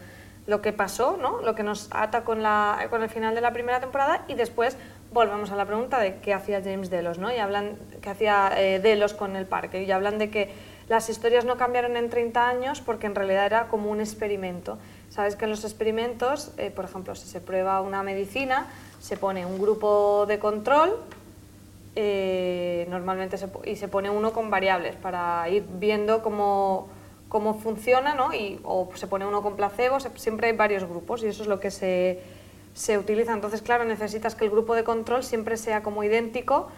lo 0.47 0.63
que 0.63 0.73
pasó, 0.73 1.17
¿no? 1.21 1.41
Lo 1.43 1.57
que 1.57 1.65
nos 1.65 1.89
ata 1.91 2.23
con, 2.23 2.43
la, 2.45 2.87
con 2.91 3.03
el 3.03 3.09
final 3.09 3.35
de 3.35 3.41
la 3.41 3.53
primera 3.53 3.81
temporada 3.81 4.23
y 4.29 4.35
después 4.35 4.77
volvemos 5.13 5.51
a 5.51 5.57
la 5.57 5.65
pregunta 5.65 5.99
de 6.01 6.17
qué 6.17 6.35
hacía 6.35 6.61
James 6.63 6.91
Delos, 6.91 7.19
¿no? 7.19 7.33
Y 7.33 7.37
hablan 7.39 7.77
qué 8.03 8.11
hacía 8.11 8.53
eh, 8.57 8.79
Delos 8.81 9.15
con 9.15 9.37
el 9.37 9.47
parque 9.47 9.83
y 9.83 9.91
hablan 9.91 10.19
de 10.19 10.31
que 10.31 10.51
las 10.89 11.09
historias 11.09 11.45
no 11.45 11.57
cambiaron 11.57 11.97
en 11.97 12.09
30 12.11 12.49
años 12.49 12.81
porque 12.81 13.07
en 13.07 13.15
realidad 13.15 13.47
era 13.47 13.69
como 13.69 13.91
un 13.91 14.01
experimento. 14.01 14.79
Sabes 15.11 15.37
que 15.37 15.45
en 15.45 15.51
los 15.51 15.65
experimentos, 15.65 16.53
eh, 16.59 16.71
por 16.71 16.85
ejemplo, 16.85 17.15
si 17.15 17.27
se 17.29 17.41
prueba 17.41 17.81
una 17.81 18.03
medicina, 18.03 18.67
se 19.01 19.17
pone 19.17 19.45
un 19.47 19.59
grupo 19.61 20.25
de 20.27 20.39
control 20.39 20.97
eh, 21.97 22.87
normalmente 22.91 23.37
se, 23.39 23.49
y 23.65 23.77
se 23.77 23.89
pone 23.89 24.09
uno 24.11 24.33
con 24.33 24.51
variables 24.51 24.95
para 24.97 25.49
ir 25.49 25.65
viendo 25.81 26.23
cómo, 26.23 26.89
cómo 27.29 27.55
funciona, 27.55 28.15
¿no? 28.15 28.33
Y, 28.33 28.61
o 28.63 28.89
se 28.95 29.07
pone 29.09 29.27
uno 29.27 29.43
con 29.43 29.57
placebo, 29.57 29.99
se- 29.99 30.17
siempre 30.17 30.49
hay 30.49 30.53
varios 30.57 30.85
grupos 30.85 31.23
y 31.25 31.27
eso 31.27 31.43
es 31.43 31.49
lo 31.49 31.59
que 31.59 31.71
se, 31.73 32.21
se 32.79 32.97
utiliza. 32.97 33.33
Entonces, 33.33 33.61
claro, 33.61 33.85
necesitas 33.85 34.37
que 34.37 34.45
el 34.45 34.51
grupo 34.53 34.77
de 34.77 34.85
control 34.85 35.25
siempre 35.25 35.57
sea 35.57 35.83
como 35.83 36.05
idéntico 36.05 36.69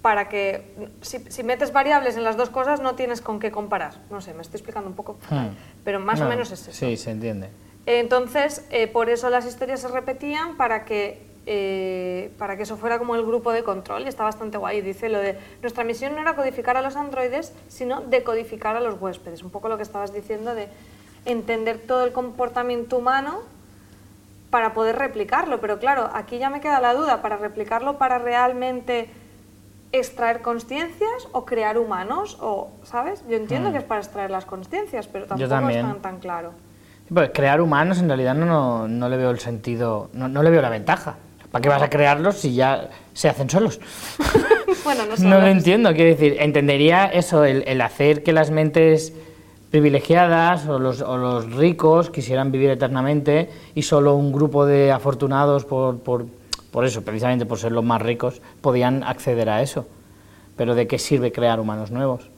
para 0.00 0.28
que, 0.30 0.74
si, 1.02 1.18
si 1.30 1.42
metes 1.42 1.72
variables 1.74 2.16
en 2.16 2.24
las 2.24 2.38
dos 2.38 2.48
cosas, 2.48 2.80
no 2.80 2.94
tienes 2.94 3.20
con 3.20 3.38
qué 3.38 3.50
comparar. 3.52 3.94
No 4.10 4.22
sé, 4.22 4.32
me 4.32 4.40
estoy 4.40 4.56
explicando 4.58 4.88
un 4.88 4.96
poco, 4.96 5.18
Hmm. 5.30 5.48
pero 5.84 6.00
más 6.00 6.20
o 6.20 6.24
No, 6.24 6.30
menos 6.30 6.50
es 6.52 6.62
eso. 6.68 6.72
Sí, 6.72 6.96
se 6.96 7.10
entiende. 7.10 7.50
Entonces, 7.84 8.64
eh, 8.70 8.86
por 8.86 9.10
eso 9.10 9.28
las 9.28 9.44
historias 9.44 9.80
se 9.80 9.88
repetían 9.88 10.56
para 10.56 10.86
que, 10.86 11.22
eh, 11.44 12.32
para 12.38 12.56
que 12.56 12.62
eso 12.62 12.78
fuera 12.78 12.98
como 12.98 13.14
el 13.14 13.22
grupo 13.26 13.52
de 13.52 13.62
control 13.62 14.04
y 14.06 14.08
está 14.08 14.24
bastante 14.24 14.56
guay. 14.56 14.80
Dice 14.80 15.10
lo 15.10 15.18
de, 15.18 15.36
nuestra 15.60 15.84
misión 15.84 16.14
no 16.14 16.20
era 16.22 16.34
codificar 16.34 16.78
a 16.78 16.82
los 16.82 16.96
androides, 16.96 17.52
sino 17.68 18.00
decodificar 18.00 18.74
a 18.74 18.80
los 18.80 18.98
huéspedes. 19.00 19.42
Un 19.42 19.50
poco 19.50 19.68
lo 19.68 19.76
que 19.76 19.82
estabas 19.82 20.14
diciendo 20.14 20.54
de 20.54 20.68
entender 21.26 21.78
todo 21.78 22.04
el 22.04 22.12
comportamiento 22.12 22.96
humano 22.96 23.40
para 24.52 24.74
poder 24.74 24.96
replicarlo. 24.96 25.60
Pero 25.62 25.78
claro, 25.78 26.10
aquí 26.12 26.38
ya 26.38 26.50
me 26.50 26.60
queda 26.60 26.78
la 26.78 26.92
duda, 26.92 27.22
para 27.22 27.38
replicarlo, 27.38 27.96
para 27.96 28.18
realmente 28.18 29.08
extraer 29.92 30.42
conciencias 30.42 31.26
o 31.32 31.46
crear 31.46 31.78
humanos 31.78 32.36
o, 32.38 32.70
¿sabes? 32.84 33.24
Yo 33.28 33.36
entiendo 33.36 33.72
que 33.72 33.78
es 33.78 33.84
para 33.84 34.02
extraer 34.02 34.30
las 34.30 34.44
conciencias, 34.44 35.08
pero 35.08 35.24
tampoco 35.24 35.68
es 35.70 35.80
tan, 35.80 36.02
tan 36.02 36.18
claro. 36.18 36.52
Pues 37.12 37.30
crear 37.32 37.62
humanos 37.62 37.98
en 37.98 38.08
realidad 38.08 38.34
no, 38.34 38.44
no, 38.44 38.88
no 38.88 39.08
le 39.08 39.16
veo 39.16 39.30
el 39.30 39.38
sentido, 39.38 40.10
no, 40.12 40.28
no 40.28 40.42
le 40.42 40.50
veo 40.50 40.60
la 40.60 40.68
ventaja. 40.68 41.16
¿Para 41.50 41.62
qué 41.62 41.68
vas 41.70 41.82
a 41.82 41.88
crearlos 41.88 42.36
si 42.36 42.54
ya 42.54 42.90
se 43.14 43.28
hacen 43.28 43.48
solos? 43.48 43.80
Bueno, 44.84 45.04
no, 45.06 45.16
No 45.28 45.38
lo 45.38 45.46
entiendo, 45.48 45.92
quiero 45.92 46.10
decir, 46.10 46.36
entendería 46.40 47.04
eso, 47.04 47.44
el, 47.44 47.62
el 47.66 47.80
hacer 47.82 48.22
que 48.22 48.32
las 48.32 48.50
mentes 48.50 49.12
privilegiadas 49.72 50.68
o 50.68 50.78
los, 50.78 51.00
o 51.00 51.16
los 51.16 51.50
ricos 51.56 52.10
quisieran 52.10 52.52
vivir 52.52 52.68
eternamente 52.68 53.48
y 53.74 53.82
solo 53.82 54.14
un 54.14 54.30
grupo 54.30 54.66
de 54.66 54.92
afortunados 54.92 55.64
por, 55.64 55.98
por, 55.98 56.26
por 56.70 56.84
eso, 56.84 57.02
precisamente 57.02 57.46
por 57.46 57.58
ser 57.58 57.72
los 57.72 57.82
más 57.82 58.02
ricos, 58.02 58.42
podían 58.60 59.02
acceder 59.02 59.48
a 59.48 59.62
eso. 59.62 59.86
Pero 60.56 60.74
¿de 60.74 60.86
qué 60.86 60.98
sirve 60.98 61.32
crear 61.32 61.58
humanos 61.58 61.90
nuevos? 61.90 62.28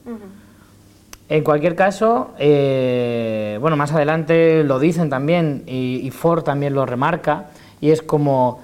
En 1.29 1.42
cualquier 1.42 1.75
caso, 1.75 2.31
eh, 2.38 3.59
bueno, 3.61 3.77
más 3.77 3.92
adelante 3.92 4.62
lo 4.62 4.79
dicen 4.79 5.11
también 5.11 5.64
y, 5.66 6.07
y 6.07 6.11
Ford 6.12 6.44
también 6.44 6.73
lo 6.73 6.87
remarca, 6.87 7.47
y 7.81 7.90
es 7.90 8.01
como 8.01 8.61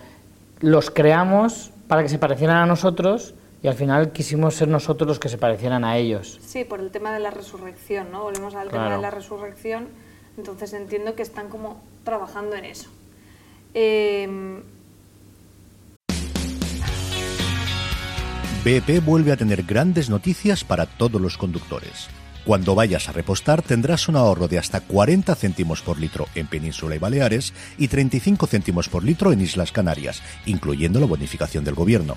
los 0.60 0.92
creamos 0.92 1.72
para 1.88 2.02
que 2.04 2.08
se 2.08 2.18
parecieran 2.20 2.58
a 2.58 2.66
nosotros 2.66 3.34
y 3.62 3.68
al 3.68 3.74
final 3.74 4.12
quisimos 4.12 4.54
ser 4.54 4.68
nosotros 4.68 5.08
los 5.08 5.18
que 5.18 5.28
se 5.28 5.38
parecieran 5.38 5.84
a 5.84 5.96
ellos. 5.96 6.38
Sí, 6.42 6.64
por 6.64 6.80
el 6.80 6.90
tema 6.90 7.12
de 7.12 7.20
la 7.20 7.30
resurrección, 7.30 8.10
¿no? 8.10 8.22
Volvemos 8.22 8.54
al 8.54 8.68
tema 8.68 8.96
de 8.96 9.02
la 9.02 9.10
resurrección, 9.10 9.88
entonces 10.36 10.72
entiendo 10.72 11.14
que 11.14 11.22
están 11.22 11.48
como 11.48 11.82
trabajando 12.04 12.56
en 12.56 12.64
eso. 12.64 12.88
Eh, 13.74 14.62
BP 18.64 19.02
vuelve 19.02 19.32
a 19.32 19.38
tener 19.38 19.62
grandes 19.62 20.10
noticias 20.10 20.64
para 20.64 20.84
todos 20.84 21.18
los 21.18 21.38
conductores. 21.38 22.08
Cuando 22.44 22.74
vayas 22.74 23.08
a 23.08 23.12
repostar 23.12 23.62
tendrás 23.62 24.08
un 24.08 24.16
ahorro 24.16 24.48
de 24.48 24.58
hasta 24.58 24.80
40 24.80 25.34
céntimos 25.34 25.82
por 25.82 25.98
litro 25.98 26.26
en 26.34 26.46
Península 26.46 26.94
y 26.94 26.98
Baleares 26.98 27.54
y 27.78 27.88
35 27.88 28.46
céntimos 28.46 28.88
por 28.88 29.04
litro 29.04 29.32
en 29.32 29.40
Islas 29.40 29.72
Canarias, 29.72 30.22
incluyendo 30.46 31.00
la 31.00 31.06
bonificación 31.06 31.64
del 31.64 31.74
gobierno. 31.74 32.16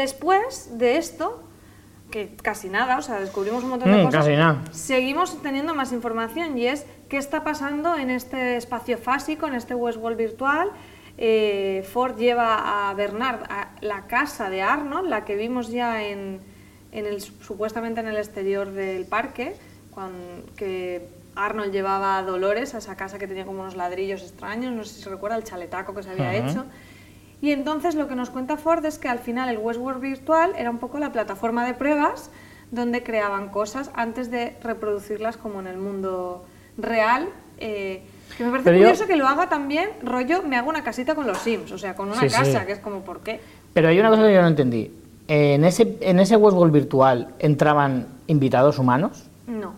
Después 0.00 0.78
de 0.78 0.96
esto, 0.96 1.42
que 2.10 2.34
casi 2.42 2.68
nada, 2.68 2.98
o 2.98 3.02
sea, 3.02 3.20
descubrimos 3.20 3.62
un 3.62 3.70
montón 3.70 3.90
de 3.92 3.98
Mm, 3.98 4.04
cosas. 4.06 4.24
casi 4.24 4.36
nada. 4.36 4.62
Seguimos 4.72 5.40
teniendo 5.42 5.74
más 5.74 5.92
información 5.92 6.58
y 6.58 6.66
es 6.66 6.84
qué 7.08 7.16
está 7.18 7.44
pasando 7.44 7.96
en 7.96 8.10
este 8.10 8.56
espacio 8.56 8.98
fásico, 8.98 9.46
en 9.46 9.54
este 9.54 9.74
Westworld 9.74 10.16
virtual. 10.18 10.70
Eh, 11.18 11.86
Ford 11.92 12.16
lleva 12.16 12.88
a 12.90 12.94
Bernard 12.94 13.42
a 13.48 13.68
la 13.80 14.06
casa 14.06 14.50
de 14.50 14.62
Arnold, 14.62 15.08
la 15.08 15.24
que 15.24 15.36
vimos 15.36 15.68
ya 15.68 16.02
en, 16.02 16.40
en 16.92 17.06
el, 17.06 17.20
supuestamente 17.20 18.00
en 18.00 18.08
el 18.08 18.16
exterior 18.16 18.70
del 18.72 19.04
parque, 19.06 19.54
cuando, 19.92 20.18
que 20.56 21.06
Arnold 21.36 21.72
llevaba 21.72 22.18
a 22.18 22.22
Dolores 22.22 22.74
a 22.74 22.78
esa 22.78 22.96
casa 22.96 23.18
que 23.18 23.28
tenía 23.28 23.44
como 23.44 23.60
unos 23.60 23.76
ladrillos 23.76 24.22
extraños, 24.22 24.72
no 24.72 24.82
sé 24.84 24.94
si 24.94 25.02
se 25.02 25.10
recuerda 25.10 25.36
el 25.36 25.44
chaletaco 25.44 25.94
que 25.94 26.02
se 26.02 26.10
había 26.10 26.34
hecho. 26.34 26.64
Y 27.42 27.52
entonces 27.52 27.94
lo 27.94 28.06
que 28.08 28.14
nos 28.14 28.30
cuenta 28.30 28.56
Ford 28.56 28.84
es 28.84 28.98
que 28.98 29.08
al 29.08 29.18
final 29.18 29.48
el 29.48 29.58
Westworld 29.58 30.00
virtual 30.00 30.52
era 30.58 30.70
un 30.70 30.78
poco 30.78 30.98
la 30.98 31.10
plataforma 31.12 31.64
de 31.66 31.74
pruebas 31.74 32.30
donde 32.70 33.02
creaban 33.02 33.48
cosas 33.48 33.90
antes 33.94 34.30
de 34.30 34.56
reproducirlas 34.62 35.36
como 35.36 35.60
en 35.60 35.66
el 35.66 35.78
mundo 35.78 36.44
real. 36.78 37.28
eh, 37.62 38.02
que 38.38 38.44
me 38.44 38.50
parece 38.52 38.64
Pero 38.70 38.76
yo- 38.78 38.84
curioso 38.84 39.06
que 39.06 39.16
lo 39.16 39.28
haga 39.28 39.48
también, 39.50 39.90
rollo, 40.02 40.42
me 40.42 40.56
hago 40.56 40.70
una 40.70 40.82
casita 40.82 41.14
con 41.14 41.26
los 41.26 41.36
Sims, 41.38 41.72
o 41.72 41.78
sea, 41.78 41.94
con 41.94 42.08
una 42.10 42.20
Sí, 42.22 42.30
sí. 42.30 42.34
casa, 42.36 42.64
que 42.64 42.72
es 42.72 42.78
como, 42.78 43.00
¿por 43.00 43.20
qué? 43.20 43.38
Pero 43.74 43.88
hay 43.88 44.00
una 44.00 44.08
cosa 44.08 44.22
que 44.22 44.32
yo 44.32 44.40
no 44.40 44.48
entendí. 44.48 44.90
¿En 45.28 45.62
ese, 45.64 45.98
en 46.00 46.18
ese 46.20 46.36
Westworld 46.36 46.72
virtual 46.72 47.34
entraban 47.38 48.06
invitados 48.28 48.78
humanos? 48.78 49.24
No, 49.46 49.74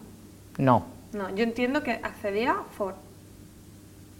No. 0.58 0.84
no, 1.12 1.34
yo 1.34 1.42
entiendo 1.42 1.82
que 1.82 1.92
accedía 1.92 2.54
Ford 2.76 2.94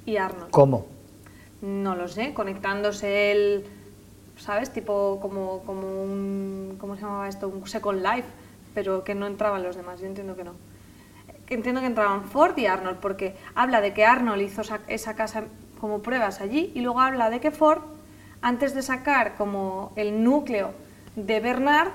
y 0.07 0.17
Arnold. 0.17 0.51
¿Cómo? 0.51 0.87
No 1.63 1.97
lo 1.97 2.09
sé, 2.09 2.35
conectándose 2.35 3.33
él 3.33 3.65
¿sabes? 4.43 4.71
Tipo 4.71 5.19
como, 5.21 5.61
como 5.61 6.03
un, 6.03 6.77
¿cómo 6.79 6.97
se 6.97 7.03
llamaba 7.03 7.29
esto? 7.29 7.49
Un 7.49 7.67
Second 7.67 8.03
Life, 8.03 8.29
pero 8.75 9.05
que 9.05 9.15
no 9.15 9.27
entraban 9.27 9.63
los 9.63 9.77
demás, 9.77 10.01
yo 10.01 10.07
entiendo 10.07 10.37
que 10.37 10.45
no. 10.45 10.53
Entiendo 11.49 11.81
que 11.81 11.87
entraban 11.87 12.25
Ford 12.25 12.57
y 12.59 12.67
Arnold, 12.67 12.99
porque 12.99 13.37
habla 13.55 13.81
de 13.81 13.93
que 13.93 14.05
Arnold 14.05 14.43
hizo 14.43 14.63
esa 14.89 15.15
casa 15.15 15.45
como 15.81 16.01
pruebas 16.01 16.41
allí 16.41 16.73
y 16.75 16.81
luego 16.81 17.01
habla 17.01 17.29
de 17.31 17.41
que 17.41 17.51
Ford, 17.51 17.83
antes 18.41 18.75
de 18.75 18.83
sacar 18.83 19.35
como 19.37 19.93
el 19.97 20.25
núcleo 20.25 20.73
de 21.15 21.41
Bernard, 21.41 21.91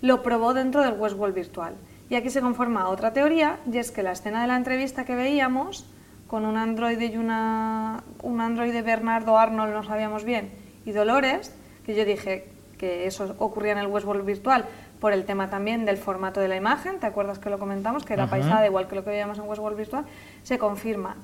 lo 0.00 0.22
probó 0.22 0.52
dentro 0.52 0.82
del 0.82 0.98
Westworld 0.98 1.34
virtual. 1.34 1.74
Y 2.10 2.16
aquí 2.16 2.30
se 2.30 2.40
conforma 2.40 2.88
otra 2.88 3.12
teoría, 3.12 3.58
y 3.70 3.78
es 3.78 3.90
que 3.90 4.02
la 4.02 4.12
escena 4.12 4.40
de 4.42 4.48
la 4.48 4.56
entrevista 4.56 5.04
que 5.04 5.14
veíamos, 5.14 5.86
con 6.28 6.44
un 6.44 6.56
androide 6.56 7.06
y 7.06 7.16
una, 7.16 8.04
un 8.22 8.40
androide 8.40 8.82
Bernardo 8.82 9.38
Arnold, 9.38 9.72
no 9.72 9.82
sabíamos 9.82 10.24
bien, 10.24 10.50
y 10.84 10.92
Dolores, 10.92 11.54
que 11.84 11.94
yo 11.94 12.04
dije 12.04 12.46
que 12.78 13.06
eso 13.06 13.34
ocurría 13.38 13.72
en 13.72 13.78
el 13.78 13.88
Westworld 13.88 14.24
virtual 14.24 14.66
por 15.00 15.12
el 15.12 15.24
tema 15.24 15.48
también 15.48 15.84
del 15.84 15.96
formato 15.96 16.40
de 16.40 16.48
la 16.48 16.56
imagen, 16.56 17.00
¿te 17.00 17.06
acuerdas 17.06 17.38
que 17.38 17.50
lo 17.50 17.58
comentamos? 17.58 18.04
Que 18.04 18.12
era 18.12 18.28
paisada 18.28 18.66
igual 18.66 18.88
que 18.88 18.94
lo 18.94 19.04
que 19.04 19.10
veíamos 19.10 19.38
en 19.38 19.48
Westworld 19.48 19.76
virtual, 19.76 20.04
se 20.42 20.58
confirma, 20.58 21.16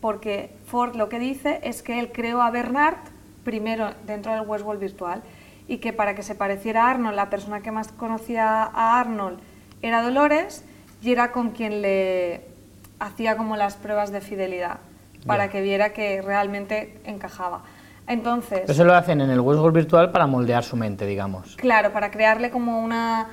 porque 0.00 0.50
Ford 0.66 0.96
lo 0.96 1.08
que 1.08 1.18
dice 1.18 1.60
es 1.62 1.82
que 1.82 1.98
él 1.98 2.10
creó 2.12 2.40
a 2.40 2.50
Bernard 2.50 2.96
primero 3.44 3.90
dentro 4.06 4.32
del 4.32 4.42
Westworld 4.46 4.80
virtual 4.80 5.22
y 5.68 5.78
que 5.78 5.92
para 5.92 6.14
que 6.14 6.22
se 6.22 6.34
pareciera 6.34 6.84
a 6.86 6.90
Arnold, 6.90 7.16
la 7.16 7.30
persona 7.30 7.60
que 7.60 7.72
más 7.72 7.88
conocía 7.88 8.62
a 8.62 9.00
Arnold 9.00 9.38
era 9.82 10.02
Dolores 10.02 10.64
y 11.02 11.12
era 11.12 11.32
con 11.32 11.50
quien 11.50 11.82
le 11.82 12.55
hacía 12.98 13.36
como 13.36 13.56
las 13.56 13.74
pruebas 13.76 14.10
de 14.12 14.20
fidelidad 14.20 14.78
para 15.26 15.50
que 15.50 15.60
viera 15.60 15.92
que 15.92 16.22
realmente 16.22 17.00
encajaba. 17.04 17.62
Entonces, 18.06 18.68
Eso 18.68 18.84
lo 18.84 18.94
hacen 18.94 19.20
en 19.20 19.30
el 19.30 19.40
Westworld 19.40 19.74
virtual 19.74 20.12
para 20.12 20.26
moldear 20.26 20.62
su 20.62 20.76
mente, 20.76 21.06
digamos. 21.06 21.56
Claro, 21.56 21.92
para 21.92 22.10
crearle 22.12 22.50
como 22.50 22.80
una, 22.80 23.26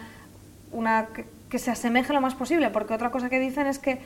una 0.72 1.08
que, 1.14 1.28
que 1.50 1.60
se 1.60 1.70
asemeje 1.70 2.12
lo 2.14 2.22
más 2.22 2.34
posible, 2.34 2.72
porque 2.72 2.96
otra 2.96 3.12
cosa 3.12 3.30
que 3.30 3.40
dicen 3.40 3.68
es 3.68 3.78
que 3.78 4.00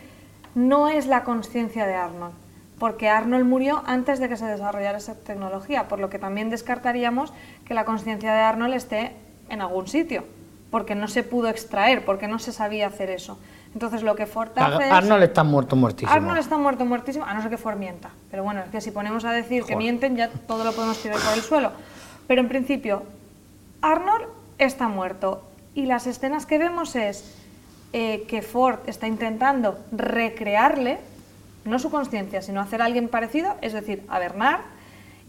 no 0.56 0.90
es 0.90 1.08
la 1.08 1.24
conciencia 1.24 1.88
de 1.88 1.94
Arnold, 1.94 2.34
porque 2.80 3.08
Arnold 3.08 3.46
murió 3.46 3.84
antes 3.86 4.20
de 4.20 4.28
que 4.28 4.36
se 4.36 4.46
desarrollara 4.46 4.98
esa 4.98 5.16
tecnología, 5.16 5.88
por 5.88 6.00
lo 6.00 6.10
que 6.10 6.20
también 6.20 6.50
descartaríamos 6.50 7.32
que 7.66 7.74
la 7.74 7.86
conciencia 7.86 8.34
de 8.34 8.42
Arnold 8.42 8.74
esté 8.74 9.14
en 9.50 9.62
algún 9.62 9.88
sitio, 9.88 10.26
porque 10.70 10.96
no 10.96 11.08
se 11.08 11.24
pudo 11.24 11.48
extraer, 11.48 12.04
porque 12.04 12.28
no 12.28 12.40
se 12.40 12.52
sabía 12.52 12.88
hacer 12.88 13.10
eso. 13.10 13.40
Entonces 13.78 14.02
lo 14.02 14.16
que 14.16 14.26
Ford 14.26 14.50
hace 14.56 14.88
es- 14.88 14.92
Arnold 14.92 15.22
está 15.24 15.44
muerto, 15.44 15.76
muertísimo. 15.76 16.12
Arnold 16.12 16.40
está 16.40 16.58
muerto, 16.58 16.84
muertísimo, 16.84 17.26
a 17.26 17.34
no 17.36 17.42
ser 17.44 17.52
que 17.52 17.58
Ford 17.60 17.78
mienta. 17.78 18.10
Pero 18.32 18.44
bueno, 18.44 18.62
es 18.62 18.70
que 18.72 18.82
si 18.82 18.90
ponemos 18.90 19.24
a 19.24 19.32
decir 19.32 19.66
que 19.66 19.76
mienten, 19.76 20.16
ya 20.16 20.30
todo 20.30 20.64
lo 20.64 20.72
podemos 20.72 20.98
tirar 21.00 21.20
por 21.20 21.32
el 21.36 21.42
suelo. 21.42 21.72
Pero 22.26 22.42
en 22.42 22.48
principio, 22.48 23.04
Arnold 23.84 24.26
está 24.58 24.88
muerto. 24.88 25.44
Y 25.76 25.86
las 25.86 26.08
escenas 26.08 26.48
que 26.48 26.58
vemos 26.58 26.96
es 26.96 27.36
eh, 27.94 28.26
que 28.28 28.42
Ford 28.42 28.80
está 28.88 29.06
intentando 29.06 29.78
recrearle, 29.92 30.98
no 31.64 31.78
su 31.78 31.92
conciencia, 31.92 32.42
sino 32.42 32.60
hacer 32.60 32.82
a 32.82 32.86
alguien 32.86 33.10
parecido, 33.10 33.54
es 33.62 33.74
decir, 33.74 34.04
a 34.10 34.18
Bernard. 34.18 34.62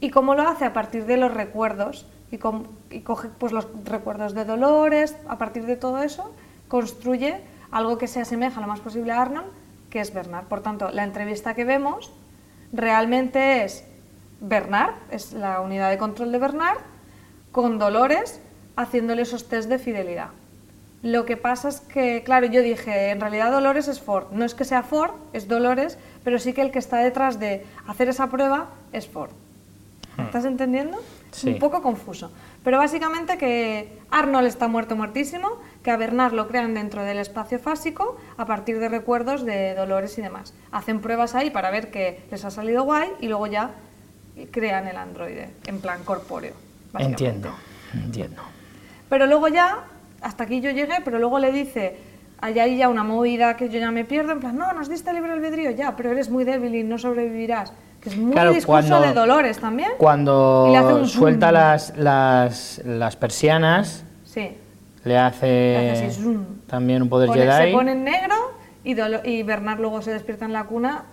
Y 0.01 0.09
cómo 0.09 0.35
lo 0.35 0.49
hace 0.49 0.65
a 0.65 0.73
partir 0.73 1.05
de 1.05 1.19
los 1.19 1.35
recuerdos. 1.35 2.07
Y, 2.31 2.39
com- 2.39 2.65
y 2.91 3.01
coge 3.01 3.29
pues, 3.29 3.53
los 3.53 3.67
recuerdos 3.85 4.33
de 4.33 4.47
Dolores, 4.47 5.17
a 5.29 5.37
partir 5.37 5.67
de 5.67 5.77
todo 5.77 6.03
eso, 6.03 6.33
construye 6.69 7.41
algo 7.71 7.99
que 7.99 8.07
se 8.07 8.21
asemeja 8.21 8.61
lo 8.61 8.67
más 8.67 8.81
posible 8.81 9.13
a 9.13 9.23
Arnold, 9.23 9.49
que 9.91 10.01
es 10.01 10.13
Bernard. 10.13 10.47
Por 10.47 10.61
tanto, 10.61 10.91
la 10.91 11.05
entrevista 11.05 11.55
que 11.55 11.65
vemos 11.65 12.13
realmente 12.73 13.65
es 13.65 13.85
Bernard, 14.41 14.95
es 15.11 15.33
la 15.33 15.61
unidad 15.61 15.91
de 15.91 15.99
control 15.99 16.33
de 16.33 16.39
Bernard, 16.39 16.79
con 17.53 17.79
Dolores 17.79 18.41
haciéndole 18.77 19.23
esos 19.23 19.49
test 19.49 19.69
de 19.69 19.79
fidelidad. 19.79 20.29
Lo 21.03 21.25
que 21.25 21.37
pasa 21.37 21.69
es 21.69 21.81
que, 21.81 22.23
claro, 22.25 22.47
yo 22.47 22.61
dije, 22.61 23.11
en 23.11 23.21
realidad 23.21 23.53
Dolores 23.53 23.87
es 23.87 24.01
Ford. 24.01 24.27
No 24.33 24.45
es 24.45 24.55
que 24.55 24.65
sea 24.65 24.83
Ford, 24.83 25.13
es 25.33 25.47
Dolores, 25.47 25.97
pero 26.25 26.39
sí 26.39 26.53
que 26.53 26.63
el 26.63 26.73
que 26.73 26.81
está 26.81 26.99
detrás 26.99 27.39
de 27.39 27.65
hacer 27.87 28.09
esa 28.09 28.29
prueba 28.29 28.71
es 28.93 29.07
Ford. 29.09 29.31
¿Estás 30.19 30.45
entendiendo? 30.45 30.99
Sí. 31.31 31.51
un 31.51 31.59
poco 31.59 31.83
confuso. 31.83 32.33
Pero 32.65 32.79
básicamente 32.79 33.39
que 33.39 33.99
Arnold 34.11 34.47
está 34.47 34.67
muerto 34.67 34.97
muertísimo, 34.97 35.59
que 35.83 35.91
a 35.91 35.97
Bernard 35.97 36.33
lo 36.33 36.49
crean 36.49 36.75
dentro 36.75 37.05
del 37.05 37.19
espacio 37.19 37.59
fásico 37.59 38.17
a 38.37 38.47
partir 38.47 38.79
de 38.81 38.89
recuerdos 38.89 39.45
de 39.45 39.75
Dolores 39.75 40.19
y 40.19 40.23
demás. 40.23 40.55
Hacen 40.73 41.01
pruebas 41.01 41.35
ahí 41.35 41.51
para 41.51 41.71
ver 41.71 41.91
que 41.91 42.23
les 42.31 42.45
ha 42.45 42.51
salido 42.51 42.85
guay 42.85 43.09
y 43.21 43.29
luego 43.29 43.47
ya 43.47 43.73
crean 44.51 44.87
el 44.87 44.97
androide 44.97 45.51
en 45.67 45.81
plan 45.81 46.03
corpóreo. 46.05 46.55
Entiendo, 46.99 47.55
entiendo. 47.95 48.43
Pero 49.09 49.27
luego 49.27 49.49
ya, 49.49 49.85
hasta 50.21 50.45
aquí 50.45 50.61
yo 50.61 50.71
llegué, 50.71 50.97
pero 51.05 51.19
luego 51.19 51.39
le 51.39 51.53
dice, 51.53 51.97
hay 52.41 52.59
ahí 52.59 52.77
ya 52.77 52.89
una 52.89 53.05
movida 53.05 53.57
que 53.57 53.69
yo 53.69 53.79
ya 53.79 53.91
me 53.91 54.05
pierdo, 54.05 54.33
en 54.33 54.41
plan, 54.41 54.57
no, 54.57 54.73
nos 54.73 54.89
diste 54.89 55.13
libre 55.13 55.33
albedrío 55.33 55.71
ya, 55.71 55.97
pero 55.97 56.11
eres 56.11 56.31
muy 56.31 56.45
débil 56.45 56.75
y 56.75 56.85
no 56.85 56.99
sobrevivirás. 56.99 57.73
Que 58.01 58.11
es 58.11 58.17
muy 58.17 58.33
Claro, 58.33 58.53
discurso 58.53 58.89
cuando- 58.89 59.07
de 59.09 59.13
Dolores 59.15 59.59
también. 59.59 59.91
Cuando 59.99 61.05
suelta 61.07 61.51
las, 61.53 61.97
las, 61.97 62.81
las 62.85 63.17
persianas, 63.17 64.05
Sí. 64.25 64.51
le 65.05 65.19
hace, 65.19 65.47
Le 65.47 66.39
también 66.67 67.03
un 67.03 67.09
poder 67.09 67.29
Pone- 67.29 67.43
Jedi. 67.43 67.71
se 67.71 67.73
pone 67.77 67.93
en 67.93 68.05
negro 68.05 68.35
y, 68.85 68.95
Dolo- 68.95 69.21
y 69.25 69.43
Bernard 69.43 69.81
luego 69.81 70.01
se 70.03 70.13
despierta 70.13 70.45
en 70.45 70.53
la 70.53 70.65
cuna 70.65 71.05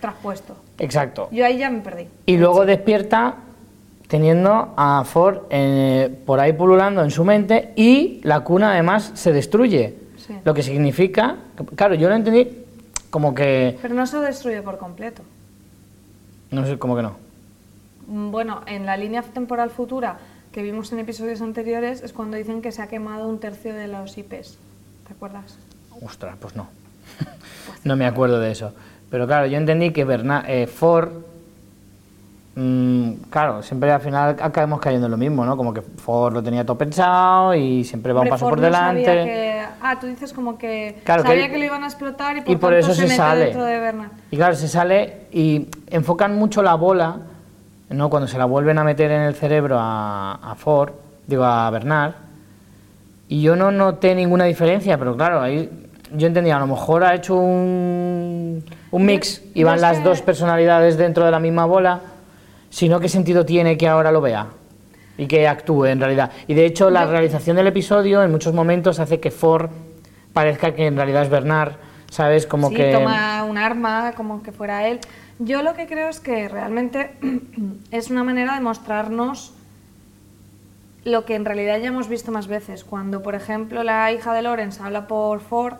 traspuesto. 0.00 0.56
Exacto. 0.78 1.28
Yo 1.32 1.44
ahí 1.44 1.58
ya 1.58 1.70
me 1.70 1.80
perdí. 1.80 2.06
Y 2.26 2.36
luego 2.36 2.64
despierta 2.64 3.34
teniendo 4.06 4.72
a 4.76 5.04
Ford 5.04 5.40
eh, 5.50 6.08
por 6.24 6.40
ahí 6.40 6.52
pululando 6.54 7.02
en 7.02 7.10
su 7.10 7.24
mente 7.24 7.72
y 7.76 8.20
la 8.22 8.40
cuna 8.40 8.72
además 8.72 9.10
se 9.14 9.32
destruye. 9.32 9.94
Sí. 10.16 10.34
Lo 10.44 10.54
que 10.54 10.62
significa, 10.62 11.36
claro, 11.74 11.94
yo 11.94 12.08
lo 12.08 12.14
entendí 12.14 12.48
como 13.10 13.34
que, 13.34 13.76
Pero 13.82 13.94
no 13.94 14.06
se 14.06 14.18
destruye 14.18 14.62
por 14.62 14.78
completo. 14.78 15.22
No 16.50 16.64
sé, 16.66 16.78
como 16.78 16.96
que 16.96 17.02
no. 17.02 17.16
Mm, 18.06 18.30
Bueno, 18.30 18.62
en 18.66 18.86
la 18.86 18.96
línea 18.96 19.22
temporal 19.22 19.70
futura 19.70 20.18
que 20.52 20.62
vimos 20.62 20.90
en 20.92 20.98
episodios 20.98 21.42
anteriores 21.42 22.02
es 22.02 22.12
cuando 22.12 22.36
dicen 22.36 22.62
que 22.62 22.72
se 22.72 22.82
ha 22.82 22.86
quemado 22.88 23.28
un 23.28 23.38
tercio 23.38 23.74
de 23.74 23.86
los 23.88 24.16
IPs. 24.16 24.58
¿Te 25.06 25.12
acuerdas? 25.12 25.58
Ostras, 26.02 26.36
pues 26.40 26.56
no. 26.56 26.68
no 27.84 27.96
me 27.96 28.06
acuerdo 28.06 28.40
de 28.40 28.50
eso. 28.52 28.72
Pero 29.10 29.26
claro, 29.26 29.46
yo 29.46 29.58
entendí 29.58 29.92
que 29.92 30.04
Berna- 30.04 30.44
eh, 30.48 30.66
Ford, 30.66 31.10
claro, 33.30 33.62
siempre 33.62 33.90
al 33.92 34.00
final 34.00 34.36
acabamos 34.40 34.80
cayendo 34.80 35.06
en 35.06 35.10
lo 35.12 35.16
mismo, 35.16 35.44
¿no? 35.44 35.56
Como 35.56 35.72
que 35.72 35.80
Ford 35.82 36.32
lo 36.34 36.42
tenía 36.42 36.64
todo 36.64 36.76
pensado 36.78 37.54
y 37.54 37.84
siempre 37.84 38.12
va 38.12 38.22
un 38.22 38.28
paso 38.28 38.46
Ford 38.48 38.58
por 38.60 38.72
sabía 38.72 38.90
delante. 39.00 39.24
que- 39.30 39.58
Ah, 39.80 39.96
tú 40.00 40.06
dices 40.08 40.32
como 40.32 40.58
que 40.58 41.00
Claro, 41.04 41.22
que 41.22 41.28
sabía 41.28 41.44
él- 41.46 41.52
que, 41.52 41.58
lo 41.58 41.64
iban 41.64 41.84
a 41.84 41.86
explotar 41.86 42.36
y 42.36 42.40
por, 42.40 42.50
y 42.50 42.56
por 42.56 42.70
tanto 42.72 42.86
eso 42.86 42.94
se, 42.94 43.02
se, 43.02 43.02
mete 43.04 43.16
sale. 43.16 43.40
dentro 43.44 43.64
de 43.64 43.78
Bernard. 43.78 44.10
Y 44.30 44.36
claro, 44.36 44.54
se 44.56 44.66
sale 44.68 45.26
y 45.32 45.68
enfocan 45.88 46.36
mucho 46.36 46.62
la 46.62 46.74
bola, 46.74 47.16
¿no? 47.90 48.10
Cuando 48.10 48.26
se 48.28 48.38
la 48.38 48.44
vuelven 48.44 48.78
a 48.78 48.84
meter 48.84 49.10
en 49.12 49.22
el 49.22 49.34
cerebro 49.34 49.76
a, 49.78 50.34
a 50.42 50.54
Ford, 50.56 50.90
digo 51.26 51.44
a 51.44 51.70
Bernard, 51.70 52.14
y 53.28 53.40
yo 53.42 53.54
no 53.56 53.70
noté 53.70 54.14
ninguna 54.14 54.44
diferencia, 54.44 54.98
pero 54.98 55.16
claro, 55.16 55.40
ahí 55.40 55.70
yo 56.16 56.26
entendía, 56.26 56.56
a 56.56 56.60
lo 56.60 56.66
mejor 56.66 57.04
ha 57.04 57.14
hecho 57.14 57.36
un, 57.36 58.64
un 58.90 59.04
mix 59.06 59.42
y 59.54 59.62
las 59.64 59.98
que- 59.98 60.02
dos 60.04 60.22
personalidades 60.22 60.96
dentro 60.96 61.24
de 61.24 61.30
la 61.30 61.38
misma 61.38 61.66
bola, 61.66 62.00
sino 62.70 63.00
qué 63.00 63.08
sentido 63.08 63.44
tiene 63.44 63.76
que 63.76 63.88
ahora 63.88 64.12
lo 64.12 64.20
vea 64.20 64.48
y 65.16 65.26
que 65.26 65.48
actúe 65.48 65.86
en 65.86 66.00
realidad. 66.00 66.30
Y 66.46 66.54
de 66.54 66.64
hecho 66.64 66.90
la 66.90 67.06
realización 67.06 67.56
del 67.56 67.66
episodio 67.66 68.22
en 68.22 68.30
muchos 68.30 68.54
momentos 68.54 69.00
hace 69.00 69.20
que 69.20 69.30
Ford 69.30 69.70
parezca 70.32 70.74
que 70.74 70.86
en 70.86 70.96
realidad 70.96 71.22
es 71.22 71.30
Bernard, 71.30 71.72
¿sabes? 72.10 72.46
Como 72.46 72.68
sí, 72.68 72.76
que... 72.76 72.92
toma 72.92 73.44
un 73.44 73.58
arma 73.58 74.12
como 74.16 74.42
que 74.42 74.52
fuera 74.52 74.86
él. 74.86 75.00
Yo 75.40 75.62
lo 75.62 75.74
que 75.74 75.86
creo 75.86 76.08
es 76.08 76.20
que 76.20 76.48
realmente 76.48 77.10
es 77.90 78.10
una 78.10 78.24
manera 78.24 78.54
de 78.54 78.60
mostrarnos 78.60 79.54
lo 81.04 81.24
que 81.24 81.34
en 81.34 81.44
realidad 81.44 81.78
ya 81.78 81.88
hemos 81.88 82.08
visto 82.08 82.30
más 82.32 82.46
veces. 82.46 82.84
Cuando, 82.84 83.22
por 83.22 83.34
ejemplo, 83.34 83.82
la 83.82 84.12
hija 84.12 84.32
de 84.34 84.42
Lawrence 84.42 84.82
habla 84.82 85.06
por 85.06 85.40
Ford, 85.40 85.74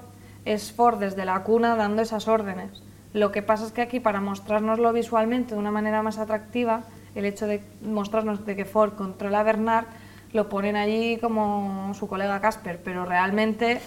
es 0.44 0.72
Ford 0.72 0.98
desde 0.98 1.24
la 1.24 1.42
cuna 1.42 1.76
dando 1.76 2.02
esas 2.02 2.28
órdenes. 2.28 2.82
Lo 3.12 3.32
que 3.32 3.42
pasa 3.42 3.66
es 3.66 3.72
que 3.72 3.82
aquí, 3.82 4.00
para 4.00 4.20
mostrárnoslo 4.20 4.92
visualmente 4.92 5.54
de 5.54 5.60
una 5.60 5.70
manera 5.70 6.02
más 6.02 6.18
atractiva, 6.18 6.82
el 7.14 7.24
hecho 7.24 7.46
de 7.46 7.62
mostrarnos 7.82 8.44
de 8.44 8.54
que 8.54 8.64
Ford 8.64 8.92
controla 8.94 9.40
a 9.40 9.42
Bernard, 9.42 9.86
lo 10.32 10.48
ponen 10.50 10.76
allí 10.76 11.16
como 11.18 11.92
su 11.94 12.06
colega 12.06 12.40
Casper, 12.40 12.80
pero 12.84 13.06
realmente 13.06 13.80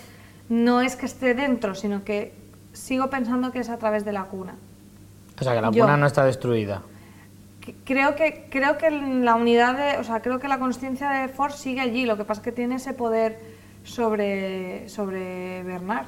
no 0.50 0.82
es 0.82 0.96
que 0.96 1.06
esté 1.06 1.36
dentro, 1.36 1.76
sino 1.76 2.04
que 2.04 2.34
sigo 2.74 3.10
pensando 3.12 3.52
que 3.52 3.60
es 3.60 3.70
a 3.70 3.78
través 3.78 4.04
de 4.06 4.12
la 4.12 4.24
cuna. 4.24 4.56
O 5.40 5.44
sea, 5.44 5.54
que 5.54 5.62
la 5.62 5.72
Yo. 5.72 5.84
cuna 5.84 5.98
no 5.98 6.08
está 6.08 6.26
destruida. 6.26 6.82
Que- 7.62 7.76
Creo 7.86 8.16
que, 8.16 8.48
creo 8.50 8.78
que 8.80 8.90
la 8.90 9.36
unidad 9.36 9.78
de, 9.78 10.00
o 10.00 10.04
sea, 10.04 10.22
creo 10.22 10.40
que 10.40 10.48
la 10.48 10.58
conciencia 10.58 11.10
de 11.12 11.28
Ford 11.30 11.52
sigue 11.54 11.80
allí, 11.80 12.06
lo 12.06 12.18
que 12.18 12.26
pasa 12.26 12.42
es 12.42 12.46
que 12.46 12.52
tiene 12.52 12.76
ese 12.76 12.94
poder 12.94 13.38
sobre, 13.84 14.90
sobre 14.90 15.62
Bernard. 15.64 16.06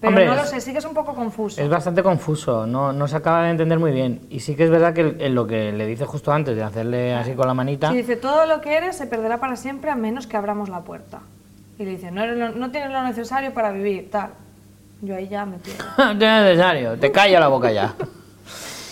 Pero 0.00 0.08
Hombre, 0.10 0.26
no 0.26 0.34
lo 0.34 0.44
sé, 0.44 0.60
sí 0.60 0.72
que 0.72 0.78
es 0.78 0.84
un 0.84 0.92
poco 0.94 1.14
confuso. 1.14 1.60
Es 1.62 1.68
bastante 1.70 2.02
confuso, 2.02 2.66
no, 2.66 2.92
no 2.92 3.08
se 3.08 3.16
acaba 3.16 3.44
de 3.44 3.50
entender 3.50 3.78
muy 3.78 3.92
bien. 3.92 4.20
Y 4.30 4.40
sí 4.40 4.54
que 4.54 4.64
es 4.64 4.70
verdad 4.70 4.92
que 4.92 5.16
en 5.18 5.34
lo 5.34 5.46
que 5.46 5.72
le 5.72 5.86
dice 5.86 6.04
justo 6.04 6.32
antes 6.32 6.54
de 6.54 6.62
hacerle 6.62 7.14
así 7.14 7.32
con 7.32 7.46
la 7.46 7.54
manita, 7.54 7.90
Sí, 7.90 7.96
dice, 7.96 8.16
todo 8.16 8.44
lo 8.46 8.60
que 8.60 8.76
eres 8.76 8.96
se 8.96 9.06
perderá 9.06 9.40
para 9.40 9.56
siempre 9.56 9.90
a 9.90 9.96
menos 9.96 10.26
que 10.26 10.36
abramos 10.36 10.68
la 10.68 10.80
puerta. 10.82 11.20
Y 11.78 11.84
le 11.84 11.92
dice, 11.92 12.10
no, 12.10 12.22
eres 12.22 12.36
lo- 12.38 12.50
no 12.52 12.70
tienes 12.70 12.90
lo 12.90 13.02
necesario 13.04 13.52
para 13.54 13.70
vivir, 13.72 14.10
tal. 14.10 14.30
Yo 15.00 15.14
ahí 15.16 15.28
ya 15.28 15.46
me 15.46 15.56
pierdo. 15.58 15.84
no 15.98 16.10
es 16.12 16.18
necesario, 16.18 16.98
te 16.98 17.10
calla 17.10 17.40
la 17.40 17.48
boca 17.48 17.70
ya. 17.72 17.94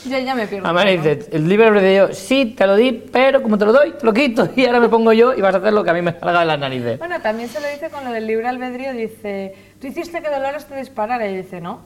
Yo 0.07 0.17
ahí 0.17 0.25
ya 0.27 0.35
me 0.35 0.47
pierdo. 0.47 0.67
Además 0.67 0.85
le 0.85 0.97
¿no? 0.99 1.03
dice, 1.03 1.29
el 1.33 1.49
libre 1.49 1.67
albedrío, 1.67 2.13
sí, 2.13 2.55
te 2.55 2.67
lo 2.67 2.77
di, 2.77 2.93
pero 2.93 3.43
como 3.43 3.57
te 3.57 3.65
lo 3.65 3.73
doy, 3.73 3.93
te 3.93 4.05
lo 4.05 4.13
quito 4.13 4.51
y 4.55 4.67
ahora 4.67 4.79
me 4.81 4.91
pongo 4.91 5.15
yo 5.15 5.33
y 5.33 5.41
vas 5.41 5.55
a 5.55 5.59
hacer 5.59 5.73
lo 5.73 5.83
que 5.83 5.89
a 5.89 5.95
mí 5.95 6.03
me 6.03 6.13
salga 6.21 6.41
de 6.41 6.45
las 6.45 6.59
narices. 6.59 6.99
Bueno, 6.99 7.23
también 7.23 7.49
se 7.49 7.59
lo 7.59 7.67
dice 7.69 7.89
con 7.89 8.05
lo 8.05 8.11
del 8.13 8.27
libre 8.27 8.47
albedrío, 8.47 8.93
dice, 8.93 9.55
tú 9.85 9.89
hiciste 9.89 10.23
que 10.23 10.31
Dolores 10.31 10.65
te 10.65 10.77
disparara. 10.77 11.29
Y 11.29 11.37
dice, 11.37 11.61
no. 11.61 11.81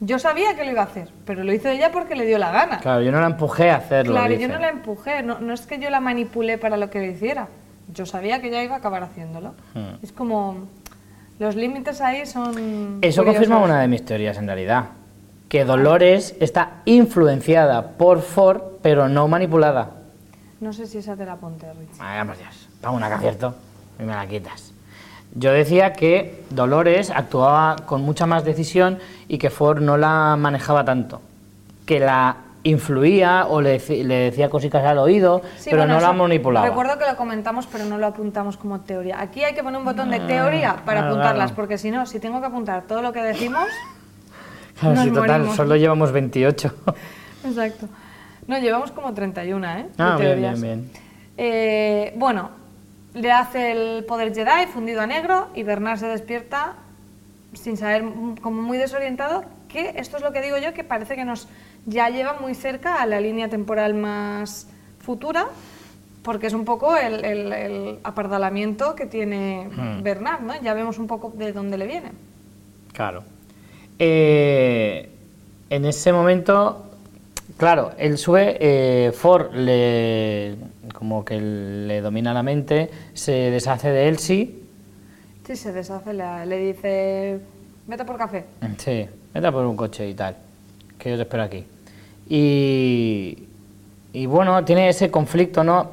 Yo 0.00 0.18
sabía 0.18 0.56
que 0.56 0.64
lo 0.64 0.70
iba 0.72 0.80
a 0.80 0.84
hacer, 0.84 1.08
pero 1.26 1.44
lo 1.44 1.52
hizo 1.52 1.68
ella 1.68 1.92
porque 1.92 2.16
le 2.16 2.24
dio 2.24 2.38
la 2.38 2.50
gana. 2.50 2.80
Claro, 2.80 3.02
yo 3.02 3.12
no 3.12 3.20
la 3.20 3.26
empujé 3.26 3.70
a 3.70 3.76
hacerlo. 3.76 4.14
Claro, 4.14 4.30
dice. 4.30 4.42
yo 4.42 4.48
no 4.48 4.58
la 4.58 4.70
empujé, 4.70 5.22
no, 5.22 5.38
no 5.40 5.52
es 5.52 5.66
que 5.66 5.78
yo 5.78 5.90
la 5.90 6.00
manipulé 6.00 6.56
para 6.56 6.78
lo 6.78 6.88
que 6.88 7.00
lo 7.00 7.04
hiciera. 7.04 7.48
Yo 7.92 8.06
sabía 8.06 8.40
que 8.40 8.48
ella 8.48 8.64
iba 8.64 8.76
a 8.76 8.78
acabar 8.78 9.02
haciéndolo. 9.02 9.54
Hmm. 9.74 10.02
Es 10.02 10.10
como, 10.10 10.56
los 11.38 11.54
límites 11.54 12.00
ahí 12.00 12.24
son... 12.24 12.98
Eso 13.02 13.22
curiosos. 13.22 13.24
confirma 13.24 13.58
una 13.58 13.80
de 13.82 13.88
mis 13.88 14.04
teorías 14.04 14.38
en 14.38 14.46
realidad. 14.46 14.86
Que 15.50 15.64
Dolores 15.64 16.34
está 16.40 16.80
influenciada 16.86 17.90
por 17.98 18.22
Ford, 18.22 18.62
pero 18.82 19.08
no 19.08 19.28
manipulada. 19.28 19.90
No 20.60 20.72
sé 20.72 20.86
si 20.86 20.98
esa 20.98 21.14
te 21.14 21.26
la 21.26 21.32
apunté, 21.32 21.66
Rich. 21.74 21.98
Por 21.98 22.38
Dios, 22.38 22.68
vamos 22.80 22.96
una 22.96 23.08
que 23.08 23.14
acierto 23.14 23.54
y 23.98 24.04
me 24.04 24.14
la 24.14 24.26
quitas. 24.26 24.72
Yo 25.34 25.52
decía 25.52 25.92
que 25.92 26.42
Dolores 26.50 27.10
actuaba 27.10 27.76
con 27.86 28.02
mucha 28.02 28.26
más 28.26 28.44
decisión 28.44 28.98
y 29.28 29.38
que 29.38 29.50
Ford 29.50 29.80
no 29.80 29.96
la 29.96 30.36
manejaba 30.36 30.84
tanto. 30.84 31.20
Que 31.86 32.00
la 32.00 32.36
influía 32.62 33.46
o 33.48 33.60
le, 33.60 33.78
le 33.78 34.14
decía 34.14 34.50
cositas 34.50 34.84
al 34.84 34.98
oído, 34.98 35.40
Sí, 35.56 35.70
pero 35.70 35.78
bueno, 35.78 35.94
no 35.94 36.00
la 36.00 36.12
manipulaba. 36.12 36.66
Recuerdo 36.66 36.98
que 36.98 37.06
lo 37.06 37.16
comentamos, 37.16 37.66
pero 37.66 37.84
no 37.84 37.96
lo 37.96 38.06
apuntamos 38.06 38.56
como 38.56 38.80
teoría. 38.80 39.20
Aquí 39.20 39.44
hay 39.44 39.54
que 39.54 39.62
poner 39.62 39.78
un 39.78 39.84
botón 39.84 40.10
de 40.10 40.20
teoría 40.20 40.76
para 40.84 41.00
claro, 41.00 41.06
apuntarlas, 41.06 41.46
claro. 41.46 41.56
porque 41.56 41.78
si 41.78 41.90
no, 41.90 42.04
si 42.06 42.20
tengo 42.20 42.40
que 42.40 42.46
apuntar 42.46 42.82
todo 42.82 43.02
lo 43.02 43.12
que 43.12 43.22
decimos... 43.22 43.64
Claro, 44.78 44.94
nos 44.94 45.08
total, 45.08 45.30
morimos. 45.40 45.56
solo 45.56 45.76
llevamos 45.76 46.12
28. 46.12 46.74
Exacto. 47.44 47.86
No, 48.46 48.58
llevamos 48.58 48.90
como 48.92 49.12
31, 49.14 49.66
¿eh? 49.66 49.86
ah, 49.98 50.16
bien, 50.18 50.40
bien, 50.40 50.60
bien. 50.60 50.90
Eh, 51.36 52.12
bueno, 52.16 52.50
le 53.14 53.32
hace 53.32 53.72
el 53.72 54.04
poder 54.04 54.34
Jedi 54.34 54.66
fundido 54.72 55.00
a 55.00 55.06
negro 55.06 55.48
y 55.54 55.62
Bernard 55.62 55.98
se 55.98 56.06
despierta 56.06 56.74
sin 57.54 57.76
saber, 57.76 58.02
mm, 58.04 58.36
como 58.36 58.62
muy 58.62 58.78
desorientado, 58.78 59.44
que 59.68 59.94
esto 59.96 60.16
es 60.16 60.22
lo 60.22 60.32
que 60.32 60.40
digo 60.42 60.56
yo, 60.58 60.72
que 60.74 60.84
parece 60.84 61.16
que 61.16 61.24
nos 61.24 61.48
ya 61.86 62.08
lleva 62.10 62.34
muy 62.40 62.54
cerca 62.54 63.00
a 63.02 63.06
la 63.06 63.20
línea 63.20 63.48
temporal 63.48 63.94
más 63.94 64.68
futura, 65.00 65.46
porque 66.22 66.46
es 66.48 66.52
un 66.52 66.64
poco 66.64 66.96
el, 66.96 67.24
el- 67.24 67.52
el 67.52 67.98
apardalamiento 68.04 68.94
que 68.94 69.06
tiene 69.06 69.68
Hmm. 69.74 70.02
Bernard, 70.02 70.40
¿no? 70.42 70.60
Ya 70.62 70.74
vemos 70.74 70.98
un 70.98 71.06
poco 71.06 71.32
de 71.34 71.52
dónde 71.52 71.78
le 71.78 71.86
viene. 71.86 72.10
Claro. 72.92 73.24
Eh, 73.98 75.08
en 75.70 75.84
ese 75.84 76.12
momento, 76.12 76.86
claro, 77.56 77.92
él 77.98 78.18
sube, 78.18 78.56
eh, 78.60 79.12
Ford 79.12 79.52
le, 79.54 80.56
como 80.92 81.24
que 81.24 81.40
le 81.40 82.00
domina 82.00 82.32
la 82.34 82.42
mente, 82.42 82.90
se 83.14 83.32
deshace 83.32 83.90
de 83.90 84.08
Elsie, 84.08 84.56
Sí, 85.46 85.56
se 85.56 85.72
deshace, 85.72 86.12
la- 86.12 86.44
le 86.46 86.58
dice, 86.58 87.40
vete 87.88 88.04
por 88.04 88.16
café. 88.16 88.44
sí, 88.78 89.06
vete 89.34 89.50
por 89.50 89.66
un 89.66 89.76
coche 89.76 90.08
y 90.08 90.14
tal, 90.14 90.36
que 90.98 91.10
yo 91.10 91.16
te 91.16 91.22
espero 91.22 91.42
aquí. 91.42 91.64
Y, 92.28 93.36
y 94.12 94.26
bueno, 94.26 94.64
tiene 94.64 94.88
ese 94.88 95.10
conflicto, 95.10 95.64
¿no? 95.64 95.90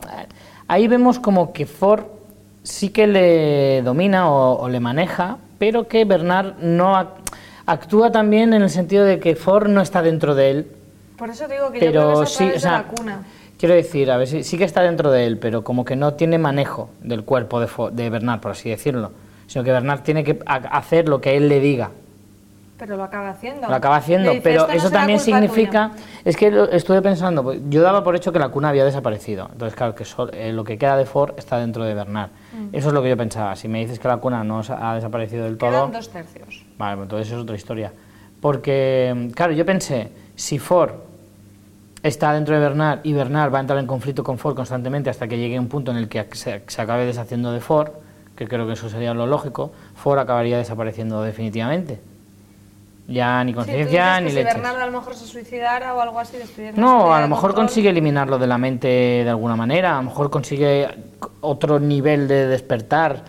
Ahí 0.67 0.87
vemos 0.87 1.17
como 1.19 1.53
que 1.53 1.65
Ford 1.65 2.03
sí 2.61 2.89
que 2.89 3.07
le 3.07 3.81
domina 3.81 4.29
o, 4.29 4.59
o 4.61 4.69
le 4.69 4.79
maneja, 4.79 5.37
pero 5.57 5.87
que 5.87 6.05
Bernard 6.05 6.57
no 6.61 6.93
ac- 6.95 7.07
actúa 7.65 8.11
también 8.11 8.53
en 8.53 8.61
el 8.61 8.69
sentido 8.69 9.03
de 9.05 9.19
que 9.19 9.35
Ford 9.35 9.67
no 9.67 9.81
está 9.81 10.01
dentro 10.03 10.35
de 10.35 10.51
él, 10.51 10.67
Por 11.17 11.29
eso 11.31 11.47
digo 11.47 11.71
que 11.71 11.79
yo 11.79 11.91
creo 11.91 11.91
pero 11.91 12.17
que 12.19 12.23
es 12.25 12.35
a 12.35 12.37
sí, 12.37 12.51
o 12.55 12.59
sea, 12.59 12.71
de 12.73 12.77
la 12.77 12.83
cuna. 12.89 13.23
Quiero 13.57 13.75
decir, 13.75 14.11
a 14.11 14.17
ver, 14.17 14.27
sí, 14.27 14.43
sí 14.43 14.57
que 14.57 14.63
está 14.63 14.81
dentro 14.81 15.11
de 15.11 15.25
él, 15.25 15.37
pero 15.37 15.63
como 15.63 15.83
que 15.85 15.95
no 15.95 16.13
tiene 16.13 16.37
manejo 16.37 16.89
del 17.01 17.23
cuerpo 17.23 17.59
de, 17.59 17.67
de 17.91 18.09
Bernard, 18.09 18.39
por 18.39 18.51
así 18.51 18.69
decirlo, 18.69 19.11
sino 19.47 19.63
que 19.63 19.71
Bernard 19.71 20.01
tiene 20.01 20.23
que 20.23 20.39
ha- 20.45 20.55
hacer 20.55 21.07
lo 21.09 21.21
que 21.21 21.35
él 21.37 21.49
le 21.49 21.59
diga. 21.59 21.91
Pero 22.77 22.95
lo 22.95 23.03
acaba 23.05 23.29
haciendo. 23.31 23.67
Lo 23.67 23.73
acaba 23.73 23.95
haciendo, 23.95 24.29
dice, 24.29 24.41
pero 24.43 24.61
"Esto 24.61 24.71
no 24.73 24.77
eso 24.77 24.91
también 24.91 25.19
significa, 25.19 25.89
tuya". 25.95 26.03
es 26.25 26.37
que 26.37 26.51
lo- 26.51 26.69
estuve 26.69 27.01
pensando, 27.01 27.41
pues, 27.41 27.59
yo 27.69 27.81
daba 27.81 28.03
por 28.03 28.15
hecho 28.15 28.31
que 28.31 28.37
la 28.37 28.49
cuna 28.49 28.69
había 28.69 28.85
desaparecido, 28.85 29.49
entonces 29.51 29.75
claro, 29.75 29.95
que 29.95 30.03
eh, 30.33 30.53
lo 30.53 30.63
que 30.63 30.77
queda 30.77 30.95
de 30.95 31.05
Ford 31.07 31.33
está 31.37 31.57
dentro 31.57 31.83
de 31.85 31.95
Bernard. 31.95 32.29
Eso 32.73 32.89
es 32.89 32.93
lo 32.93 33.01
que 33.01 33.09
yo 33.09 33.17
pensaba, 33.17 33.55
si 33.55 33.67
me 33.67 33.79
dices 33.79 33.97
que 33.97 34.07
la 34.07 34.17
cuna 34.17 34.43
no 34.43 34.61
ha 34.67 34.93
desaparecido 34.93 35.45
del 35.45 35.57
todo, 35.57 35.71
Quedan 35.71 35.91
dos 35.91 36.09
tercios. 36.09 36.63
vale, 36.77 36.97
pues 36.97 37.05
entonces 37.05 37.31
es 37.33 37.39
otra 37.39 37.55
historia. 37.55 37.91
Porque, 38.41 39.29
claro, 39.35 39.53
yo 39.53 39.65
pensé, 39.65 40.09
si 40.35 40.59
Ford 40.59 40.91
está 42.07 42.33
dentro 42.33 42.55
de 42.55 42.61
Bernard 42.61 42.99
y 43.03 43.13
Bernard 43.13 43.53
va 43.53 43.57
a 43.57 43.61
entrar 43.61 43.79
en 43.79 43.87
conflicto 43.87 44.23
con 44.23 44.37
Ford 44.37 44.55
constantemente 44.55 45.09
hasta 45.09 45.27
que 45.27 45.37
llegue 45.37 45.59
un 45.59 45.67
punto 45.67 45.91
en 45.91 45.97
el 45.97 46.07
que 46.07 46.25
se, 46.33 46.63
se 46.67 46.81
acabe 46.81 47.05
deshaciendo 47.05 47.51
de 47.51 47.59
Ford, 47.59 47.89
que 48.35 48.47
creo 48.47 48.67
que 48.67 48.73
eso 48.73 48.89
sería 48.89 49.13
lo 49.13 49.25
lógico, 49.27 49.71
Ford 49.95 50.19
acabaría 50.19 50.57
desapareciendo 50.57 51.21
definitivamente. 51.21 51.99
Ya 53.07 53.41
ni 53.43 53.53
conciencia 53.53 54.19
ni 54.19 54.31
leches. 54.31 54.53
Si 54.53 54.59
Bernardo 54.59 54.83
a 54.83 54.85
lo 54.87 54.91
mejor 54.99 55.15
se 55.15 55.25
suicidara 55.25 55.93
o 55.95 56.01
algo 56.01 56.19
así, 56.19 56.37
No, 56.75 57.13
a 57.13 57.21
lo 57.21 57.29
mejor 57.29 57.51
control. 57.51 57.65
consigue 57.67 57.89
eliminarlo 57.89 58.37
de 58.37 58.47
la 58.47 58.57
mente 58.57 58.87
de 58.87 59.29
alguna 59.29 59.55
manera, 59.55 59.93
a 59.93 60.01
lo 60.01 60.09
mejor 60.09 60.29
consigue 60.29 60.89
otro 61.39 61.79
nivel 61.79 62.27
de 62.27 62.47
despertar, 62.47 63.23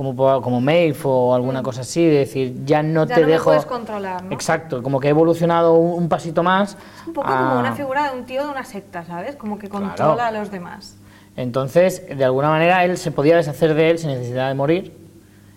como, 0.00 0.40
como 0.40 0.62
Maeve 0.62 0.96
o 1.04 1.34
alguna 1.34 1.62
cosa 1.62 1.82
así, 1.82 2.02
de 2.02 2.20
decir, 2.20 2.64
ya 2.64 2.82
no 2.82 3.04
Mm. 3.04 3.08
Ya 3.08 3.14
te 3.16 3.20
no 3.20 3.26
dejo... 3.26 3.44
puedes 3.44 3.66
controlar, 3.66 4.24
¿no? 4.24 4.32
Exacto, 4.32 4.82
como 4.82 4.98
que 4.98 5.08
he 5.08 5.10
evolucionado 5.10 5.74
un, 5.74 6.02
un 6.04 6.08
pasito 6.08 6.42
más. 6.42 6.72
Es 7.02 7.06
un 7.08 7.12
poco 7.12 7.28
a- 7.28 7.36
como 7.36 7.60
una 7.60 7.72
figura 7.72 8.10
de 8.10 8.18
un 8.18 8.24
tío 8.24 8.42
de 8.44 8.48
una 8.50 8.64
secta, 8.64 9.04
¿sabes? 9.04 9.36
Como 9.36 9.58
que 9.58 9.68
controla 9.68 10.28
a 10.28 10.30
los 10.32 10.50
demás. 10.50 10.96
Entonces, 11.36 12.02
de 12.16 12.24
alguna 12.24 12.48
manera, 12.48 12.82
él 12.86 12.96
se 12.96 13.10
podía 13.10 13.36
deshacer 13.36 13.74
de 13.74 13.90
él 13.90 13.98
sin 13.98 14.08
necesidad 14.08 14.48
de 14.48 14.54
morir. 14.54 14.96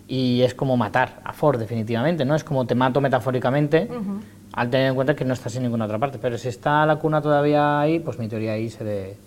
Y 0.09 0.41
es 0.41 0.53
como 0.53 0.75
matar 0.75 1.21
a 1.23 1.31
Ford, 1.31 1.57
definitivamente, 1.57 2.25
¿no? 2.25 2.35
Es 2.35 2.43
como 2.43 2.65
te 2.67 2.75
mato 2.75 2.99
metafóricamente, 2.99 3.87
al 4.51 4.69
tener 4.69 4.87
en 4.89 4.95
cuenta 4.95 5.15
que 5.15 5.23
no 5.23 5.33
estás 5.33 5.55
en 5.55 5.63
ninguna 5.63 5.85
otra 5.85 5.97
parte. 5.99 6.19
Pero 6.21 6.37
si 6.37 6.49
está 6.49 6.85
la 6.85 6.97
cuna 6.97 7.21
todavía 7.21 7.79
ahí, 7.79 7.99
pues 7.99 8.19
mi 8.19 8.27
teoría 8.27 8.51
ahí 8.51 8.69
se, 8.69 8.83
de- 8.83 9.17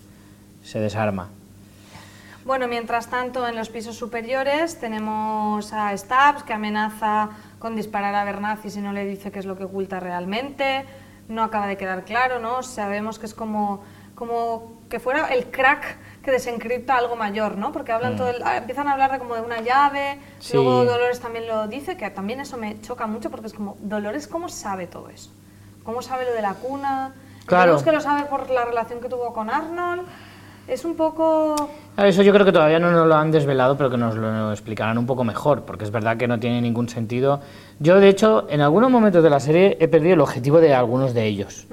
se 0.63 0.79
desarma. 0.79 1.29
Bueno, 2.47 2.69
mientras 2.69 3.07
tanto, 3.07 3.45
en 3.45 3.57
los 3.57 3.67
pisos 3.67 3.97
superiores 3.97 4.79
tenemos 4.79 5.73
a 5.73 5.95
Stubbs 5.97 6.43
que 6.43 6.53
amenaza 6.53 7.27
con 7.59 7.75
disparar 7.75 8.15
a 8.15 8.23
Bernazzi 8.23 8.69
si 8.69 8.79
no 8.79 8.93
le 8.93 9.03
dice 9.03 9.33
qué 9.33 9.39
es 9.39 9.45
lo 9.45 9.57
que 9.57 9.65
oculta 9.65 9.99
realmente. 9.99 10.85
No 11.27 11.43
acaba 11.43 11.67
de 11.67 11.75
quedar 11.75 12.05
claro, 12.05 12.39
¿no? 12.39 12.63
Sabemos 12.63 13.19
que 13.19 13.25
es 13.25 13.33
como, 13.33 13.83
como 14.15 14.71
que 14.89 15.01
fuera 15.01 15.27
el 15.33 15.47
crack 15.51 15.97
que 16.23 16.31
desencripta 16.31 16.95
algo 16.95 17.17
mayor, 17.17 17.57
¿no? 17.57 17.73
Porque 17.73 17.91
hablan 17.91 18.15
todo 18.15 18.29
el- 18.29 18.41
ah, 18.45 18.55
empiezan 18.55 18.87
a 18.87 18.93
hablar 18.93 19.11
de 19.11 19.19
como 19.19 19.35
de 19.35 19.41
una 19.41 19.59
llave, 19.59 20.15
Mm. 20.15 20.19
Sí. 20.41 20.53
luego 20.53 20.85
Dolores 20.85 21.19
también 21.19 21.47
lo 21.49 21.67
dice, 21.67 21.97
que 21.97 22.09
también 22.11 22.39
eso 22.39 22.55
me 22.55 22.79
choca 22.79 23.07
mucho 23.07 23.29
porque 23.29 23.47
es 23.47 23.53
como, 23.53 23.75
Dolores, 23.81 24.25
¿cómo 24.25 24.47
sabe 24.47 24.87
todo 24.87 25.09
eso? 25.09 25.31
¿Cómo 25.83 26.01
sabe 26.01 26.23
lo 26.23 26.31
de 26.31 26.41
la 26.41 26.53
cuna? 26.53 27.13
Claro. 27.45 27.71
Vemos 27.71 27.83
que 27.83 27.91
lo 27.91 27.99
sabe 27.99 28.23
por 28.23 28.49
la 28.49 28.63
relación 28.63 29.01
que 29.01 29.09
tuvo 29.09 29.33
con 29.33 29.49
Arnold. 29.49 30.07
Es 30.67 30.83
un 30.83 30.95
poco... 30.95 31.55
Eso 31.97 32.21
yo 32.23 32.33
creo 32.33 32.45
que 32.45 32.51
todavía 32.51 32.77
no 32.77 32.91
nos 32.91 33.07
lo 33.07 33.15
han 33.15 33.31
desvelado, 33.31 33.77
pero 33.77 33.89
que 33.89 33.97
nos 33.97 34.15
lo 34.15 34.51
explicarán 34.51 34.97
un 34.97 35.05
poco 35.05 35.23
mejor, 35.23 35.63
porque 35.63 35.85
es 35.85 35.91
verdad 35.91 36.17
que 36.17 36.27
no 36.27 36.39
tiene 36.39 36.61
ningún 36.61 36.89
sentido. 36.89 37.39
Yo, 37.79 37.99
de 37.99 38.09
hecho, 38.09 38.47
en 38.49 38.61
algunos 38.61 38.91
momentos 38.91 39.23
de 39.23 39.29
la 39.29 39.39
serie 39.39 39.77
he 39.79 39.87
perdido 39.87 40.15
el 40.15 40.21
objetivo 40.21 40.59
de 40.59 40.73
algunos 40.73 41.13
de 41.13 41.25
ellos. 41.25 41.67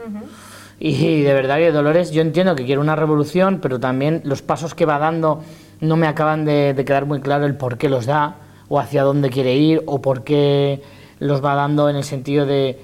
Y 0.78 1.22
de 1.22 1.34
verdad 1.34 1.56
que 1.56 1.72
Dolores, 1.72 2.12
yo 2.12 2.22
entiendo 2.22 2.54
que 2.54 2.64
quiere 2.64 2.80
una 2.80 2.94
revolución, 2.94 3.58
pero 3.60 3.80
también 3.80 4.22
los 4.24 4.42
pasos 4.42 4.74
que 4.74 4.86
va 4.86 4.98
dando 4.98 5.42
no 5.80 5.96
me 5.96 6.06
acaban 6.06 6.44
de, 6.44 6.72
de 6.72 6.84
quedar 6.84 7.04
muy 7.04 7.20
claro 7.20 7.46
el 7.46 7.56
por 7.56 7.78
qué 7.78 7.88
los 7.88 8.06
da, 8.06 8.36
o 8.68 8.78
hacia 8.78 9.02
dónde 9.02 9.28
quiere 9.28 9.54
ir, 9.54 9.82
o 9.86 10.00
por 10.00 10.22
qué 10.22 10.82
los 11.18 11.44
va 11.44 11.54
dando 11.54 11.88
en 11.88 11.96
el 11.96 12.04
sentido 12.04 12.46
de 12.46 12.78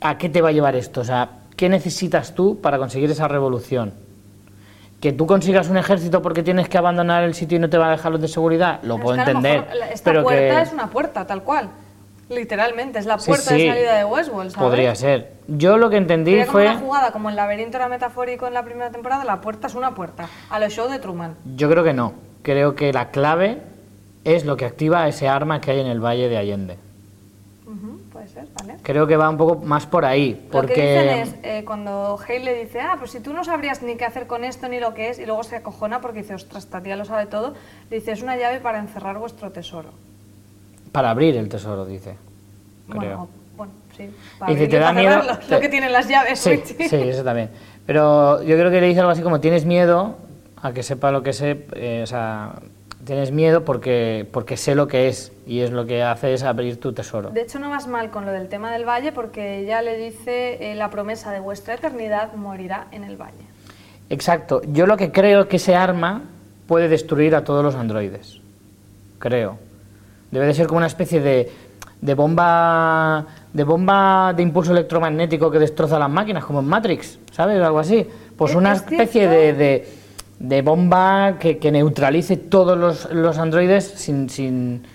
a 0.00 0.18
qué 0.18 0.28
te 0.28 0.42
va 0.42 0.50
a 0.50 0.52
llevar 0.52 0.76
esto, 0.76 1.00
o 1.00 1.04
sea, 1.04 1.30
qué 1.56 1.68
necesitas 1.68 2.34
tú 2.34 2.60
para 2.60 2.78
conseguir 2.78 3.10
esa 3.10 3.28
revolución. 3.28 4.05
Que 5.00 5.12
tú 5.12 5.26
consigas 5.26 5.68
un 5.68 5.76
ejército 5.76 6.22
porque 6.22 6.42
tienes 6.42 6.68
que 6.68 6.78
abandonar 6.78 7.22
el 7.24 7.34
sitio 7.34 7.56
y 7.56 7.60
no 7.60 7.68
te 7.68 7.78
va 7.78 7.88
a 7.88 7.90
dejar 7.90 8.12
los 8.12 8.20
de 8.20 8.28
seguridad, 8.28 8.80
lo 8.82 8.98
puedo 8.98 9.16
que 9.16 9.22
a 9.22 9.24
lo 9.24 9.30
entender. 9.32 9.60
mejor 9.60 9.92
esta 9.92 10.10
pero 10.10 10.22
puerta 10.22 10.56
que... 10.56 10.62
es 10.62 10.72
una 10.72 10.86
puerta, 10.88 11.26
tal 11.26 11.42
cual. 11.42 11.68
Literalmente, 12.28 12.98
es 12.98 13.06
la 13.06 13.18
puerta 13.18 13.50
sí, 13.50 13.62
de 13.62 13.68
salida 13.68 13.98
de 13.98 14.04
Westworld, 14.04 14.50
¿sabes? 14.50 14.68
Podría 14.68 14.94
ser. 14.96 15.34
Yo 15.46 15.76
lo 15.76 15.90
que 15.90 15.96
entendí 15.96 16.32
Sería 16.32 16.46
como 16.46 16.58
fue... 16.58 16.66
una 16.66 16.78
jugada, 16.78 17.12
como 17.12 17.30
el 17.30 17.36
laberinto 17.36 17.76
era 17.76 17.88
metafórico 17.88 18.48
en 18.48 18.54
la 18.54 18.64
primera 18.64 18.90
temporada, 18.90 19.24
la 19.24 19.40
puerta 19.40 19.68
es 19.68 19.74
una 19.74 19.94
puerta. 19.94 20.28
A 20.50 20.58
los 20.58 20.72
show 20.72 20.88
de 20.88 20.98
Truman. 20.98 21.36
Yo 21.54 21.70
creo 21.70 21.84
que 21.84 21.92
no. 21.92 22.14
Creo 22.42 22.74
que 22.74 22.92
la 22.92 23.10
clave 23.10 23.58
es 24.24 24.44
lo 24.44 24.56
que 24.56 24.64
activa 24.64 25.06
ese 25.06 25.28
arma 25.28 25.60
que 25.60 25.70
hay 25.70 25.80
en 25.80 25.86
el 25.86 26.00
Valle 26.04 26.28
de 26.28 26.36
Allende. 26.36 26.78
Creo 28.82 29.06
que 29.06 29.16
va 29.16 29.28
un 29.28 29.36
poco 29.36 29.56
más 29.64 29.86
por 29.86 30.04
ahí. 30.04 30.48
Porque... 30.50 30.72
Lo 30.72 30.74
que 30.74 30.82
dicen 30.82 31.08
es, 31.18 31.34
eh, 31.42 31.64
cuando 31.64 32.18
Hale 32.26 32.40
le 32.40 32.64
dice, 32.64 32.80
ah, 32.80 32.96
pues 32.98 33.10
si 33.10 33.20
tú 33.20 33.32
no 33.32 33.44
sabrías 33.44 33.82
ni 33.82 33.96
qué 33.96 34.04
hacer 34.04 34.26
con 34.26 34.44
esto 34.44 34.68
ni 34.68 34.80
lo 34.80 34.94
que 34.94 35.10
es, 35.10 35.18
y 35.18 35.26
luego 35.26 35.42
se 35.44 35.56
acojona 35.56 36.00
porque 36.00 36.20
dice, 36.22 36.34
ostras, 36.34 36.64
esta 36.64 36.80
tía 36.80 36.96
lo 36.96 37.04
sabe 37.04 37.26
todo, 37.26 37.54
le 37.90 37.96
dice, 37.98 38.12
es 38.12 38.22
una 38.22 38.36
llave 38.36 38.60
para 38.60 38.78
encerrar 38.78 39.18
vuestro 39.18 39.50
tesoro. 39.52 39.90
Para 40.92 41.10
abrir 41.10 41.36
el 41.36 41.48
tesoro, 41.48 41.84
dice. 41.84 42.16
Creo. 42.88 43.00
Bueno, 43.00 43.28
bueno, 43.56 43.72
sí. 43.96 44.04
Y 44.04 44.38
Para 44.38 44.52
abrirlo, 44.52 44.68
¿te 44.70 44.78
da 44.78 44.92
miedo? 44.92 45.20
Te- 45.48 45.54
Lo 45.54 45.60
que 45.60 45.68
tienen 45.68 45.92
las 45.92 46.08
llaves. 46.08 46.38
Sí, 46.38 46.50
Richie. 46.50 46.88
sí, 46.88 46.96
eso 46.96 47.24
también. 47.24 47.50
Pero 47.84 48.42
yo 48.42 48.56
creo 48.56 48.70
que 48.70 48.80
le 48.80 48.88
dice 48.88 49.00
algo 49.00 49.12
así 49.12 49.22
como, 49.22 49.40
tienes 49.40 49.64
miedo 49.64 50.16
a 50.62 50.72
que 50.72 50.82
sepa 50.82 51.10
lo 51.10 51.22
que 51.22 51.32
sé, 51.32 51.66
eh, 51.74 52.00
o 52.02 52.06
sea, 52.06 52.54
tienes 53.06 53.30
miedo 53.32 53.64
porque, 53.64 54.28
porque 54.32 54.56
sé 54.58 54.74
lo 54.74 54.86
que 54.88 55.08
es 55.08 55.32
y 55.46 55.60
es 55.60 55.70
lo 55.70 55.86
que 55.86 56.02
hace 56.02 56.34
es 56.34 56.42
abrir 56.42 56.78
tu 56.78 56.92
tesoro. 56.92 57.30
De 57.30 57.40
hecho, 57.42 57.58
no 57.58 57.70
vas 57.70 57.86
mal 57.86 58.10
con 58.10 58.26
lo 58.26 58.32
del 58.32 58.48
tema 58.48 58.70
del 58.72 58.84
valle 58.84 59.12
porque 59.12 59.60
ella 59.60 59.80
le 59.80 59.96
dice, 59.96 60.72
eh, 60.72 60.74
la 60.74 60.90
promesa 60.90 61.30
de 61.32 61.40
vuestra 61.40 61.74
eternidad 61.74 62.34
morirá 62.34 62.88
en 62.90 63.04
el 63.04 63.16
valle. 63.16 63.46
Exacto. 64.10 64.60
Yo 64.72 64.86
lo 64.86 64.96
que 64.96 65.10
creo 65.12 65.42
es 65.42 65.46
que 65.46 65.56
ese 65.56 65.74
arma 65.74 66.22
puede 66.66 66.88
destruir 66.88 67.34
a 67.34 67.44
todos 67.44 67.64
los 67.64 67.74
androides. 67.76 68.40
Creo. 69.18 69.58
Debe 70.30 70.46
de 70.46 70.54
ser 70.54 70.66
como 70.66 70.78
una 70.78 70.86
especie 70.88 71.20
de, 71.20 71.50
de 72.00 72.14
bomba 72.14 73.24
de 73.52 73.64
bomba 73.64 74.34
de 74.36 74.42
impulso 74.42 74.72
electromagnético 74.72 75.50
que 75.50 75.58
destroza 75.58 75.98
las 75.98 76.10
máquinas, 76.10 76.44
como 76.44 76.60
en 76.60 76.66
Matrix, 76.66 77.18
¿sabes? 77.32 77.62
Algo 77.62 77.78
así. 77.78 78.06
Pues 78.36 78.50
Es- 78.50 78.56
una 78.56 78.72
es 78.72 78.82
especie 78.82 79.28
de, 79.28 79.52
de, 79.54 79.88
de 80.38 80.62
bomba 80.62 81.38
que, 81.38 81.58
que 81.58 81.72
neutralice 81.72 82.36
todos 82.36 82.76
los, 82.76 83.10
los 83.12 83.38
androides 83.38 83.84
sin, 83.96 84.28
sin, 84.28 84.86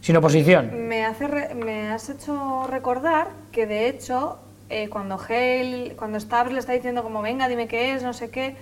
sin 0.00 0.16
oposición. 0.16 0.88
Me, 0.88 1.04
hace 1.04 1.26
re- 1.26 1.54
me 1.54 1.88
has 1.88 2.10
hecho 2.10 2.66
recordar 2.68 3.28
que 3.50 3.66
de 3.66 3.88
hecho, 3.88 4.38
eh, 4.68 4.88
cuando 4.88 5.18
Hale, 5.18 5.94
cuando 5.96 6.20
Stabs 6.20 6.52
le 6.52 6.58
está 6.58 6.72
diciendo 6.72 7.02
como, 7.02 7.22
venga, 7.22 7.48
dime 7.48 7.66
qué 7.66 7.94
es, 7.94 8.02
no 8.02 8.12
sé 8.12 8.30
qué, 8.30 8.56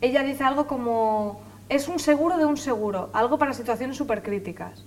ella 0.00 0.22
dice 0.22 0.44
algo 0.44 0.66
como, 0.66 1.40
es 1.68 1.88
un 1.88 1.98
seguro 1.98 2.38
de 2.38 2.44
un 2.44 2.56
seguro, 2.56 3.10
algo 3.12 3.38
para 3.38 3.52
situaciones 3.52 3.96
súper 3.96 4.22
críticas. 4.22 4.84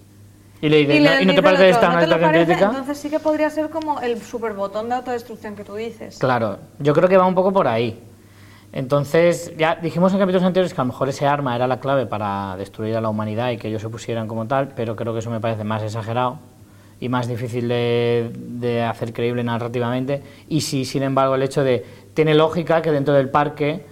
Y 0.62 0.70
le 0.70 0.78
dice, 0.78 1.00
le 1.02 1.16
¿no, 1.16 1.22
¿y 1.22 1.26
no 1.26 1.36
te 1.36 1.44
parece 1.44 1.70
esta 1.70 1.90
¿no 1.90 1.96
una 1.96 2.04
situación 2.04 2.32
crítica? 2.32 2.66
Entonces 2.68 2.98
sí 2.98 3.10
que 3.10 3.20
podría 3.20 3.50
ser 3.50 3.70
como 3.70 4.00
el 4.00 4.22
super 4.22 4.54
botón 4.54 4.88
de 4.88 4.96
autodestrucción 4.96 5.58
que 5.58 5.66
tú 5.66 5.76
dices. 5.76 6.18
Claro, 6.20 6.58
yo 6.80 6.94
creo 6.94 7.10
que 7.10 7.18
va 7.18 7.26
un 7.26 7.36
poco 7.36 7.52
por 7.52 7.68
ahí. 7.68 8.02
Entonces, 8.74 9.54
ya 9.56 9.76
dijimos 9.76 10.12
en 10.14 10.20
capítulos 10.20 10.44
anteriores 10.44 10.74
que 10.74 10.82
a 10.82 10.84
lo 10.84 10.88
mejor 10.88 11.08
ese 11.08 11.28
arma 11.28 11.56
era 11.56 11.68
la 11.68 11.80
clave 11.80 12.08
para 12.08 12.58
destruir 12.58 12.98
a 12.98 13.02
la 13.02 13.10
humanidad 13.10 13.52
y 13.52 13.58
que 13.58 13.68
ellos 13.68 13.84
se 13.84 13.90
pusieran 13.90 14.28
como 14.28 14.48
tal, 14.48 14.70
pero 14.70 14.96
creo 14.96 15.14
que 15.14 15.20
eso 15.20 15.30
me 15.30 15.40
parece 15.40 15.64
más 15.64 15.84
exagerado 15.84 16.40
y 17.00 17.08
más 17.08 17.28
difícil 17.28 17.68
de, 17.68 18.88
hacer 18.90 19.14
creíble 19.14 19.44
narrativamente. 19.44 20.24
Y 20.50 20.62
si, 20.62 20.86
sin 20.86 21.04
embargo, 21.04 21.36
el 21.36 21.44
hecho 21.44 21.64
de. 21.64 21.86
Tiene 22.16 22.34
lógica 22.34 22.82
que 22.82 22.92
dentro 22.92 23.14
del 23.14 23.30
parque 23.30 23.86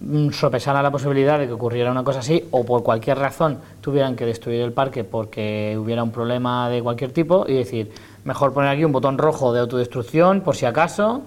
mm, 0.00 0.30
sopesara 0.30 0.82
la 0.82 0.90
posibilidad 0.90 1.38
de 1.38 1.46
que 1.46 1.52
ocurriera 1.52 1.90
una 1.90 2.04
cosa 2.04 2.20
así 2.20 2.44
o 2.52 2.64
por 2.64 2.82
cualquier 2.82 3.18
razón 3.18 3.58
tuvieran 3.80 4.14
que 4.14 4.26
destruir 4.26 4.60
el 4.62 4.72
parque 4.72 5.02
porque 5.02 5.76
hubiera 5.76 6.04
un 6.04 6.12
problema 6.12 6.68
de 6.70 6.80
cualquier 6.82 7.12
tipo 7.12 7.44
y 7.48 7.54
decir, 7.54 7.90
mejor 8.24 8.52
poner 8.52 8.70
aquí 8.70 8.84
un 8.84 8.92
botón 8.92 9.18
rojo 9.18 9.52
de 9.52 9.60
autodestrucción 9.60 10.40
por 10.42 10.54
si 10.54 10.66
acaso 10.66 11.22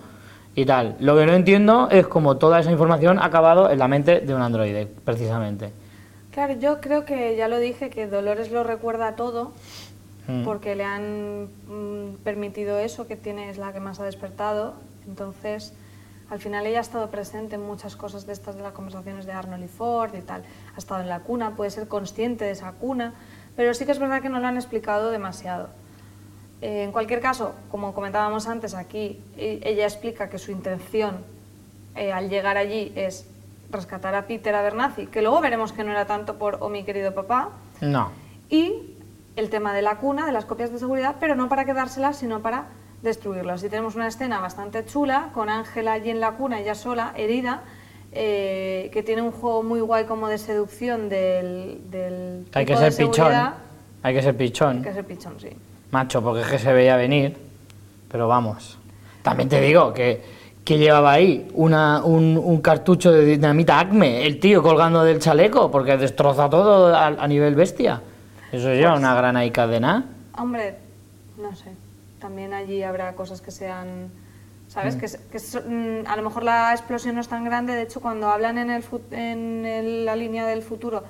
y 0.55 0.65
tal. 0.65 0.95
Lo 0.99 1.17
que 1.17 1.25
no 1.25 1.33
entiendo 1.33 1.89
es 1.89 2.07
cómo 2.07 2.37
toda 2.37 2.59
esa 2.59 2.71
información 2.71 3.19
ha 3.19 3.25
acabado 3.25 3.69
en 3.69 3.79
la 3.79 3.87
mente 3.87 4.19
de 4.21 4.33
un 4.33 4.41
androide, 4.41 4.87
precisamente. 5.05 5.71
Claro, 6.31 6.53
yo 6.53 6.79
creo 6.79 7.05
que 7.05 7.35
ya 7.35 7.47
lo 7.47 7.59
dije, 7.59 7.89
que 7.89 8.07
Dolores 8.07 8.51
lo 8.51 8.63
recuerda 8.63 9.15
todo, 9.15 9.51
Mm. 10.27 10.43
porque 10.43 10.75
le 10.75 10.83
han 10.83 11.45
mm, 11.67 12.17
permitido 12.23 12.79
eso, 12.79 13.07
que 13.07 13.15
tiene, 13.15 13.49
es 13.49 13.57
la 13.57 13.73
que 13.73 13.79
más 13.79 13.99
ha 13.99 14.03
despertado. 14.03 14.75
Entonces, 15.07 15.73
al 16.29 16.39
final 16.39 16.65
ella 16.65 16.77
ha 16.77 16.81
estado 16.81 17.09
presente 17.09 17.55
en 17.55 17.61
muchas 17.61 17.95
cosas 17.95 18.25
de 18.27 18.33
estas 18.33 18.55
de 18.55 18.61
las 18.61 18.73
conversaciones 18.73 19.25
de 19.25 19.31
Arnold 19.31 19.63
y 19.63 19.67
Ford 19.67 20.13
y 20.15 20.21
tal. 20.21 20.43
Ha 20.75 20.77
estado 20.77 21.01
en 21.01 21.09
la 21.09 21.21
cuna, 21.21 21.55
puede 21.55 21.71
ser 21.71 21.87
consciente 21.87 22.45
de 22.45 22.51
esa 22.51 22.71
cuna, 22.73 23.13
pero 23.55 23.73
sí 23.73 23.85
que 23.85 23.91
es 23.91 23.99
verdad 23.99 24.21
que 24.21 24.29
no 24.29 24.39
lo 24.39 24.47
han 24.47 24.55
explicado 24.57 25.09
demasiado. 25.09 25.69
Eh, 26.61 26.83
en 26.83 26.91
cualquier 26.91 27.21
caso, 27.21 27.53
como 27.71 27.93
comentábamos 27.93 28.47
antes 28.47 28.73
aquí, 28.75 29.19
e- 29.37 29.59
ella 29.63 29.85
explica 29.85 30.29
que 30.29 30.37
su 30.37 30.51
intención 30.51 31.17
eh, 31.95 32.11
al 32.13 32.29
llegar 32.29 32.57
allí 32.57 32.91
es 32.95 33.25
rescatar 33.71 34.13
a 34.15 34.27
Peter 34.27 34.53
Abernathy, 34.53 35.07
que 35.07 35.21
luego 35.21 35.41
veremos 35.41 35.71
que 35.73 35.83
no 35.83 35.91
era 35.91 36.05
tanto 36.05 36.35
por 36.37 36.57
oh 36.61 36.69
mi 36.69 36.83
querido 36.83 37.13
papá, 37.13 37.49
No. 37.81 38.11
y 38.49 38.95
el 39.35 39.49
tema 39.49 39.73
de 39.73 39.81
la 39.81 39.95
cuna, 39.97 40.25
de 40.25 40.31
las 40.33 40.45
copias 40.45 40.71
de 40.71 40.77
seguridad, 40.79 41.15
pero 41.19 41.35
no 41.35 41.47
para 41.49 41.65
quedárselas, 41.65 42.17
sino 42.17 42.41
para 42.41 42.65
destruirlas. 43.01 43.61
Así 43.61 43.69
tenemos 43.69 43.95
una 43.95 44.07
escena 44.07 44.39
bastante 44.39 44.85
chula, 44.85 45.29
con 45.33 45.49
Ángela 45.49 45.93
allí 45.93 46.09
en 46.11 46.19
la 46.19 46.33
cuna, 46.33 46.59
ella 46.59 46.75
sola, 46.75 47.13
herida, 47.15 47.61
eh, 48.11 48.89
que 48.93 49.03
tiene 49.03 49.21
un 49.21 49.31
juego 49.31 49.63
muy 49.63 49.79
guay 49.79 50.03
como 50.05 50.27
de 50.27 50.37
seducción 50.37 51.07
del, 51.09 51.79
del 51.89 52.45
Hay 52.53 52.65
que 52.65 52.75
de 52.75 52.91
ser 52.91 53.07
pichón. 53.07 53.33
Hay 54.03 54.13
que 54.13 54.21
ser 54.21 54.35
pichón. 54.37 54.77
Hay 54.77 54.83
que 54.83 54.93
ser 54.93 55.05
pichón, 55.05 55.39
sí. 55.39 55.49
Macho, 55.91 56.21
porque 56.21 56.41
es 56.41 56.47
que 56.47 56.59
se 56.59 56.73
veía 56.73 56.95
venir. 56.95 57.37
Pero 58.11 58.27
vamos. 58.27 58.77
También 59.21 59.49
te 59.49 59.61
digo 59.61 59.93
que, 59.93 60.21
que 60.63 60.77
llevaba 60.77 61.11
ahí 61.13 61.47
una, 61.53 62.03
un, 62.03 62.37
un 62.37 62.61
cartucho 62.61 63.11
de 63.11 63.25
dinamita 63.25 63.79
Acme, 63.79 64.25
el 64.25 64.39
tío 64.39 64.61
colgando 64.63 65.03
del 65.03 65.19
chaleco, 65.19 65.69
porque 65.71 65.97
destroza 65.97 66.49
todo 66.49 66.95
a, 66.95 67.07
a 67.07 67.27
nivel 67.27 67.55
bestia. 67.55 68.01
Eso 68.51 68.69
lleva 68.73 68.95
una 68.95 69.13
gran 69.15 69.49
cadena. 69.51 70.05
Hombre, 70.37 70.75
no 71.37 71.55
sé. 71.55 71.71
También 72.19 72.53
allí 72.53 72.83
habrá 72.83 73.13
cosas 73.13 73.41
que 73.41 73.51
sean. 73.51 74.09
¿Sabes? 74.67 74.95
Que, 74.95 75.07
se- 75.09 75.19
que 75.29 75.37
so- 75.39 75.61
mm, 75.67 76.07
a 76.07 76.15
lo 76.15 76.23
mejor 76.23 76.43
la 76.43 76.71
explosión 76.71 77.15
no 77.15 77.21
es 77.21 77.27
tan 77.27 77.43
grande. 77.43 77.73
De 77.75 77.81
hecho, 77.81 77.99
cuando 77.99 78.29
hablan 78.29 78.57
en, 78.57 78.69
el, 78.71 78.83
en 79.11 79.65
el- 79.65 80.05
la 80.05 80.15
línea 80.15 80.45
del 80.45 80.61
futuro 80.61 81.03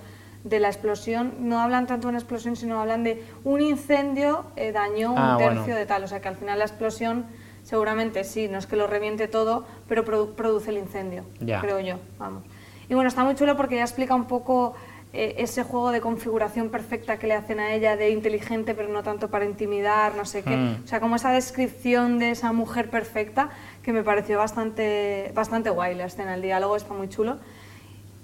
de 0.44 0.60
la 0.60 0.68
explosión, 0.70 1.34
no 1.40 1.60
hablan 1.60 1.86
tanto 1.88 2.08
de 2.08 2.10
una 2.10 2.18
explosión, 2.20 2.56
sino 2.56 2.80
hablan 2.82 3.04
de 3.04 3.24
un 3.44 3.62
incendio 3.62 4.46
eh, 4.56 4.72
dañó 4.72 5.12
un 5.14 5.18
Ah, 5.20 5.36
tercio 5.38 5.62
bueno. 5.62 5.76
de 5.76 5.86
tal. 5.86 6.04
O 6.04 6.08
sea 6.08 6.20
que 6.22 6.28
al 6.28 6.36
final 6.36 6.58
la 6.60 6.66
explosión, 6.66 7.26
seguramente 7.64 8.24
sí, 8.24 8.48
no 8.48 8.58
es 8.58 8.66
que 8.66 8.76
lo 8.76 8.88
reviente 8.88 9.28
todo, 9.28 9.66
pero 9.88 10.04
produ- 10.04 10.34
produce 10.34 10.72
el 10.72 10.78
incendio, 10.78 11.26
Ya. 11.40 11.62
creo 11.62 11.80
yo. 11.80 11.96
Vamos. 12.18 12.44
Y 12.90 12.94
bueno, 12.96 13.08
está 13.08 13.24
muy 13.24 13.36
chulo 13.36 13.56
porque 13.56 13.76
ya 13.76 13.84
explica 13.84 14.16
un 14.16 14.26
poco 14.26 14.74
eh, 15.14 15.36
ese 15.40 15.64
juego 15.64 15.92
de 15.92 16.00
configuración 16.02 16.70
perfecta 16.70 17.20
que 17.20 17.28
le 17.28 17.34
hacen 17.36 17.60
a 17.60 17.74
ella, 17.74 17.96
de 17.98 18.10
inteligente 18.12 18.74
pero 18.74 18.88
no 18.90 19.04
tanto 19.04 19.30
para 19.30 19.46
intimidar, 19.46 20.16
no 20.16 20.26
sé 20.26 20.42
qué. 20.42 20.56
Mm. 20.58 20.84
O 20.86 20.88
sea, 20.88 21.00
como 21.02 21.18
esa 21.18 21.32
descripción 21.32 22.18
de 22.18 22.32
esa 22.32 22.52
mujer 22.54 22.90
perfecta 22.90 23.50
que 23.84 23.92
me 23.94 24.04
pareció 24.04 24.38
bastante, 24.40 25.32
bastante 25.36 25.70
guay 25.70 25.96
la 25.96 26.06
escena, 26.06 26.34
el 26.34 26.42
diálogo 26.42 26.76
está 26.78 26.94
muy 26.94 27.10
chulo. 27.10 27.38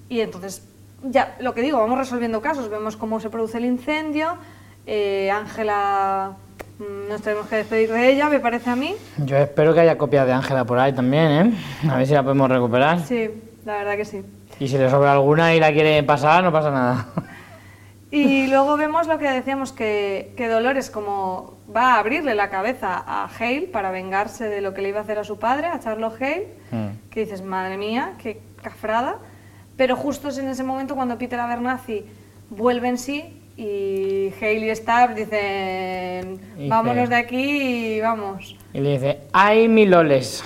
Y 0.10 0.22
entonces, 0.22 0.66
ya, 1.04 1.36
lo 1.40 1.54
que 1.54 1.62
digo, 1.62 1.78
vamos 1.80 1.98
resolviendo 1.98 2.42
casos, 2.42 2.70
vemos 2.70 2.96
cómo 2.98 3.20
se 3.20 3.30
produce 3.30 3.58
el 3.58 3.66
incendio, 3.66 4.38
eh, 4.86 5.30
Ángela, 5.32 6.32
mm, 6.80 7.10
nos 7.10 7.22
tenemos 7.22 7.48
que 7.48 7.58
despedir 7.58 7.92
de 7.92 8.10
ella, 8.12 8.30
me 8.30 8.40
parece 8.40 8.70
a 8.70 8.76
mí. 8.76 8.96
Yo 9.18 9.38
espero 9.38 9.74
que 9.74 9.82
haya 9.82 9.98
copias 9.98 10.26
de 10.26 10.34
Ángela 10.34 10.66
por 10.66 10.80
ahí 10.80 10.94
también, 10.94 11.32
¿eh? 11.32 11.90
A 11.90 11.98
ver 11.98 12.08
si 12.08 12.14
la 12.14 12.24
podemos 12.24 12.50
recuperar. 12.50 13.00
Sí, 13.02 13.30
la 13.66 13.78
verdad 13.78 13.96
que 13.98 14.06
sí. 14.06 14.24
Y 14.60 14.68
si 14.68 14.78
le 14.78 14.90
sobra 14.90 15.12
alguna 15.12 15.54
y 15.54 15.60
la 15.60 15.72
quiere 15.72 16.02
pasar, 16.04 16.44
no 16.44 16.52
pasa 16.52 16.72
nada. 16.72 17.08
Y 18.10 18.48
luego 18.48 18.78
vemos 18.78 19.06
lo 19.06 19.20
que 19.20 19.30
decíamos, 19.30 19.74
que, 19.74 20.34
que 20.38 20.48
Dolores 20.48 20.90
como 20.90 21.58
va 21.76 21.96
a 21.96 22.00
abrirle 22.00 22.36
la 22.36 22.50
cabeza 22.50 23.04
a 23.06 23.28
Hale 23.38 23.64
para 23.68 23.92
vengarse 23.92 24.48
de 24.48 24.62
lo 24.62 24.74
que 24.74 24.82
le 24.82 24.90
iba 24.90 25.00
a 25.00 25.02
hacer 25.02 25.20
a 25.20 25.26
su 25.26 25.38
padre, 25.40 25.68
a 25.68 25.80
Charlotte 25.82 26.16
Hale, 26.22 26.48
Mm. 26.72 27.10
que 27.10 27.20
dices, 27.22 27.42
madre 27.44 27.76
mía, 27.78 28.14
qué 28.22 28.40
cafrada. 28.62 29.18
Pero 29.78 29.96
justo 29.96 30.30
es 30.30 30.38
en 30.40 30.48
ese 30.50 30.64
momento 30.64 30.96
cuando 30.96 31.18
Peter 31.18 31.40
Abernathy 31.40 32.04
vuelve 32.50 32.88
en 32.90 32.98
sí 32.98 33.42
y 33.56 34.34
Hale 34.42 34.72
y 34.72 34.76
Stab 34.76 35.16
dicen, 35.16 36.40
Dice- 36.58 36.68
vámonos 36.70 37.10
de 37.10 37.16
aquí 37.16 37.96
y 37.96 38.02
vamos. 38.02 38.56
Y 38.74 38.80
le 38.82 38.92
dice, 38.94 39.20
¡ay, 39.32 39.68
mi 39.68 39.86
loles! 39.86 40.44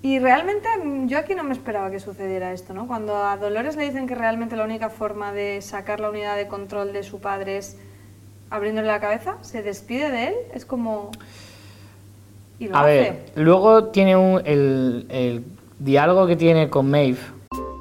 Y 0.00 0.20
realmente 0.20 0.68
yo 1.06 1.18
aquí 1.18 1.34
no 1.34 1.42
me 1.42 1.52
esperaba 1.52 1.90
que 1.90 1.98
sucediera 1.98 2.52
esto, 2.52 2.72
¿no? 2.72 2.86
Cuando 2.86 3.16
a 3.16 3.36
Dolores 3.36 3.76
le 3.76 3.84
dicen 3.84 4.06
que 4.06 4.14
realmente 4.14 4.54
la 4.56 4.64
única 4.64 4.90
forma 4.90 5.32
de 5.32 5.60
sacar 5.60 5.98
la 5.98 6.10
unidad 6.10 6.36
de 6.36 6.46
control 6.46 6.92
de 6.92 7.02
su 7.02 7.20
padre 7.20 7.58
es 7.58 7.76
abriéndole 8.48 8.86
la 8.86 9.00
cabeza, 9.00 9.36
se 9.42 9.62
despide 9.62 10.10
de 10.10 10.28
él, 10.28 10.34
es 10.54 10.64
como... 10.64 11.10
Y 12.60 12.68
lo 12.68 12.76
A 12.76 12.80
hace. 12.82 12.88
ver, 12.90 13.16
luego 13.34 13.86
tiene 13.86 14.16
un, 14.16 14.40
el, 14.44 15.06
el 15.10 15.44
diálogo 15.80 16.26
que 16.26 16.36
tiene 16.36 16.68
con 16.70 16.88
Maeve. 16.90 17.18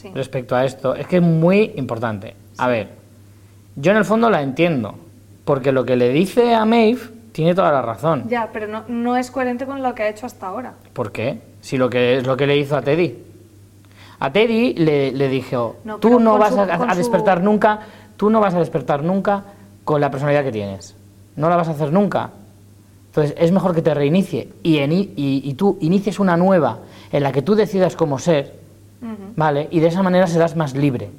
Sí. 0.00 0.10
respecto 0.14 0.56
a 0.56 0.64
esto 0.64 0.94
es 0.94 1.06
que 1.06 1.16
es 1.16 1.22
muy 1.22 1.72
importante. 1.76 2.34
A 2.58 2.68
ver, 2.68 2.88
yo 3.76 3.92
en 3.92 3.98
el 3.98 4.04
fondo 4.04 4.30
la 4.30 4.42
entiendo, 4.42 4.94
porque 5.44 5.72
lo 5.72 5.84
que 5.84 5.96
le 5.96 6.08
dice 6.10 6.54
a 6.54 6.64
Maeve 6.64 7.00
tiene 7.32 7.54
toda 7.54 7.70
la 7.72 7.82
razón. 7.82 8.24
Ya, 8.28 8.50
pero 8.52 8.66
no, 8.66 8.84
no 8.88 9.16
es 9.16 9.30
coherente 9.30 9.66
con 9.66 9.82
lo 9.82 9.94
que 9.94 10.02
ha 10.04 10.08
hecho 10.08 10.26
hasta 10.26 10.46
ahora. 10.46 10.74
¿Por 10.92 11.12
qué? 11.12 11.40
Si 11.60 11.76
lo 11.76 11.88
que 11.90 12.16
es 12.18 12.26
lo 12.26 12.36
que 12.36 12.46
le 12.46 12.56
hizo 12.56 12.76
a 12.76 12.82
Teddy. 12.82 13.14
A 14.20 14.32
Teddy 14.32 14.74
le, 14.74 15.12
le 15.12 15.28
dijo, 15.28 15.76
No, 15.84 15.96
tú 15.98 16.20
no 16.20 16.38
vas 16.38 16.52
su- 16.54 16.60
a, 16.60 16.90
su- 16.92 16.96
despertar 16.98 17.42
nunca, 17.42 17.80
tú 18.16 18.28
no 18.30 18.40
vas 18.40 18.54
a 18.54 18.58
despertar 18.58 19.02
nunca 19.02 19.44
con 19.84 20.00
la 20.00 20.10
personalidad 20.10 20.44
que 20.44 20.52
tienes. 20.52 20.94
No 21.36 21.48
la 21.48 21.56
vas 21.56 21.68
a 21.68 21.72
hacer 21.72 21.92
nunca. 21.92 22.30
Entonces 23.06 23.34
es 23.38 23.50
mejor 23.50 23.74
que 23.74 23.82
te 23.82 23.92
reinicie 23.94 24.48
y, 24.62 24.76
eni- 24.76 25.10
y, 25.16 25.42
y 25.44 25.54
tú 25.54 25.78
inicies 25.80 26.20
una 26.20 26.36
nueva 26.36 26.78
en 27.12 27.22
la 27.22 27.32
que 27.32 27.42
tú 27.42 27.54
decidas 27.54 27.96
cómo 27.96 28.18
ser, 28.18 28.59
¿vale? 29.36 29.68
Y 29.70 29.80
de 29.80 29.88
esa 29.88 30.02
manera 30.02 30.26
serás 30.26 30.56
más 30.56 30.74
libre. 30.76 31.10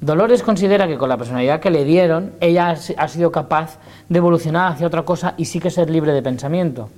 Dolores 0.00 0.42
considera 0.42 0.86
que 0.86 0.98
con 0.98 1.08
la 1.08 1.16
personalidad 1.16 1.60
que 1.60 1.70
le 1.70 1.84
dieron, 1.84 2.32
ella 2.40 2.70
ha 2.70 2.76
si- 2.76 2.94
ha 2.96 3.08
sido 3.08 3.32
capaz 3.32 3.78
de 4.08 4.18
evolucionar 4.18 4.72
hacia 4.72 4.86
otra 4.86 5.02
cosa 5.02 5.34
y 5.38 5.46
sí 5.46 5.60
que 5.60 5.70
ser 5.70 5.88
libre 5.88 6.12
de 6.12 6.22
pensamiento. 6.22 6.90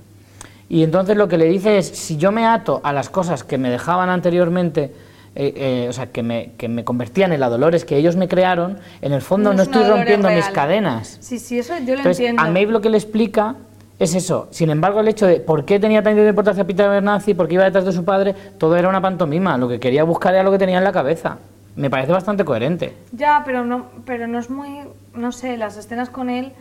Y 0.69 0.83
entonces 0.83 1.15
lo 1.15 1.27
que 1.29 1.37
le 1.37 1.45
dice 1.45 1.77
es, 1.77 1.87
si 1.87 2.17
yo 2.17 2.31
me 2.33 2.45
ato 2.45 2.81
a 2.83 2.91
las 2.91 3.09
cosas 3.09 3.45
que 3.45 3.57
me 3.57 3.69
dejaban 3.69 4.09
anteriormente, 4.09 4.91
eh, 5.35 5.53
eh, 5.55 5.85
o 5.89 5.93
sea, 5.93 6.07
que 6.07 6.23
me, 6.23 6.51
que 6.57 6.67
me 6.67 6.83
convertían 6.83 7.31
en 7.31 7.39
la 7.39 7.47
Dolores 7.47 7.85
que 7.85 7.95
ellos 7.95 8.17
me 8.17 8.27
crearon, 8.27 8.79
en 9.01 9.13
el 9.13 9.21
fondo 9.21 9.53
no, 9.53 9.61
es 9.61 9.67
estoy 9.69 9.83
rompiendo 9.85 10.29
mis 10.29 10.47
cadenas. 10.49 11.17
Sí, 11.21 11.39
sí, 11.39 11.59
eso 11.59 11.73
yo 11.77 11.85
lo 11.93 11.99
Entonces, 11.99 12.19
entiendo. 12.19 12.41
a 12.41 12.49
Maeve 12.49 12.71
lo 12.73 12.81
que 12.81 12.89
le 12.89 12.97
explica 12.97 13.55
es 13.99 14.13
eso. 14.13 14.47
Sin 14.51 14.69
embargo, 14.69 14.99
el 14.99 15.07
hecho 15.07 15.25
de 15.25 15.39
por 15.39 15.65
qué 15.65 15.79
tenía 15.79 16.03
tanta 16.03 16.27
importancia 16.27 16.65
Peter 16.65 16.89
Bernazzi, 16.89 17.33
por 17.33 17.47
qué 17.47 17.55
iba 17.55 17.63
detrás 17.63 17.85
de 17.85 17.91
su 17.91 18.05
padre, 18.05 18.35
todo 18.57 18.75
era 18.77 18.89
una 18.89 19.01
pantomima. 19.01 19.57
Lo 19.57 19.67
que 19.67 19.79
quería 19.79 20.03
buscar 20.03 20.33
era 20.33 20.43
lo 20.43 20.51
que 20.51 20.59
tenía 20.59 20.77
en 20.77 20.83
la 20.83 20.91
cabeza. 20.91 21.37
Me 21.75 21.89
parece 21.89 22.11
bastante 22.11 22.45
coherente. 22.45 22.93
Ya, 23.11 23.41
pero 23.45 23.65
no, 23.65 23.87
pero 24.05 24.27
no 24.27 24.39
es 24.39 24.49
muy, 24.49 24.81
no 25.13 25.31
sé, 25.31 25.57
las 25.57 25.77
escenas 25.77 26.09
con 26.09 26.29
él 26.29 26.53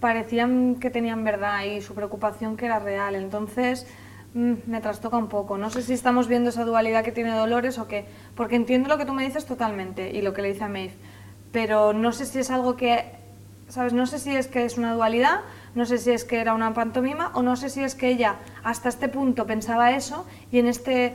parecían 0.00 0.76
que 0.76 0.90
tenían 0.90 1.24
verdad 1.24 1.64
y 1.64 1.80
su 1.80 1.94
preocupación 1.94 2.56
que 2.56 2.66
era 2.66 2.78
real. 2.78 3.14
Entonces 3.14 3.86
mm, 4.34 4.52
me 4.66 4.80
trastoca 4.82 5.16
un 5.16 5.28
poco. 5.28 5.56
No 5.56 5.70
sé 5.70 5.80
si 5.82 5.94
estamos 5.94 6.28
viendo 6.28 6.50
esa 6.50 6.64
dualidad 6.64 7.02
que 7.04 7.12
tiene 7.12 7.30
Dolores 7.34 7.78
o 7.78 7.88
qué, 7.88 8.04
porque 8.34 8.56
entiendo 8.56 8.90
lo 8.90 8.98
que 8.98 9.06
tú 9.06 9.14
me 9.14 9.24
dices 9.24 9.46
totalmente 9.46 10.10
y 10.10 10.20
lo 10.20 10.34
que 10.34 10.42
le 10.42 10.52
dice 10.52 10.64
a 10.64 10.68
Maeve, 10.68 10.94
pero 11.50 11.94
no 11.94 12.12
sé 12.12 12.26
si 12.26 12.40
es 12.40 12.50
algo 12.50 12.76
que, 12.76 13.04
sabes, 13.68 13.94
no 13.94 14.06
sé 14.06 14.18
si 14.18 14.36
es 14.36 14.46
que 14.46 14.64
es 14.64 14.76
una 14.76 14.92
dualidad, 14.92 15.40
no 15.74 15.86
sé 15.86 15.98
si 15.98 16.10
es 16.10 16.24
que 16.24 16.40
era 16.40 16.54
una 16.54 16.72
pantomima 16.74 17.30
o 17.34 17.42
no 17.42 17.56
sé 17.56 17.68
si 17.68 17.82
es 17.82 17.94
que 17.94 18.08
ella 18.08 18.36
hasta 18.62 18.88
este 18.88 19.08
punto 19.08 19.46
pensaba 19.46 19.92
eso 19.92 20.26
y 20.50 20.58
en 20.58 20.66
este 20.66 21.14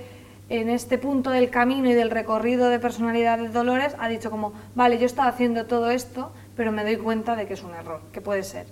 en 0.50 0.70
este 0.70 0.98
punto 0.98 1.30
del 1.30 1.50
camino 1.50 1.90
y 1.90 1.94
del 1.94 2.10
recorrido 2.10 2.70
de 2.70 2.80
personalidad 2.80 3.38
de 3.38 3.50
Dolores 3.50 3.96
ha 4.00 4.10
dicho 4.10 4.32
como, 4.32 4.54
vale, 4.74 4.98
yo 4.98 5.06
estaba 5.06 5.30
haciendo 5.30 5.68
todo 5.68 5.92
esto, 5.92 6.32
pero 6.58 6.72
me 6.72 6.84
doy 6.84 6.98
cuenta 6.98 7.36
de 7.36 7.46
que 7.46 7.54
es 7.54 7.64
un 7.64 7.74
error, 7.76 8.02
que 8.12 8.20
puede 8.20 8.44
ser. 8.44 8.66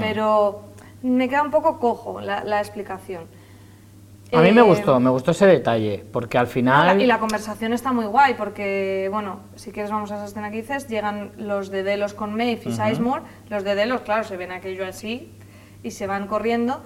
Pero 0.00 0.62
me 1.02 1.28
queda 1.28 1.42
un 1.42 1.50
poco 1.50 1.78
cojo 1.78 2.20
la, 2.20 2.44
la 2.44 2.60
explicación. 2.60 3.24
A 4.32 4.40
mí 4.42 4.52
me 4.52 4.60
Eh, 4.60 4.64
gustó, 4.64 5.00
me 5.00 5.08
gustó 5.10 5.30
ese 5.30 5.46
detalle, 5.46 6.04
porque 6.12 6.36
al 6.36 6.46
final... 6.46 7.00
y 7.00 7.06
la 7.06 7.18
conversación 7.18 7.72
está 7.72 7.92
muy 7.92 8.04
guay 8.06 8.34
porque, 8.34 9.08
bueno, 9.10 9.40
si 9.56 9.72
quieres 9.72 9.90
vamos 9.90 10.10
a 10.12 10.16
esa 10.16 10.26
escena 10.26 10.50
que 10.50 10.58
dices, 10.58 10.86
llegan 10.88 11.32
los 11.38 11.70
de 11.70 11.82
Delos 11.82 12.12
con 12.12 12.34
Maeve 12.36 12.60
y 12.66 12.72
Sizemore, 12.72 13.22
los 13.48 13.64
de 13.64 13.74
Delos, 13.74 14.02
claro, 14.02 14.24
se 14.24 14.36
ven 14.36 14.52
aquello 14.52 14.86
así 14.86 15.32
y 15.82 15.92
se 15.92 16.06
van 16.06 16.26
corriendo, 16.26 16.82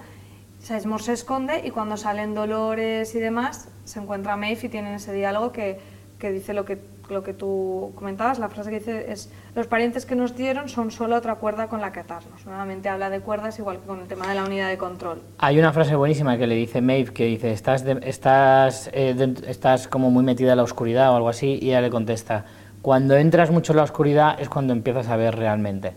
Sizemore 0.59 1.03
se 1.03 1.13
esconde 1.13 1.61
y 1.65 1.71
cuando 1.71 1.97
salen 1.97 2.33
Dolores 2.33 3.13
y 3.15 3.19
demás, 3.19 3.67
se 3.83 3.99
encuentra 3.99 4.37
Maeve 4.37 4.59
y 4.63 4.69
tienen 4.69 4.93
ese 4.93 5.11
diálogo 5.11 5.51
que, 5.51 5.79
que 6.19 6.31
dice 6.31 6.53
lo 6.53 6.63
que, 6.63 6.79
lo 7.09 7.21
que 7.23 7.33
tú 7.33 7.91
comentabas, 7.95 8.39
la 8.39 8.49
frase 8.49 8.69
que 8.69 8.79
dice 8.79 9.11
es, 9.11 9.29
los 9.55 9.67
parientes 9.67 10.05
que 10.05 10.15
nos 10.15 10.35
dieron 10.35 10.69
son 10.69 10.89
solo 10.89 11.15
otra 11.17 11.35
cuerda 11.35 11.67
con 11.67 11.81
la 11.81 11.91
que 11.91 11.99
atarnos. 11.99 12.45
Nuevamente 12.45 12.87
habla 12.89 13.09
de 13.09 13.19
cuerdas 13.19 13.59
igual 13.59 13.79
que 13.79 13.87
con 13.87 13.99
el 13.99 14.07
tema 14.07 14.27
de 14.27 14.35
la 14.35 14.45
unidad 14.45 14.69
de 14.69 14.77
control. 14.77 15.21
Hay 15.37 15.59
una 15.59 15.73
frase 15.73 15.95
buenísima 15.95 16.37
que 16.37 16.47
le 16.47 16.55
dice 16.55 16.81
Maeve, 16.81 17.13
que 17.13 17.25
dice, 17.25 17.51
estás, 17.51 17.83
de- 17.83 17.99
estás, 18.03 18.89
eh, 18.93 19.35
estás 19.47 19.87
como 19.87 20.09
muy 20.11 20.23
metida 20.23 20.51
en 20.51 20.57
la 20.57 20.63
oscuridad 20.63 21.11
o 21.11 21.15
algo 21.17 21.29
así, 21.29 21.59
y 21.61 21.69
ella 21.69 21.81
le 21.81 21.89
contesta, 21.89 22.45
cuando 22.81 23.15
entras 23.15 23.51
mucho 23.51 23.73
en 23.73 23.77
la 23.77 23.83
oscuridad 23.83 24.39
es 24.39 24.49
cuando 24.49 24.73
empiezas 24.73 25.07
a 25.09 25.15
ver 25.17 25.35
realmente. 25.35 25.93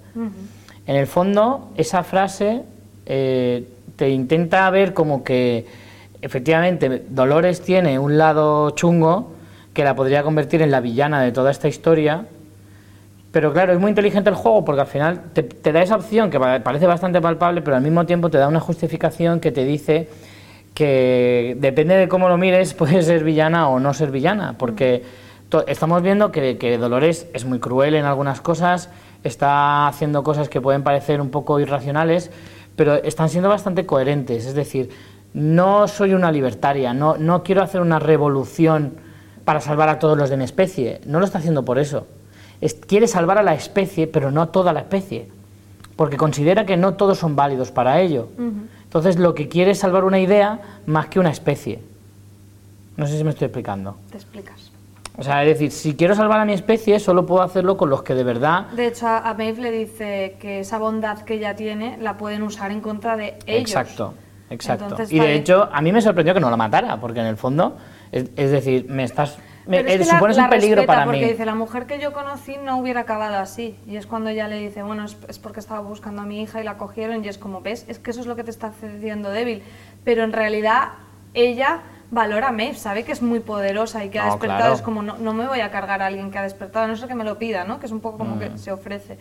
En 0.86 0.96
el 0.96 1.06
fondo, 1.06 1.70
esa 1.76 2.02
frase 2.04 2.62
eh, 3.06 3.66
te 3.96 4.10
intenta 4.10 4.68
ver 4.70 4.92
como 4.94 5.22
que 5.24 5.66
efectivamente 6.22 7.04
Dolores 7.08 7.60
tiene 7.62 7.98
un 7.98 8.18
lado 8.18 8.70
chungo 8.70 9.32
que 9.76 9.84
la 9.84 9.94
podría 9.94 10.22
convertir 10.22 10.62
en 10.62 10.70
la 10.70 10.80
villana 10.80 11.20
de 11.20 11.32
toda 11.32 11.50
esta 11.50 11.68
historia, 11.68 12.24
pero 13.30 13.52
claro, 13.52 13.74
es 13.74 13.78
muy 13.78 13.90
inteligente 13.90 14.30
el 14.30 14.34
juego 14.34 14.64
porque 14.64 14.80
al 14.80 14.86
final 14.86 15.20
te, 15.34 15.42
da 15.70 15.82
esa 15.82 15.96
opción 15.96 16.30
que 16.30 16.40
pa- 16.40 16.60
parece 16.60 16.86
bastante 16.86 17.20
palpable, 17.20 17.60
pero 17.60 17.76
al 17.76 17.82
mismo 17.82 18.06
tiempo 18.06 18.30
te 18.30 18.38
da 18.38 18.48
una 18.48 18.58
justificación 18.58 19.38
que 19.38 19.52
te 19.52 19.66
dice 19.66 20.08
que 20.72 21.58
depende 21.60 21.94
de 21.94 22.08
cómo 22.08 22.30
lo 22.30 22.38
mires, 22.38 22.72
puede 22.80 23.02
ser 23.02 23.22
villana 23.22 23.68
o 23.68 23.78
no 23.78 23.92
ser 23.92 24.10
villana, 24.10 24.54
porque 24.56 25.02
estamos 25.66 26.00
viendo 26.00 26.32
que, 26.32 26.56
que 26.56 26.78
Dolores 26.78 27.26
es 27.34 27.44
muy 27.44 27.58
cruel 27.58 27.96
en 27.96 28.06
algunas 28.06 28.40
cosas, 28.40 28.88
está 29.24 29.88
haciendo 29.88 30.22
cosas 30.22 30.48
que 30.48 30.62
pueden 30.62 30.82
parecer 30.82 31.20
un 31.20 31.28
poco 31.28 31.60
irracionales, 31.60 32.30
pero 32.76 32.94
están 32.94 33.28
siendo 33.28 33.50
bastante 33.50 33.84
coherentes, 33.84 34.46
es 34.46 34.54
decir, 34.54 34.88
no 35.34 35.86
soy 35.86 36.14
una 36.14 36.32
libertaria, 36.32 36.94
no, 36.94 37.18
no 37.18 37.42
quiero 37.42 37.62
hacer 37.62 37.82
una 37.82 37.98
revolución 37.98 39.04
para 39.46 39.60
salvar 39.60 39.88
a 39.88 39.98
todos 39.98 40.18
los 40.18 40.28
de 40.28 40.36
mi 40.36 40.44
especie, 40.44 41.00
no 41.06 41.20
lo 41.20 41.24
está 41.24 41.38
haciendo 41.38 41.64
por 41.64 41.78
eso. 41.78 42.06
Es- 42.60 42.74
quiere 42.74 43.06
salvar 43.06 43.38
a 43.38 43.42
la 43.42 43.54
especie, 43.54 44.06
pero 44.08 44.30
no 44.30 44.42
a 44.42 44.46
toda 44.52 44.72
la 44.74 44.80
especie, 44.80 45.28
porque 45.94 46.16
considera 46.18 46.66
que 46.66 46.76
no 46.76 46.94
todos 46.94 47.16
son 47.18 47.36
válidos 47.36 47.70
para 47.70 48.00
ello. 48.00 48.28
Entonces 48.82 49.18
lo 49.18 49.34
que 49.34 49.48
quiere 49.48 49.70
es 49.70 49.78
salvar 49.78 50.04
una 50.04 50.18
idea 50.18 50.60
más 50.86 51.06
que 51.06 51.20
una 51.20 51.30
especie. 51.30 51.78
No 52.96 53.06
sé 53.06 53.16
si 53.16 53.22
me 53.24 53.30
estoy 53.30 53.46
explicando. 53.46 53.96
Te 54.10 54.16
explicas. 54.16 54.72
O 55.18 55.22
sea, 55.22 55.42
es 55.44 55.48
decir, 55.48 55.70
si 55.70 55.94
quiero 55.94 56.14
salvar 56.16 56.40
a 56.40 56.44
mi 56.44 56.52
especie, 56.52 56.98
solo 56.98 57.24
puedo 57.24 57.40
hacerlo 57.42 57.76
con 57.76 57.88
los 57.88 58.02
que 58.02 58.14
de 58.14 58.24
verdad... 58.24 58.66
De 58.72 58.88
hecho, 58.88 59.06
a 59.06 59.18
a 59.30 59.34
Maeve 59.34 59.62
le 59.62 59.70
dice 59.70 60.36
que 60.40 60.60
esa 60.60 60.78
bondad 60.78 61.20
que 61.20 61.34
ella 61.34 61.54
tiene 61.54 61.96
la 62.02 62.18
pueden 62.18 62.42
usar 62.42 62.70
en 62.72 62.80
contra 62.80 63.16
de 63.16 63.38
ellos. 63.46 63.70
Exacto, 63.70 64.12
exacto. 64.50 64.84
Entonces, 64.84 65.12
y 65.12 65.16
de 65.16 65.20
vale. 65.20 65.34
hecho, 65.36 65.68
a 65.72 65.80
mí 65.80 65.92
me 65.92 66.02
sorprendió 66.02 66.34
que 66.34 66.40
no 66.40 66.50
la 66.50 66.56
matara, 66.58 66.98
porque 67.00 67.20
en 67.20 67.26
el 67.26 67.36
fondo, 67.36 67.76
es, 68.12 68.26
es 68.36 68.50
decir, 68.50 68.86
me 68.88 69.04
estás... 69.04 69.38
Me, 69.66 69.80
es 69.80 69.86
eh, 69.86 69.98
que 69.98 70.04
supones 70.04 70.36
la 70.36 70.44
un 70.44 70.50
peligro 70.50 70.76
respeta, 70.76 70.92
para 70.92 71.04
porque 71.06 71.20
mí. 71.20 71.28
dice, 71.32 71.44
la 71.44 71.56
mujer 71.56 71.86
que 71.86 71.98
yo 71.98 72.12
conocí 72.12 72.56
no 72.62 72.76
hubiera 72.78 73.00
acabado 73.00 73.36
así. 73.38 73.76
Y 73.88 73.96
es 73.96 74.06
cuando 74.06 74.30
ella 74.30 74.46
le 74.46 74.60
dice, 74.60 74.82
bueno, 74.84 75.04
es, 75.04 75.16
es 75.28 75.40
porque 75.40 75.58
estaba 75.58 75.80
buscando 75.80 76.22
a 76.22 76.24
mi 76.24 76.40
hija 76.40 76.60
y 76.60 76.64
la 76.64 76.76
cogieron. 76.78 77.24
Y 77.24 77.28
es 77.28 77.36
como, 77.36 77.62
ves, 77.62 77.84
es 77.88 77.98
que 77.98 78.12
eso 78.12 78.20
es 78.20 78.26
lo 78.26 78.36
que 78.36 78.44
te 78.44 78.50
está 78.52 78.68
haciendo 78.68 79.30
débil. 79.30 79.62
Pero 80.04 80.22
en 80.22 80.32
realidad, 80.32 80.90
ella 81.34 81.80
valora 82.12 82.48
a 82.48 82.52
Maeve, 82.52 82.76
sabe 82.76 83.02
que 83.02 83.10
es 83.10 83.22
muy 83.22 83.40
poderosa 83.40 84.04
y 84.04 84.08
que 84.10 84.20
ha 84.20 84.26
despertado. 84.26 84.60
claro. 84.60 84.74
Es 84.76 84.82
como, 84.82 85.02
no, 85.02 85.16
no 85.18 85.32
me 85.34 85.48
voy 85.48 85.58
a 85.58 85.72
cargar 85.72 86.00
a 86.00 86.06
alguien 86.06 86.30
que 86.30 86.38
ha 86.38 86.42
despertado, 86.42 86.86
no 86.86 86.94
sé 86.94 87.08
que 87.08 87.16
me 87.16 87.24
lo 87.24 87.36
pida, 87.36 87.64
¿no? 87.64 87.80
Que 87.80 87.86
es 87.86 87.92
un 87.92 87.98
poco 87.98 88.18
como 88.18 88.36
Mm. 88.36 88.38
que 88.38 88.58
se 88.58 88.70
ofrece. 88.70 89.18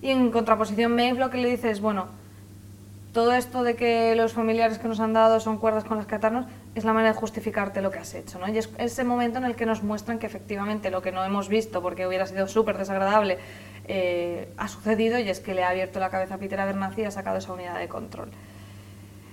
Y 0.00 0.10
en 0.10 0.30
contraposición, 0.30 0.94
Maeve 0.94 1.18
lo 1.18 1.30
que 1.30 1.38
le 1.38 1.48
dice 1.48 1.72
es, 1.72 1.80
bueno, 1.80 2.06
todo 3.12 3.32
esto 3.32 3.64
de 3.64 3.74
que 3.74 4.14
los 4.14 4.32
familiares 4.32 4.78
que 4.78 4.86
nos 4.86 5.00
han 5.00 5.12
dado 5.12 5.40
son 5.40 5.58
cuerdas 5.58 5.82
con 5.82 5.96
las 5.96 6.06
que 6.06 6.14
atarnos 6.14 6.46
es 6.78 6.84
la 6.84 6.92
manera 6.92 7.12
de 7.12 7.18
justificarte 7.18 7.80
lo 7.82 7.90
que 7.90 7.98
has 7.98 8.14
hecho, 8.14 8.38
¿no? 8.38 8.48
Y 8.48 8.56
es 8.58 8.70
ese 8.78 9.04
momento 9.04 9.38
en 9.38 9.44
el 9.44 9.54
que 9.56 9.66
nos 9.66 9.82
muestran 9.82 10.18
que 10.18 10.26
efectivamente 10.26 10.90
lo 10.90 11.02
que 11.02 11.12
no 11.12 11.24
hemos 11.24 11.48
visto, 11.48 11.82
porque 11.82 12.06
hubiera 12.06 12.26
sido 12.26 12.46
súper 12.48 12.78
desagradable, 12.78 13.38
eh, 13.86 14.48
ha 14.56 14.68
sucedido 14.68 15.18
y 15.18 15.28
es 15.28 15.40
que 15.40 15.54
le 15.54 15.64
ha 15.64 15.70
abierto 15.70 15.98
la 16.00 16.10
cabeza 16.10 16.34
a 16.34 16.38
Peter 16.38 16.60
Abernathy 16.60 17.02
y 17.02 17.04
ha 17.04 17.10
sacado 17.10 17.38
esa 17.38 17.52
unidad 17.52 17.78
de 17.78 17.88
control. 17.88 18.28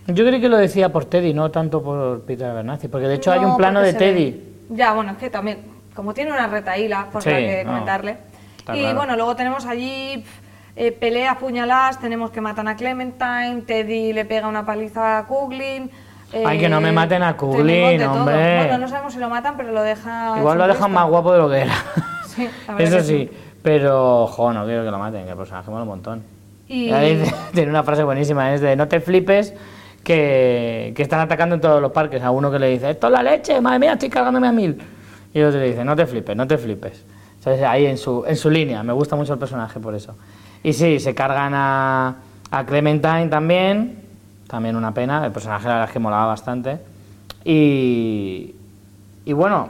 Yo 0.08 0.26
creí 0.26 0.40
que 0.40 0.50
lo 0.50 0.58
decía 0.58 0.90
por 0.92 1.06
Teddy, 1.06 1.34
no 1.34 1.50
tanto 1.52 1.82
por 1.82 2.22
Peter 2.22 2.48
Abernathy, 2.48 2.88
porque 2.88 3.08
de 3.08 3.16
hecho 3.16 3.32
hay 3.32 3.40
un 3.40 3.58
plano 3.58 3.82
de 3.82 3.92
ve- 3.92 3.98
Teddy. 3.98 4.44
Ya, 4.70 4.94
bueno, 4.94 5.14
es 5.14 5.18
que 5.18 5.30
también, 5.30 5.60
como 5.96 6.14
tiene 6.14 6.32
una 6.32 6.48
retaíla, 6.48 7.08
pues 7.12 7.24
Sí, 7.24 7.30
hay 7.32 7.46
que 7.48 7.64
no, 7.64 7.72
comentarle. 7.72 8.18
Y 8.60 8.64
claro. 8.64 8.96
bueno, 8.98 9.16
luego 9.16 9.36
tenemos 9.36 9.66
allí 9.66 10.24
eh, 10.76 10.92
peleas, 10.92 11.38
puñaladas, 11.38 12.00
tenemos 12.00 12.32
que 12.32 12.42
matan 12.42 12.68
a 12.68 12.76
Clementine, 12.76 13.64
Teddy 13.66 14.14
le 14.14 14.26
pega 14.26 14.48
una 14.48 14.66
paliza 14.66 15.18
a 15.20 15.26
Kuglin. 15.26 15.90
Ay, 16.46 16.60
que 16.60 16.70
no 16.70 16.82
me 16.82 16.92
maten 16.92 17.24
a 17.24 17.38
todo. 17.38 17.52
hombre. 18.20 18.58
Bueno, 18.58 18.78
no 18.80 18.88
sabemos 18.88 19.14
si 19.14 19.20
lo 19.20 19.30
matan, 19.30 19.56
pero 19.58 19.72
lo 19.72 19.82
deja. 19.84 20.36
Igual 20.40 20.58
lo 20.58 20.68
dejan 20.68 20.92
más 20.92 21.08
guapo 21.08 21.32
de 21.34 21.38
lo 21.40 21.50
que 21.50 21.58
era. 21.62 21.74
Sí, 22.28 22.50
la 22.68 22.78
Eso 22.84 22.98
que 22.98 23.04
sí, 23.04 23.30
pero, 23.62 24.28
jo, 24.28 24.52
no 24.52 24.66
quiero 24.66 24.84
que 24.84 24.92
lo 24.92 24.98
maten, 25.00 25.24
que 25.24 25.32
el 25.32 25.38
personaje 25.38 25.70
mola 25.72 25.84
un 25.84 25.88
montón. 25.90 26.24
Y- 26.68 26.90
Tiene 27.54 27.70
una 27.70 27.84
frase 27.84 28.04
buenísima, 28.04 28.54
es 28.54 28.60
de 28.62 28.76
no 28.76 28.88
te 28.90 29.00
flipes 29.00 29.54
que, 30.04 30.92
que 30.96 31.02
están 31.02 31.20
atacando 31.22 31.56
en 31.56 31.62
todos 31.62 31.82
los 31.82 31.92
parques. 31.92 32.22
A 32.22 32.32
uno 32.32 32.52
que 32.52 32.60
le 32.60 32.70
dice, 32.70 32.90
esto 32.90 33.08
es 33.08 33.14
la 33.14 33.24
leche, 33.24 33.62
madre 33.62 33.80
mía, 33.80 33.94
estoy 33.94 34.10
cargándome 34.10 34.48
a 34.48 34.52
mil. 34.52 34.82
Y 35.34 35.40
el 35.40 35.46
otro 35.46 35.60
le 35.60 35.68
dice, 35.68 35.84
no 35.86 35.96
te 35.96 36.06
flipes, 36.06 36.36
no 36.36 36.46
te 36.48 36.58
flipes. 36.58 37.06
¿Sabes? 37.40 37.62
Ahí 37.64 37.86
en 37.86 37.98
su, 37.98 38.26
en 38.28 38.36
su 38.36 38.50
línea, 38.50 38.82
me 38.84 38.92
gusta 38.94 39.16
mucho 39.16 39.34
el 39.34 39.40
personaje 39.40 39.80
por 39.80 39.94
eso. 39.96 40.16
Y 40.64 40.74
sí, 40.74 41.00
se 41.00 41.14
cargan 41.16 41.54
a, 41.54 42.16
a 42.52 42.66
Clementine 42.66 43.28
también, 43.28 44.05
también 44.56 44.78
una 44.78 44.94
pena, 44.94 45.26
el 45.26 45.34
personaje 45.34 45.68
la 45.68 45.74
verdad 45.74 45.90
es 45.90 45.94
que 45.94 46.00
molaba 46.00 46.28
bastante. 46.28 46.80
Y, 47.44 48.56
y 49.26 49.34
bueno, 49.34 49.68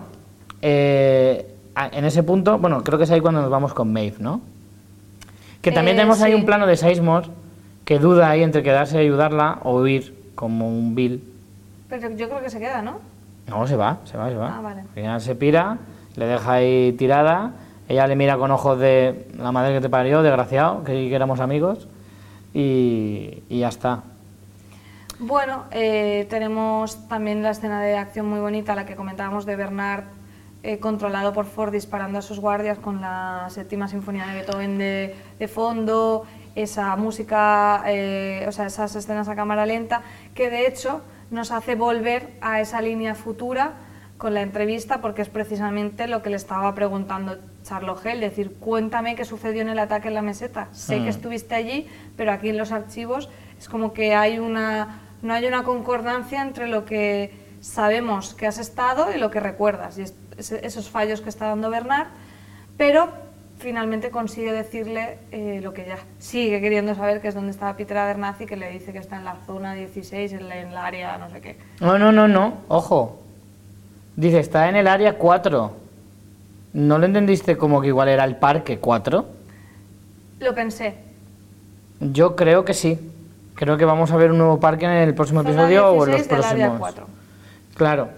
eh, 0.61 1.55
en 1.91 2.05
ese 2.05 2.21
punto, 2.21 2.59
bueno, 2.59 2.83
creo 2.83 2.99
que 2.99 3.05
es 3.05 3.09
ahí 3.09 3.19
cuando 3.19 3.41
nos 3.41 3.49
vamos 3.49 3.73
con 3.73 3.91
Maeve, 3.91 4.17
¿no? 4.19 4.41
Que 5.63 5.71
también 5.71 5.97
Eh, 5.97 6.01
tenemos 6.01 6.21
ahí 6.21 6.35
un 6.35 6.45
plano 6.45 6.67
de 6.67 6.77
Sizemore 6.77 7.29
que 7.83 7.97
duda 7.97 8.29
ahí 8.29 8.43
entre 8.43 8.61
quedarse 8.61 8.97
y 8.97 9.07
ayudarla 9.07 9.57
o 9.63 9.81
huir 9.81 10.13
como 10.35 10.67
un 10.69 10.93
Bill. 10.93 11.23
Pero 11.89 12.15
yo 12.15 12.29
creo 12.29 12.41
que 12.43 12.51
se 12.51 12.59
queda, 12.59 12.83
¿no? 12.83 12.99
No, 13.47 13.65
se 13.65 13.75
va, 13.75 13.97
se 14.05 14.17
va, 14.17 14.29
se 14.29 14.35
va. 14.35 14.57
Ah, 14.57 14.61
vale. 14.61 14.81
Al 14.81 14.87
final 14.89 15.19
se 15.19 15.33
pira, 15.33 15.79
le 16.15 16.27
deja 16.27 16.53
ahí 16.53 16.91
tirada, 16.93 17.53
ella 17.89 18.05
le 18.05 18.15
mira 18.15 18.37
con 18.37 18.51
ojos 18.51 18.77
de 18.77 19.29
la 19.35 19.51
madre 19.51 19.73
que 19.73 19.81
te 19.81 19.89
parió, 19.89 20.21
desgraciado, 20.21 20.83
que, 20.83 20.91
que 20.93 21.15
éramos 21.15 21.39
amigos, 21.39 21.87
y, 22.53 23.41
y 23.49 23.59
ya 23.61 23.69
está. 23.69 24.03
Bueno, 25.19 25.63
eh, 25.71 26.27
tenemos 26.29 27.07
también 27.07 27.41
la 27.41 27.51
escena 27.51 27.81
de 27.81 27.95
acción 27.95 28.27
muy 28.27 28.39
bonita, 28.39 28.75
la 28.75 28.85
que 28.85 28.95
comentábamos 28.95 29.45
de 29.45 29.55
Bernard 29.55 30.03
eh, 30.61 30.79
controlado 30.79 31.31
por 31.31 31.45
Ford 31.45 31.71
disparando 31.71 32.19
a 32.19 32.21
sus 32.21 32.39
guardias 32.39 32.79
con 32.79 32.99
la 32.99 33.47
séptima 33.49 33.87
sinfonía 33.87 34.25
de 34.27 34.33
Beethoven 34.33 34.77
de, 34.77 35.15
de 35.39 35.47
fondo, 35.47 36.25
esa 36.55 36.95
música, 36.97 37.83
eh, 37.85 38.45
o 38.47 38.51
sea, 38.51 38.65
esas 38.65 38.93
escenas 38.95 39.29
a 39.29 39.35
cámara 39.35 39.65
lenta, 39.65 40.01
que 40.33 40.49
de 40.49 40.67
hecho 40.67 41.01
nos 41.31 41.51
hace 41.51 41.75
volver 41.75 42.33
a 42.41 42.59
esa 42.59 42.81
línea 42.81 43.15
futura 43.15 43.73
con 44.17 44.33
la 44.33 44.41
entrevista, 44.41 45.01
porque 45.01 45.21
es 45.21 45.29
precisamente 45.29 46.07
lo 46.07 46.21
que 46.21 46.29
le 46.29 46.35
estaba 46.35 46.73
preguntando 46.75 47.37
Charlotte 47.63 48.05
Hell, 48.05 48.19
decir, 48.19 48.55
cuéntame 48.59 49.15
qué 49.15 49.23
sucedió 49.23 49.61
en 49.61 49.69
el 49.69 49.79
ataque 49.79 50.09
en 50.09 50.13
la 50.13 50.21
meseta. 50.21 50.67
Sé 50.71 51.03
que 51.03 51.09
estuviste 51.09 51.55
allí, 51.55 51.87
pero 52.15 52.31
aquí 52.31 52.49
en 52.49 52.57
los 52.57 52.71
archivos 52.71 53.29
es 53.59 53.67
como 53.67 53.93
que 53.93 54.15
hay 54.15 54.39
una, 54.39 55.01
no 55.25 55.33
hay 55.33 55.45
una 55.47 55.63
concordancia 55.63 56.41
entre 56.41 56.67
lo 56.67 56.85
que 56.85 57.31
sabemos 57.59 58.33
que 58.35 58.45
has 58.47 58.59
estado 58.59 59.07
y 59.13 59.17
lo 59.19 59.31
que 59.31 59.39
recuerdas, 59.39 59.97
y 59.97 60.03
es- 60.03 60.13
es- 60.37 60.51
esos 60.51 60.89
fallos 60.89 61.21
que 61.21 61.29
está 61.29 61.47
dando 61.47 61.69
Bernard, 61.71 62.07
pero 62.77 63.09
finalmente 63.57 64.11
consigue 64.11 64.51
decirle 64.51 65.17
eh, 65.31 65.61
lo 65.63 65.73
que 65.73 65.85
ya 65.87 65.97
sigue 66.19 66.61
queriendo 66.61 66.93
saber, 66.93 67.21
que 67.21 67.29
es 67.29 67.33
dónde 67.33 67.51
estaba 67.51 67.75
Peter 67.75 67.97
Abernathy, 67.97 68.45
que 68.45 68.55
le 68.55 68.69
dice 68.69 68.91
que 68.93 68.99
está 68.99 69.15
en 69.17 69.23
la 69.25 69.37
zona 69.47 69.73
16, 69.73 70.33
en 70.33 70.47
la, 70.47 70.59
en 70.59 70.73
la 70.75 70.85
área 70.85 71.17
no 71.17 71.29
sé 71.29 71.41
qué. 71.41 71.57
No, 71.81 71.97
no, 71.97 72.11
no, 72.11 72.27
no, 72.27 72.57
ojo. 72.67 73.19
Dice, 74.15 74.39
está 74.39 74.69
en 74.69 74.75
el 74.75 74.87
área 74.87 75.17
4. 75.17 75.71
¿No 76.73 76.97
lo 76.99 77.05
entendiste 77.05 77.57
como 77.57 77.81
que 77.81 77.87
igual 77.87 78.09
era 78.09 78.23
el 78.25 78.35
parque 78.35 78.77
4? 78.77 79.25
Lo 80.39 80.53
pensé. 80.53 80.95
Yo 81.99 82.35
creo 82.35 82.63
que 82.65 82.73
sí. 82.73 82.99
Creo 83.55 83.77
que 83.77 83.85
vamos 83.85 84.11
a 84.11 84.17
ver 84.17 84.31
un 84.31 84.37
nuevo 84.37 84.59
parque 84.59 84.85
en 84.85 84.91
el 84.91 85.15
próximo 85.15 85.41
Zona 85.41 85.51
episodio 85.53 85.87
o 85.89 86.05
en 86.05 86.11
los 86.11 86.27
16 86.27 86.29
del 86.29 86.43
área 86.43 86.67
próximos. 86.67 86.79
4. 86.79 87.07
Claro. 87.75 88.09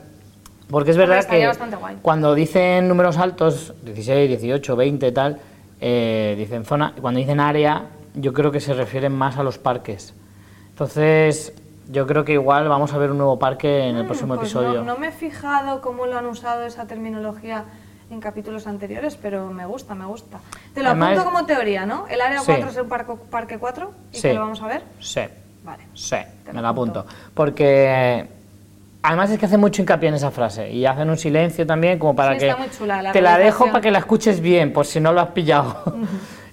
Porque 0.70 0.92
es 0.92 0.98
verdad 0.98 1.20
estaría 1.20 1.52
que 1.52 1.58
cuando 2.02 2.36
dicen 2.36 2.88
números 2.88 3.18
altos, 3.18 3.74
16, 3.84 4.28
18, 4.30 4.76
20, 4.76 5.12
tal, 5.14 5.40
eh, 5.80 6.36
dicen 6.38 6.66
zona, 6.66 6.94
cuando 7.00 7.20
dicen 7.20 7.40
área, 7.40 7.84
yo 8.16 8.34
creo 8.34 8.52
que 8.52 8.60
se 8.60 8.74
refieren 8.74 9.14
más 9.16 9.38
a 9.38 9.44
los 9.44 9.58
parques. 9.58 10.14
Entonces, 10.70 11.54
yo 11.90 12.06
creo 12.06 12.26
que 12.26 12.34
igual 12.34 12.68
vamos 12.68 12.94
a 12.94 12.98
ver 12.98 13.12
un 13.12 13.18
nuevo 13.18 13.40
parque 13.40 13.88
en 13.88 13.96
el 13.96 14.04
Mm, 14.04 14.08
próximo 14.08 14.36
pues 14.36 14.48
episodio. 14.48 14.80
No, 14.84 14.94
no 14.94 14.98
me 14.98 15.08
he 15.08 15.12
fijado 15.12 15.82
cómo 15.82 16.06
lo 16.06 16.18
han 16.18 16.26
usado 16.26 16.64
esa 16.64 16.86
terminología 16.86 17.64
en 18.10 18.20
capítulos 18.22 18.68
anteriores, 18.68 19.18
pero 19.22 19.48
me 19.48 19.66
gusta, 19.66 19.94
me 19.96 20.06
gusta. 20.06 20.40
Te 20.74 20.82
lo 20.82 20.90
Además- 20.90 21.12
apunto 21.18 21.32
como 21.32 21.46
teoría, 21.46 21.86
¿no? 21.86 22.08
El 22.08 22.22
área 22.22 22.40
Sí. 22.40 22.46
4 22.48 22.70
es 22.70 22.78
el 22.78 22.86
parque, 22.86 23.14
parque 23.30 23.58
4 23.58 23.92
y 24.14 24.16
Sí. 24.18 24.22
que 24.30 24.34
lo 24.34 24.42
vamos 24.42 24.62
a 24.62 24.68
ver. 24.68 24.82
Sí, 25.00 25.22
Vale. 25.64 25.84
sí, 25.94 26.16
Te 26.46 26.54
me 26.54 26.62
lo 26.62 26.68
apunto. 26.70 27.00
apunto. 27.02 27.16
Porque 27.34 28.26
además 29.02 29.30
es 29.32 29.40
que 29.40 29.46
hace 29.46 29.58
mucho 29.58 29.82
hincapié 29.82 30.10
en 30.10 30.16
esa 30.16 30.32
frase 30.32 30.72
y 30.72 30.86
hacen 30.86 31.10
un 31.10 31.18
silencio 31.18 31.66
también 31.68 32.00
como 32.00 32.16
para 32.16 32.34
Sí, 32.34 32.40
que 32.40 32.48
está 32.50 32.58
muy 32.62 32.70
chula 32.70 33.02
la 33.02 33.12
te 33.12 33.22
la 33.22 33.38
dejo 33.38 33.66
para 33.68 33.82
que 33.82 33.92
la 33.92 34.00
escuches 34.00 34.40
bien, 34.40 34.72
por 34.72 34.86
si 34.86 35.00
no 35.02 35.12
lo 35.12 35.20
has 35.22 35.30
pillado. 35.32 35.84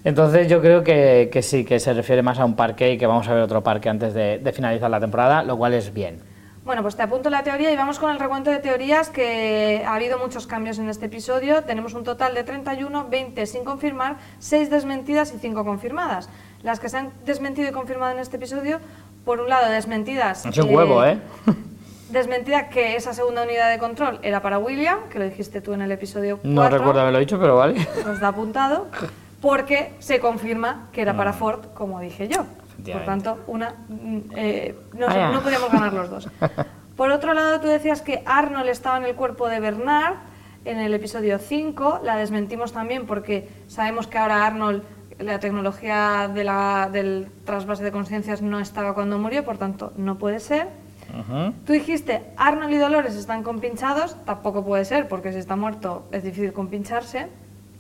Entonces 0.03 0.49
yo 0.49 0.61
creo 0.61 0.83
que, 0.85 1.31
que 1.33 1.41
sí, 1.41 1.65
que 1.65 1.79
se 1.81 1.95
refiere 1.95 2.21
más 2.23 2.39
a 2.39 2.45
un 2.45 2.57
parque 2.57 2.93
y 2.93 2.99
que 2.99 3.07
vamos 3.07 3.27
a 3.29 3.33
ver 3.35 3.43
otro 3.43 3.63
parque 3.63 3.89
antes 3.89 4.13
de, 4.13 4.39
de 4.39 4.53
finalizar 4.53 4.91
la 4.91 5.01
temporada, 5.01 5.43
lo 5.45 5.57
cual 5.57 5.73
es 5.73 5.95
bien. 5.95 6.19
Bueno, 6.65 6.81
pues 6.81 6.97
te 6.97 7.03
apunto 7.03 7.29
la 7.29 7.43
teoría 7.43 7.71
y 7.71 7.77
vamos 7.77 7.99
con 7.99 8.11
el 8.11 8.19
recuento 8.19 8.51
de 8.51 8.59
teorías 8.59 9.11
que 9.11 9.85
ha 9.87 9.95
habido 9.95 10.19
muchos 10.19 10.47
cambios 10.47 10.79
en 10.79 10.89
este 10.89 11.07
episodio. 11.07 11.63
Tenemos 11.65 11.93
un 11.93 12.05
total 12.05 12.35
de 12.35 12.43
31, 12.43 13.07
20 13.11 13.45
sin 13.45 13.65
confirmar, 13.65 14.17
6 14.39 14.71
desmentidas 14.71 15.35
y 15.35 15.39
5 15.39 15.63
confirmadas. 15.63 16.31
Las 16.63 16.81
que 16.81 16.89
se 16.89 16.97
han 16.97 17.13
desmentido 17.27 17.69
y 17.69 17.73
confirmado 17.73 18.13
en 18.13 18.19
este 18.19 18.39
episodio, 18.39 18.81
por 19.27 19.41
un 19.41 19.51
lado 19.51 19.71
desmentidas... 19.71 20.47
Es 20.47 20.57
un 20.57 20.75
huevo, 20.75 21.05
¿eh? 21.05 21.19
Desmentida 22.09 22.71
que 22.71 22.97
esa 22.97 23.13
segunda 23.13 23.43
unidad 23.43 23.71
de 23.71 23.79
control 23.79 24.19
era 24.23 24.41
para 24.41 24.59
William, 24.59 25.01
que 25.11 25.19
lo 25.19 25.27
dijiste 25.27 25.61
tú 25.61 25.75
en 25.75 25.83
el 25.83 25.93
episodio 25.93 26.39
4. 26.39 26.51
No 26.51 26.71
recuerdo 26.71 27.03
haberlo 27.03 27.19
dicho, 27.19 27.39
pero 27.39 27.57
vale. 27.57 27.87
Nos 28.07 28.21
da 28.21 28.29
apuntado, 28.29 28.87
porque 29.43 29.93
se 29.99 30.19
confirma 30.19 30.89
que 30.93 31.03
era 31.03 31.15
para 31.15 31.35
Ford, 31.35 31.67
como 31.75 32.01
dije 32.01 32.27
yo. 32.27 32.47
Por 32.93 33.05
tanto, 33.05 33.39
una, 33.47 33.75
mm, 33.89 34.19
eh, 34.37 34.75
no, 34.95 35.33
no 35.33 35.41
podíamos 35.43 35.71
ganar 35.71 35.93
los 35.93 36.11
dos. 36.11 36.29
Por 36.97 37.11
otro 37.11 37.35
lado, 37.35 37.61
tú 37.61 37.67
decías 37.67 38.03
que 38.03 38.23
Arnold 38.25 38.69
estaba 38.69 38.99
en 38.99 39.05
el 39.05 39.15
cuerpo 39.17 39.49
de 39.49 39.59
Bernard 39.59 40.15
en 40.65 40.79
el 40.79 40.95
episodio 40.95 41.39
5. 41.39 42.01
La 42.05 42.17
desmentimos 42.17 42.73
también 42.73 43.07
porque 43.07 43.49
sabemos 43.67 44.07
que 44.07 44.19
ahora 44.19 44.47
Arnold, 44.47 44.83
la 45.19 45.41
tecnología 45.41 46.31
de 46.33 46.45
la, 46.45 46.89
del 46.93 47.29
trasvase 47.45 47.83
de 47.83 47.91
conciencias 47.91 48.43
no 48.43 48.61
estaba 48.61 48.95
cuando 48.95 49.19
murió, 49.19 49.45
por 49.45 49.59
tanto, 49.59 49.93
no 49.97 50.17
puede 50.19 50.41
ser. 50.41 50.69
Tú 51.65 51.73
dijiste, 51.73 52.23
Arnold 52.37 52.75
y 52.75 52.79
Dolores 52.79 53.15
están 53.15 53.45
compinchados, 53.45 54.17
tampoco 54.25 54.65
puede 54.65 54.85
ser, 54.85 55.07
porque 55.07 55.33
si 55.33 55.39
está 55.39 55.55
muerto 55.55 56.07
es 56.11 56.25
difícil 56.25 56.53
compincharse. 56.53 57.29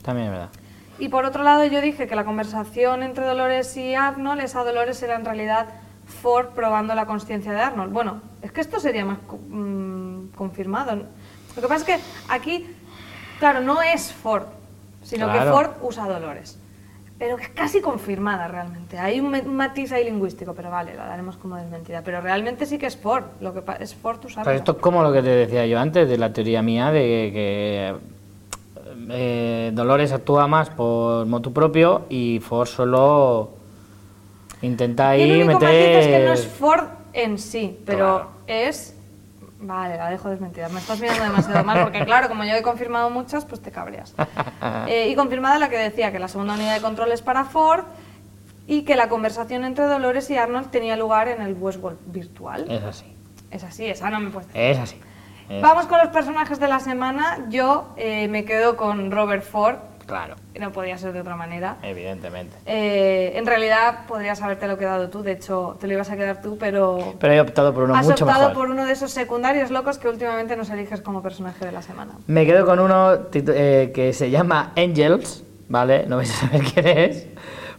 También 0.03 0.29
es 0.29 0.33
verdad. 0.33 0.51
Y 0.99 1.09
por 1.09 1.25
otro 1.25 1.43
lado, 1.43 1.65
yo 1.65 1.81
dije 1.81 2.07
que 2.07 2.15
la 2.15 2.25
conversación 2.25 3.03
entre 3.03 3.25
Dolores 3.25 3.77
y 3.77 3.95
Arnold, 3.95 4.41
esa 4.41 4.63
Dolores 4.65 5.03
era 5.03 5.17
en 5.17 5.25
realidad 5.25 5.67
Ford 6.07 6.49
probando 6.55 6.95
la 6.95 7.07
conciencia 7.07 7.53
de 7.53 7.61
Arnold. 7.61 7.93
Bueno, 7.93 8.21
es 8.43 8.53
que 8.53 8.61
esto 8.61 8.79
sería 8.79 9.05
más 9.05 9.19
mm, 9.49 10.29
confirmado. 10.37 10.97
Lo 10.97 11.63
que 11.63 11.69
pasa 11.69 11.77
es 11.77 11.85
que 11.85 11.99
aquí, 12.29 12.67
claro, 13.39 13.61
no 13.61 13.83
es 13.83 14.13
Ford, 14.13 14.45
sino 15.03 15.31
que. 15.33 15.41
Ford 15.41 15.71
usa 15.83 16.07
Dolores. 16.07 16.59
Pero 17.19 17.39
es 17.39 17.49
casi 17.51 17.81
confirmada 17.81 18.49
realmente. 18.49 18.99
Hay 18.99 19.21
un, 19.21 19.55
matiz 19.55 19.93
ahí 19.93 20.05
lingüístico, 20.05 20.53
pero 20.53 20.71
vale, 20.71 20.95
la 20.95 21.07
daremos 21.07 21.37
como 21.37 21.57
desmentida. 21.57 22.03
Pero 22.03 22.21
realmente 22.21 22.67
sí 22.67 22.77
que 22.77 22.87
es 22.87 22.97
Ford, 22.97 23.25
lo 23.41 23.55
que 23.55 23.63
es 23.79 23.95
Ford 23.95 24.19
usando. 24.25 24.45
Pero 24.45 24.59
esto 24.59 24.73
es 24.73 24.79
como 24.79 25.03
lo 25.03 25.13
que 25.13 25.23
te 25.23 25.29
decía 25.29 25.65
yo 25.65 25.79
antes 25.79 26.09
de 26.09 26.19
la 26.19 26.33
teoría 26.33 26.61
mía 26.61 26.91
de 26.91 27.31
que 27.33 27.95
eh, 29.11 29.71
Dolores 29.75 30.13
actúa 30.13 30.47
más 30.47 30.71
por 30.71 31.27
motu 31.27 31.53
propio 31.53 32.07
y 32.09 32.41
Ford 32.41 32.67
solo 32.69 33.51
intenta 34.63 35.15
el 35.15 35.23
ahí 35.23 35.43
único 35.43 35.59
meter... 35.59 35.69
matiz 35.69 36.07
es 36.07 36.07
que 36.07 36.27
no 36.27 36.33
es 36.33 36.47
Ford 36.47 36.85
en 37.13 37.39
sí, 37.39 37.79
pero 37.85 37.97
Claro. 37.97 38.31
es... 38.47 38.97
Vale, 39.61 39.97
la 39.97 40.11
dejo 40.11 40.29
desmentida. 40.29 40.69
Me 40.69 40.79
estás 40.79 41.01
mirando 41.01 41.23
demasiado 41.25 41.65
mal 41.65 41.83
porque, 41.85 42.05
claro, 42.05 42.29
como 42.29 42.45
yo 42.45 42.53
he 42.55 42.61
confirmado 42.61 43.09
muchas, 43.09 43.47
pues 43.47 43.63
te 43.63 43.71
cabreas. 43.71 44.15
Eh, 44.87 45.09
y 45.11 45.15
confirmada 45.15 45.59
la 45.59 45.69
que 45.71 45.79
decía 45.79 46.11
que 46.13 46.19
la 46.19 46.29
segunda 46.29 46.55
unidad 46.55 46.75
de 46.75 46.81
control 46.83 47.13
es 47.13 47.23
para 47.23 47.45
Ford 47.45 47.85
y 48.67 48.83
que 48.83 48.97
la 48.97 49.09
conversación 49.09 49.65
entre 49.65 49.85
Dolores 49.87 50.29
y 50.31 50.37
Arnold 50.37 50.71
tenía 50.71 50.97
lugar 50.97 51.29
en 51.29 51.41
el 51.43 51.55
Westworld 51.59 51.99
virtual. 52.07 52.67
Es 52.71 52.83
así, 52.83 53.07
Es 53.51 53.65
así, 53.65 53.87
esa 53.87 54.11
no 54.11 54.21
me 54.21 54.31
puedes 54.31 54.49
decir. 54.49 54.61
es 54.63 54.79
así. 54.79 54.97
Es- 55.49 55.63
Vamos 55.63 55.87
con 55.87 55.99
los 55.99 56.09
personajes 56.09 56.59
de 56.61 56.69
la 56.69 56.81
semana. 56.81 57.39
Yo 57.49 57.89
eh, 57.97 58.29
me 58.29 58.45
quedo 58.45 58.77
con 58.77 59.11
Robert 59.11 59.43
Ford, 59.43 59.77
Claro, 60.07 60.35
no 60.61 60.71
podía 60.71 60.99
ser 60.99 61.15
de 61.15 61.21
otra 61.23 61.35
manera. 61.35 61.77
evidentemente. 61.83 62.55
Eh, 62.67 63.33
en 63.37 63.47
realidad 63.47 64.01
podrías 64.07 64.43
haberte 64.43 64.67
lo 64.69 64.77
quedado 64.77 65.09
tú, 65.09 65.23
de 65.23 65.33
hecho 65.33 65.79
te 65.81 65.87
lo 65.87 65.95
ibas 65.95 66.11
a 66.11 66.17
quedar 66.17 66.43
tú, 66.43 66.59
pero 66.59 67.15
Pero 67.19 67.33
he 67.33 67.41
optado 67.41 67.73
por 67.73 67.85
uno 67.85 67.95
has 67.97 68.05
mucho 68.07 68.25
optado 68.27 68.49
mejor. 68.51 68.55
por 68.55 68.71
uno 68.71 68.85
de 68.85 68.93
esos 68.93 69.13
secundarios 69.13 69.71
locos 69.71 69.97
que 69.97 70.09
últimamente 70.11 70.57
nos 70.57 70.69
eliges 70.69 71.01
como 71.01 71.23
personaje 71.23 71.65
de 71.65 71.73
la 71.73 71.81
semana. 71.81 72.13
Me 72.27 72.45
quedo 72.45 72.67
con 72.67 72.81
uno 72.81 73.15
eh, 73.33 73.93
que 73.95 74.13
se 74.13 74.31
llama 74.31 74.73
Angels, 74.77 75.43
¿vale? 75.71 76.05
No 76.07 76.17
vais 76.17 76.31
a 76.31 76.49
saber 76.49 76.61
quién 76.75 76.87
es, 76.87 77.27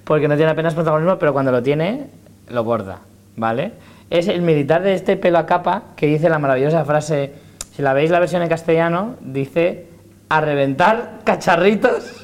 porque 0.03 0.27
no 0.27 0.35
tiene 0.35 0.51
apenas 0.51 0.73
protagonismo, 0.73 1.19
pero 1.19 1.31
cuando 1.31 1.51
lo 1.51 1.61
tiene, 1.61 2.07
lo 2.49 2.63
borda, 2.63 3.01
¿vale? 3.35 3.73
Es 4.09 4.27
el 4.29 4.41
militar 4.41 4.81
de 4.81 4.95
este 4.95 5.15
pelo 5.15 5.37
a 5.37 5.45
capa 5.45 5.83
que 5.95 6.07
dice 6.07 6.27
la 6.29 6.39
maravillosa 6.39 6.83
frase, 6.85 7.33
si 7.75 7.81
la 7.81 7.93
veis 7.93 8.09
la 8.09 8.19
versión 8.19 8.41
en 8.41 8.47
castellano, 8.47 9.15
dice, 9.19 9.87
a 10.29 10.39
reventar 10.39 11.19
cacharritos. 11.25 12.23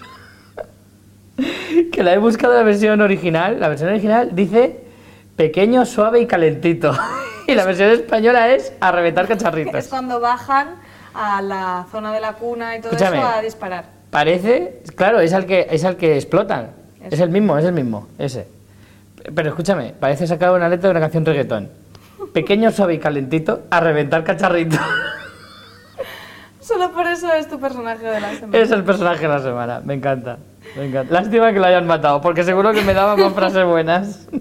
que 1.91 2.03
la 2.03 2.13
he 2.13 2.17
buscado 2.17 2.53
la 2.53 2.63
versión 2.63 3.01
original. 3.01 3.59
La 3.59 3.67
versión 3.67 3.89
original 3.89 4.29
dice, 4.33 4.79
pequeño, 5.35 5.85
suave 5.85 6.21
y 6.21 6.25
calentito. 6.25 6.97
y 7.47 7.55
la 7.55 7.65
versión 7.65 7.89
española 7.89 8.49
es, 8.49 8.71
a 8.79 8.93
reventar 8.93 9.27
cacharritos. 9.27 9.75
Es 9.75 9.87
cuando 9.89 10.21
bajan 10.21 10.75
a 11.13 11.41
la 11.41 11.85
zona 11.91 12.13
de 12.13 12.21
la 12.21 12.33
cuna 12.33 12.77
y 12.77 12.79
todo 12.79 12.91
Escúchame. 12.93 13.17
eso 13.17 13.27
a 13.27 13.41
disparar. 13.41 13.85
Parece, 14.09 14.81
claro, 14.95 15.19
es 15.19 15.33
al 15.33 15.45
que 15.45 15.67
es 15.69 15.83
al 15.83 15.97
que 15.97 16.15
explotan. 16.15 16.71
Es 17.09 17.19
el 17.19 17.29
mismo, 17.29 17.57
es 17.57 17.65
el 17.65 17.73
mismo, 17.73 18.07
ese. 18.17 18.47
Pero 19.35 19.49
escúchame, 19.49 19.93
parece 19.99 20.27
sacado 20.27 20.55
una 20.55 20.69
letra 20.69 20.87
de 20.87 20.91
una 20.91 20.99
canción 21.01 21.25
reggaetón. 21.25 21.69
Pequeño, 22.33 22.71
suave 22.71 22.93
y 22.93 22.99
calentito, 22.99 23.63
a 23.69 23.81
reventar 23.81 24.23
cacharrito. 24.23 24.77
Solo 26.61 26.91
por 26.91 27.07
eso 27.07 27.33
es 27.33 27.49
tu 27.49 27.59
personaje 27.59 28.05
de 28.05 28.21
la 28.21 28.35
semana. 28.35 28.57
es 28.57 28.71
el 28.71 28.83
personaje 28.83 29.21
de 29.23 29.27
la 29.27 29.39
semana, 29.39 29.81
me 29.83 29.95
encanta. 29.95 30.37
Me 30.77 30.85
encanta. 30.85 31.13
Lástima 31.13 31.51
que 31.51 31.59
lo 31.59 31.65
hayan 31.65 31.87
matado, 31.87 32.21
porque 32.21 32.43
seguro 32.43 32.71
que 32.71 32.81
me 32.83 32.93
daban 32.93 33.19
más 33.19 33.33
frases 33.33 33.65
buenas. 33.65 34.27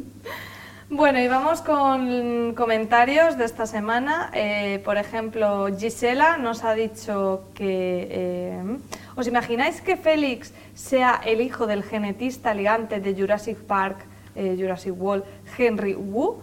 Bueno, 0.93 1.21
y 1.21 1.29
vamos 1.29 1.63
con 1.63 2.53
comentarios 2.57 3.39
de 3.39 3.45
esta 3.45 3.65
semana. 3.67 4.29
Eh, 4.35 4.83
por 4.85 4.97
ejemplo, 4.97 5.69
Gisela 5.79 6.37
nos 6.37 6.65
ha 6.65 6.75
dicho 6.75 7.45
que... 7.55 8.09
eh, 8.11 8.77
¿Os 9.15 9.29
imagináis 9.29 9.81
que 9.83 9.97
Félix 9.97 10.53
sea 10.75 11.21
el 11.25 11.43
hijo 11.43 11.69
del 11.69 11.85
genetista 11.85 12.55
ligante 12.55 12.99
de 12.99 13.15
Jurassic 13.15 13.57
Park, 13.59 13.99
eh, 14.35 14.57
Jurassic 14.59 14.93
World, 15.01 15.23
Henry 15.57 15.95
Wu? 15.95 16.41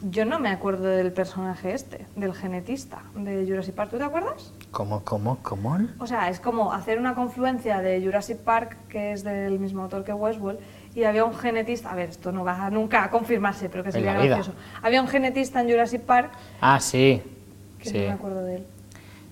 Yo 0.00 0.24
no 0.24 0.38
me 0.38 0.48
acuerdo 0.48 0.84
del 0.84 1.12
personaje 1.12 1.74
este, 1.74 2.06
del 2.16 2.32
genetista 2.32 3.02
de 3.14 3.44
Jurassic 3.46 3.74
Park. 3.74 3.90
¿Tú 3.90 3.98
te 3.98 4.04
acuerdas? 4.04 4.50
¿Cómo, 4.74 5.04
cómo, 5.04 5.38
cómo? 5.42 5.78
O 6.00 6.06
sea, 6.06 6.28
es 6.28 6.40
como 6.40 6.72
hacer 6.72 6.98
una 6.98 7.14
confluencia 7.14 7.80
de 7.80 8.02
Jurassic 8.04 8.38
Park, 8.38 8.76
que 8.88 9.12
es 9.12 9.22
del 9.22 9.60
mismo 9.60 9.82
autor 9.84 10.02
que 10.02 10.12
Westworld, 10.12 10.58
y 10.96 11.04
había 11.04 11.24
un 11.24 11.32
genetista, 11.34 11.92
a 11.92 11.94
ver, 11.94 12.08
esto 12.10 12.32
no 12.32 12.44
va 12.44 12.68
nunca 12.70 13.04
a 13.04 13.10
confirmarse, 13.10 13.68
pero 13.68 13.84
que 13.84 13.92
sería 13.92 14.14
gracioso. 14.14 14.52
Había 14.82 15.00
un 15.00 15.06
genetista 15.06 15.60
en 15.60 15.70
Jurassic 15.70 16.02
Park, 16.02 16.32
Ah, 16.60 16.80
sí. 16.80 17.22
que 17.78 17.88
Sí. 17.88 17.98
no 18.00 18.04
me 18.06 18.10
acuerdo 18.12 18.42
de 18.42 18.56
él. 18.56 18.66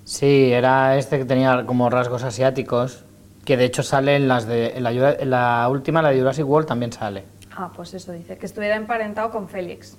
Sí, 0.04 0.52
era 0.52 0.96
este 0.96 1.18
que 1.18 1.24
tenía 1.24 1.66
como 1.66 1.90
rasgos 1.90 2.22
asiáticos, 2.22 3.04
que 3.44 3.56
de 3.56 3.64
hecho 3.64 3.82
sale 3.82 4.14
en 4.14 4.28
las 4.28 4.46
de 4.46 4.76
en 4.76 4.84
la, 4.84 4.92
Jura- 4.92 5.16
en 5.18 5.30
la 5.30 5.68
última, 5.68 6.02
la 6.02 6.10
de 6.10 6.18
Jurassic 6.20 6.46
World, 6.46 6.68
también 6.68 6.92
sale. 6.92 7.24
Ah, 7.56 7.70
pues 7.74 7.94
eso 7.94 8.12
dice, 8.12 8.38
que 8.38 8.46
estuviera 8.46 8.76
emparentado 8.76 9.30
con 9.32 9.48
Félix, 9.48 9.96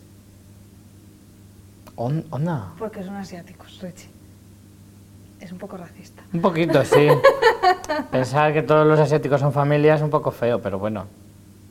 On- 1.96 2.26
Onda. 2.32 2.72
porque 2.80 3.04
son 3.04 3.16
asiáticos, 3.18 3.80
Richie. 3.82 4.10
Es 5.44 5.52
un 5.52 5.58
poco 5.58 5.76
racista. 5.76 6.24
Un 6.34 6.40
poquito, 6.42 6.86
sí. 6.86 7.06
Pensar 8.12 8.54
que 8.54 8.62
todos 8.62 8.88
los 8.88 8.98
asiáticos 8.98 9.42
son 9.42 9.52
familia 9.52 9.96
es 9.96 10.02
un 10.02 10.10
poco 10.10 10.32
feo, 10.32 10.62
pero 10.62 10.80
bueno. 10.80 11.06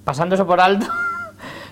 Pasando 0.04 0.34
eso 0.34 0.46
por 0.46 0.60
alto. 0.60 0.86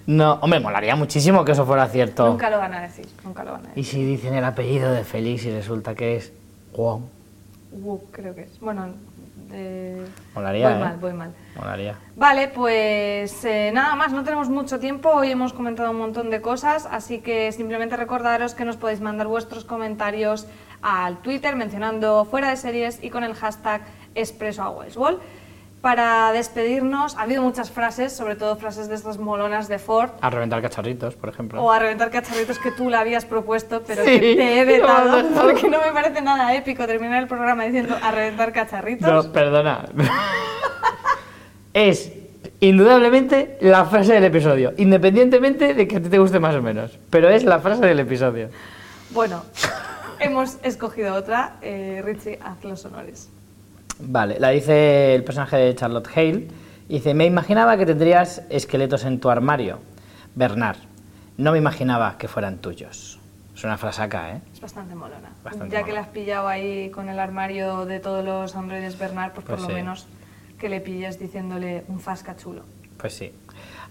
No, 0.07 0.39
hombre, 0.41 0.59
molaría 0.61 0.97
muchísimo 0.97 1.45
que 1.45 1.53
eso 1.53 1.67
fuera 1.67 1.87
cierto. 1.87 2.27
Nunca 2.27 2.49
lo 2.49 2.57
van 2.59 2.73
a 2.73 2.81
decir, 2.81 3.07
nunca 3.23 3.45
lo 3.45 3.53
van 3.53 3.67
a 3.67 3.69
Y 3.77 3.83
decir. 3.83 3.85
si 3.85 4.05
dicen 4.05 4.33
el 4.35 4.43
apellido 4.45 4.91
de 4.91 5.05
Félix 5.05 5.45
y 5.45 5.51
resulta 5.53 5.95
que 5.95 6.17
es 6.17 6.33
Wong, 6.75 7.03
Wu, 7.71 8.01
creo 8.11 8.35
que 8.35 8.45
es. 8.45 8.59
Bueno, 8.61 8.87
eh, 9.53 10.05
Molaría, 10.35 10.69
voy 10.71 10.77
¿eh? 10.79 10.81
mal, 10.81 10.97
voy 10.97 11.13
mal. 11.13 11.31
molaría. 11.55 11.95
Vale, 12.17 12.49
pues 12.49 13.45
eh, 13.45 13.71
nada 13.75 13.95
más, 13.95 14.11
no 14.13 14.25
tenemos 14.25 14.49
mucho 14.49 14.81
tiempo, 14.81 15.11
hoy 15.11 15.31
hemos 15.31 15.53
comentado 15.53 15.91
un 15.91 15.99
montón 15.99 16.31
de 16.31 16.41
cosas, 16.41 16.89
así 16.91 17.19
que 17.19 17.53
simplemente 17.53 17.95
recordaros 17.95 18.55
que 18.55 18.65
nos 18.65 18.77
podéis 18.79 19.03
mandar 19.03 19.27
vuestros 19.27 19.65
comentarios 19.67 20.47
al 20.83 21.19
Twitter 21.23 21.57
mencionando 21.57 22.25
fuera 22.25 22.51
de 22.51 22.57
series 22.57 22.99
y 23.03 23.11
con 23.11 23.25
el 23.25 23.35
hashtag 23.35 23.83
Expreso 24.15 24.63
a 24.63 24.71
Westworld. 24.71 25.19
Para 25.81 26.31
despedirnos, 26.33 27.17
ha 27.17 27.23
habido 27.23 27.43
muchas 27.43 27.71
frases, 27.71 28.13
sobre 28.15 28.37
todo 28.37 28.57
frases 28.57 28.89
de 28.91 28.95
estas 28.97 29.17
molonas 29.17 29.67
de 29.67 29.79
Ford, 29.79 30.11
A 30.21 30.29
reventar 30.29 30.61
cacharritos, 30.61 31.15
por 31.15 31.31
ejemplo. 31.31 31.63
o 31.63 31.73
a 31.73 31.79
reventar 31.79 32.11
cacharritos 32.11 32.59
que 32.59 32.71
tú 32.71 32.91
le 32.91 32.97
habías 32.99 33.25
propuesto, 33.25 33.83
pero 33.87 34.05
Sí, 34.05 34.11
que 34.21 34.35
te 34.37 34.61
he 34.61 34.65
vetado 34.67 35.27
porque 35.43 35.71
no 35.71 35.79
me 35.79 35.91
parece 35.93 36.21
nada 36.21 36.55
épico 36.55 36.87
terminar 36.87 37.23
el 37.23 37.29
programa 37.29 37.65
diciendo 37.65 37.97
a 38.03 38.11
reventar 38.11 38.53
cacharritos. 38.53 39.27
No, 39.27 39.33
perdona. 39.33 39.87
es 41.73 42.13
indudablemente 42.61 43.57
la 43.63 43.85
frase 43.87 44.13
del 44.13 44.25
episodio, 44.25 44.75
independientemente 44.77 45.73
de 45.73 45.89
que 45.89 45.97
a 45.97 46.03
ti 46.03 46.09
te 46.11 46.19
guste 46.19 46.41
más 46.41 46.55
o 46.55 46.61
menos. 46.63 46.99
Pero 47.09 47.31
es 47.31 47.45
la 47.45 47.59
frase 47.61 47.87
del 47.87 48.01
episodio. 48.01 48.51
Bueno, 49.13 49.45
hemos 50.21 50.59
escogido 50.63 51.15
otra. 51.15 51.57
Eh, 51.63 52.03
Richie, 52.05 52.39
haz 52.43 52.63
los 52.65 52.85
honores. 52.85 53.31
Vale, 53.99 54.39
la 54.41 54.51
dice 54.51 55.15
el 55.15 55.25
personaje 55.25 55.57
de 55.57 55.75
Charlotte 55.75 56.09
Hale. 56.15 56.49
Dice, 56.89 57.15
me 57.15 57.27
imaginaba 57.27 57.77
que 57.77 57.87
tendrías 57.87 58.43
esqueletos 58.51 59.05
en 59.05 59.21
tu 59.21 59.31
armario. 59.31 59.79
Bernard, 60.35 60.79
no 61.37 61.53
me 61.53 61.59
imaginaba 61.59 62.17
que 62.19 62.29
fueran 62.29 62.59
tuyos. 62.59 63.19
Es 63.55 63.65
una 63.65 63.77
frase 63.77 64.03
acá, 64.03 64.31
¿eh? 64.33 64.41
Es 64.53 64.61
bastante 64.61 64.95
molona. 64.95 65.31
Bastante 65.45 65.75
ya 65.75 65.83
que 65.85 65.93
la 65.93 66.01
has 66.01 66.09
pillado 66.09 66.49
ahí 66.49 66.91
con 66.91 67.09
el 67.09 67.19
armario 67.19 67.85
de 67.85 68.01
todos 68.01 68.25
los 68.25 68.57
androides 68.57 68.99
Bernard, 68.99 69.33
pues, 69.33 69.45
Pues 69.47 69.59
por 69.61 69.67
sí. 69.67 69.73
lo 69.73 69.79
menos 69.79 70.07
que 70.59 70.69
le 70.69 70.81
pilles 70.81 71.19
diciéndole 71.19 71.85
un 71.89 72.01
fasca 72.01 72.37
chulo. 72.37 72.63
Pues 72.97 73.13
sí. 73.15 73.33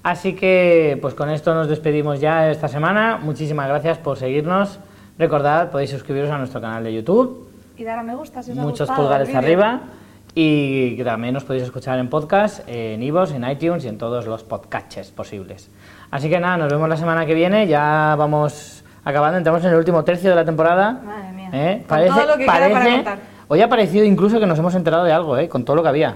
Así 0.02 0.34
que, 0.34 0.98
pues 1.02 1.14
con 1.14 1.30
esto 1.30 1.54
nos 1.54 1.68
despedimos 1.68 2.20
ya 2.20 2.50
esta 2.50 2.68
semana. 2.68 3.18
Muchísimas 3.22 3.68
gracias 3.68 3.98
por 3.98 4.18
seguirnos. 4.18 4.80
Recordad, 5.20 5.70
podéis 5.70 5.90
suscribiros 5.90 6.30
a 6.32 6.38
nuestro 6.38 6.62
canal 6.62 6.82
de 6.82 6.94
YouTube. 6.94 7.50
Y 7.76 7.84
dar 7.84 8.00
a 8.00 8.04
me 8.04 8.16
gusta 8.16 8.42
si 8.42 8.52
os 8.52 8.58
ha 8.58 8.62
muchos 8.62 8.88
gustado 8.88 9.02
pulgares 9.02 9.36
arriba 9.36 9.82
y 10.34 10.96
que 10.96 11.04
también 11.04 11.34
nos 11.34 11.44
podéis 11.44 11.64
escuchar 11.64 12.00
en 12.00 12.10
podcast, 12.10 12.62
en 12.68 13.04
iVoox, 13.04 13.32
en 13.34 13.50
iTunes 13.50 13.84
y 13.84 13.90
en 13.90 13.98
todos 13.98 14.28
los 14.28 14.46
podcasts 14.46 15.12
posibles. 15.12 15.70
Así 16.10 16.30
que 16.30 16.40
nada, 16.40 16.56
nos 16.56 16.72
vemos 16.72 16.88
la 16.88 16.96
semana 16.96 17.26
que 17.26 17.34
viene, 17.34 17.68
ya 17.68 18.16
vamos 18.18 18.86
acabando, 19.04 19.38
entramos 19.38 19.62
en 19.66 19.72
el 19.72 19.76
último 19.76 20.06
tercio 20.06 20.30
de 20.30 20.38
la 20.38 20.46
temporada. 20.46 21.02
Madre 21.04 21.34
mía. 21.34 21.50
¿Eh? 21.52 21.84
Con 21.86 21.98
todo 22.06 22.26
lo 22.26 22.38
que 22.38 22.46
queda 22.46 22.54
para 22.54 22.96
contar. 22.96 23.20
Hoy 23.50 23.62
ha 23.62 23.68
parecido 23.68 24.06
incluso 24.06 24.40
que 24.40 24.46
nos 24.46 24.58
hemos 24.58 24.74
enterado 24.74 25.04
de 25.04 25.12
algo, 25.12 25.38
¿eh? 25.38 25.50
con 25.50 25.66
todo 25.66 25.76
lo 25.76 25.84
que 25.84 25.90
había. 25.90 26.16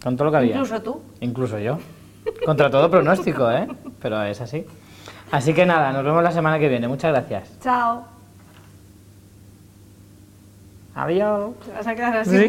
Con 0.00 0.16
todo 0.16 0.26
lo 0.26 0.30
que 0.30 0.36
había. 0.36 0.52
Incluso 0.52 0.80
tú. 0.82 1.02
Incluso 1.20 1.58
yo. 1.58 1.78
Contra 2.46 2.70
todo 2.70 2.88
pronóstico, 2.88 3.50
¿eh? 3.50 3.66
Pero 4.00 4.22
es 4.22 4.40
así. 4.40 4.64
Así 5.34 5.52
que 5.52 5.66
nada, 5.66 5.92
nos 5.92 6.04
vemos 6.04 6.22
la 6.22 6.30
semana 6.30 6.60
que 6.60 6.68
viene. 6.68 6.86
Muchas 6.86 7.10
gracias. 7.10 7.58
Chao. 7.60 8.04
Adiós. 10.94 11.54
¿Te 11.66 11.72
vas 11.72 11.86
a 11.88 11.94
quedar 11.96 12.16
así 12.18 12.38
Sí. 12.38 12.48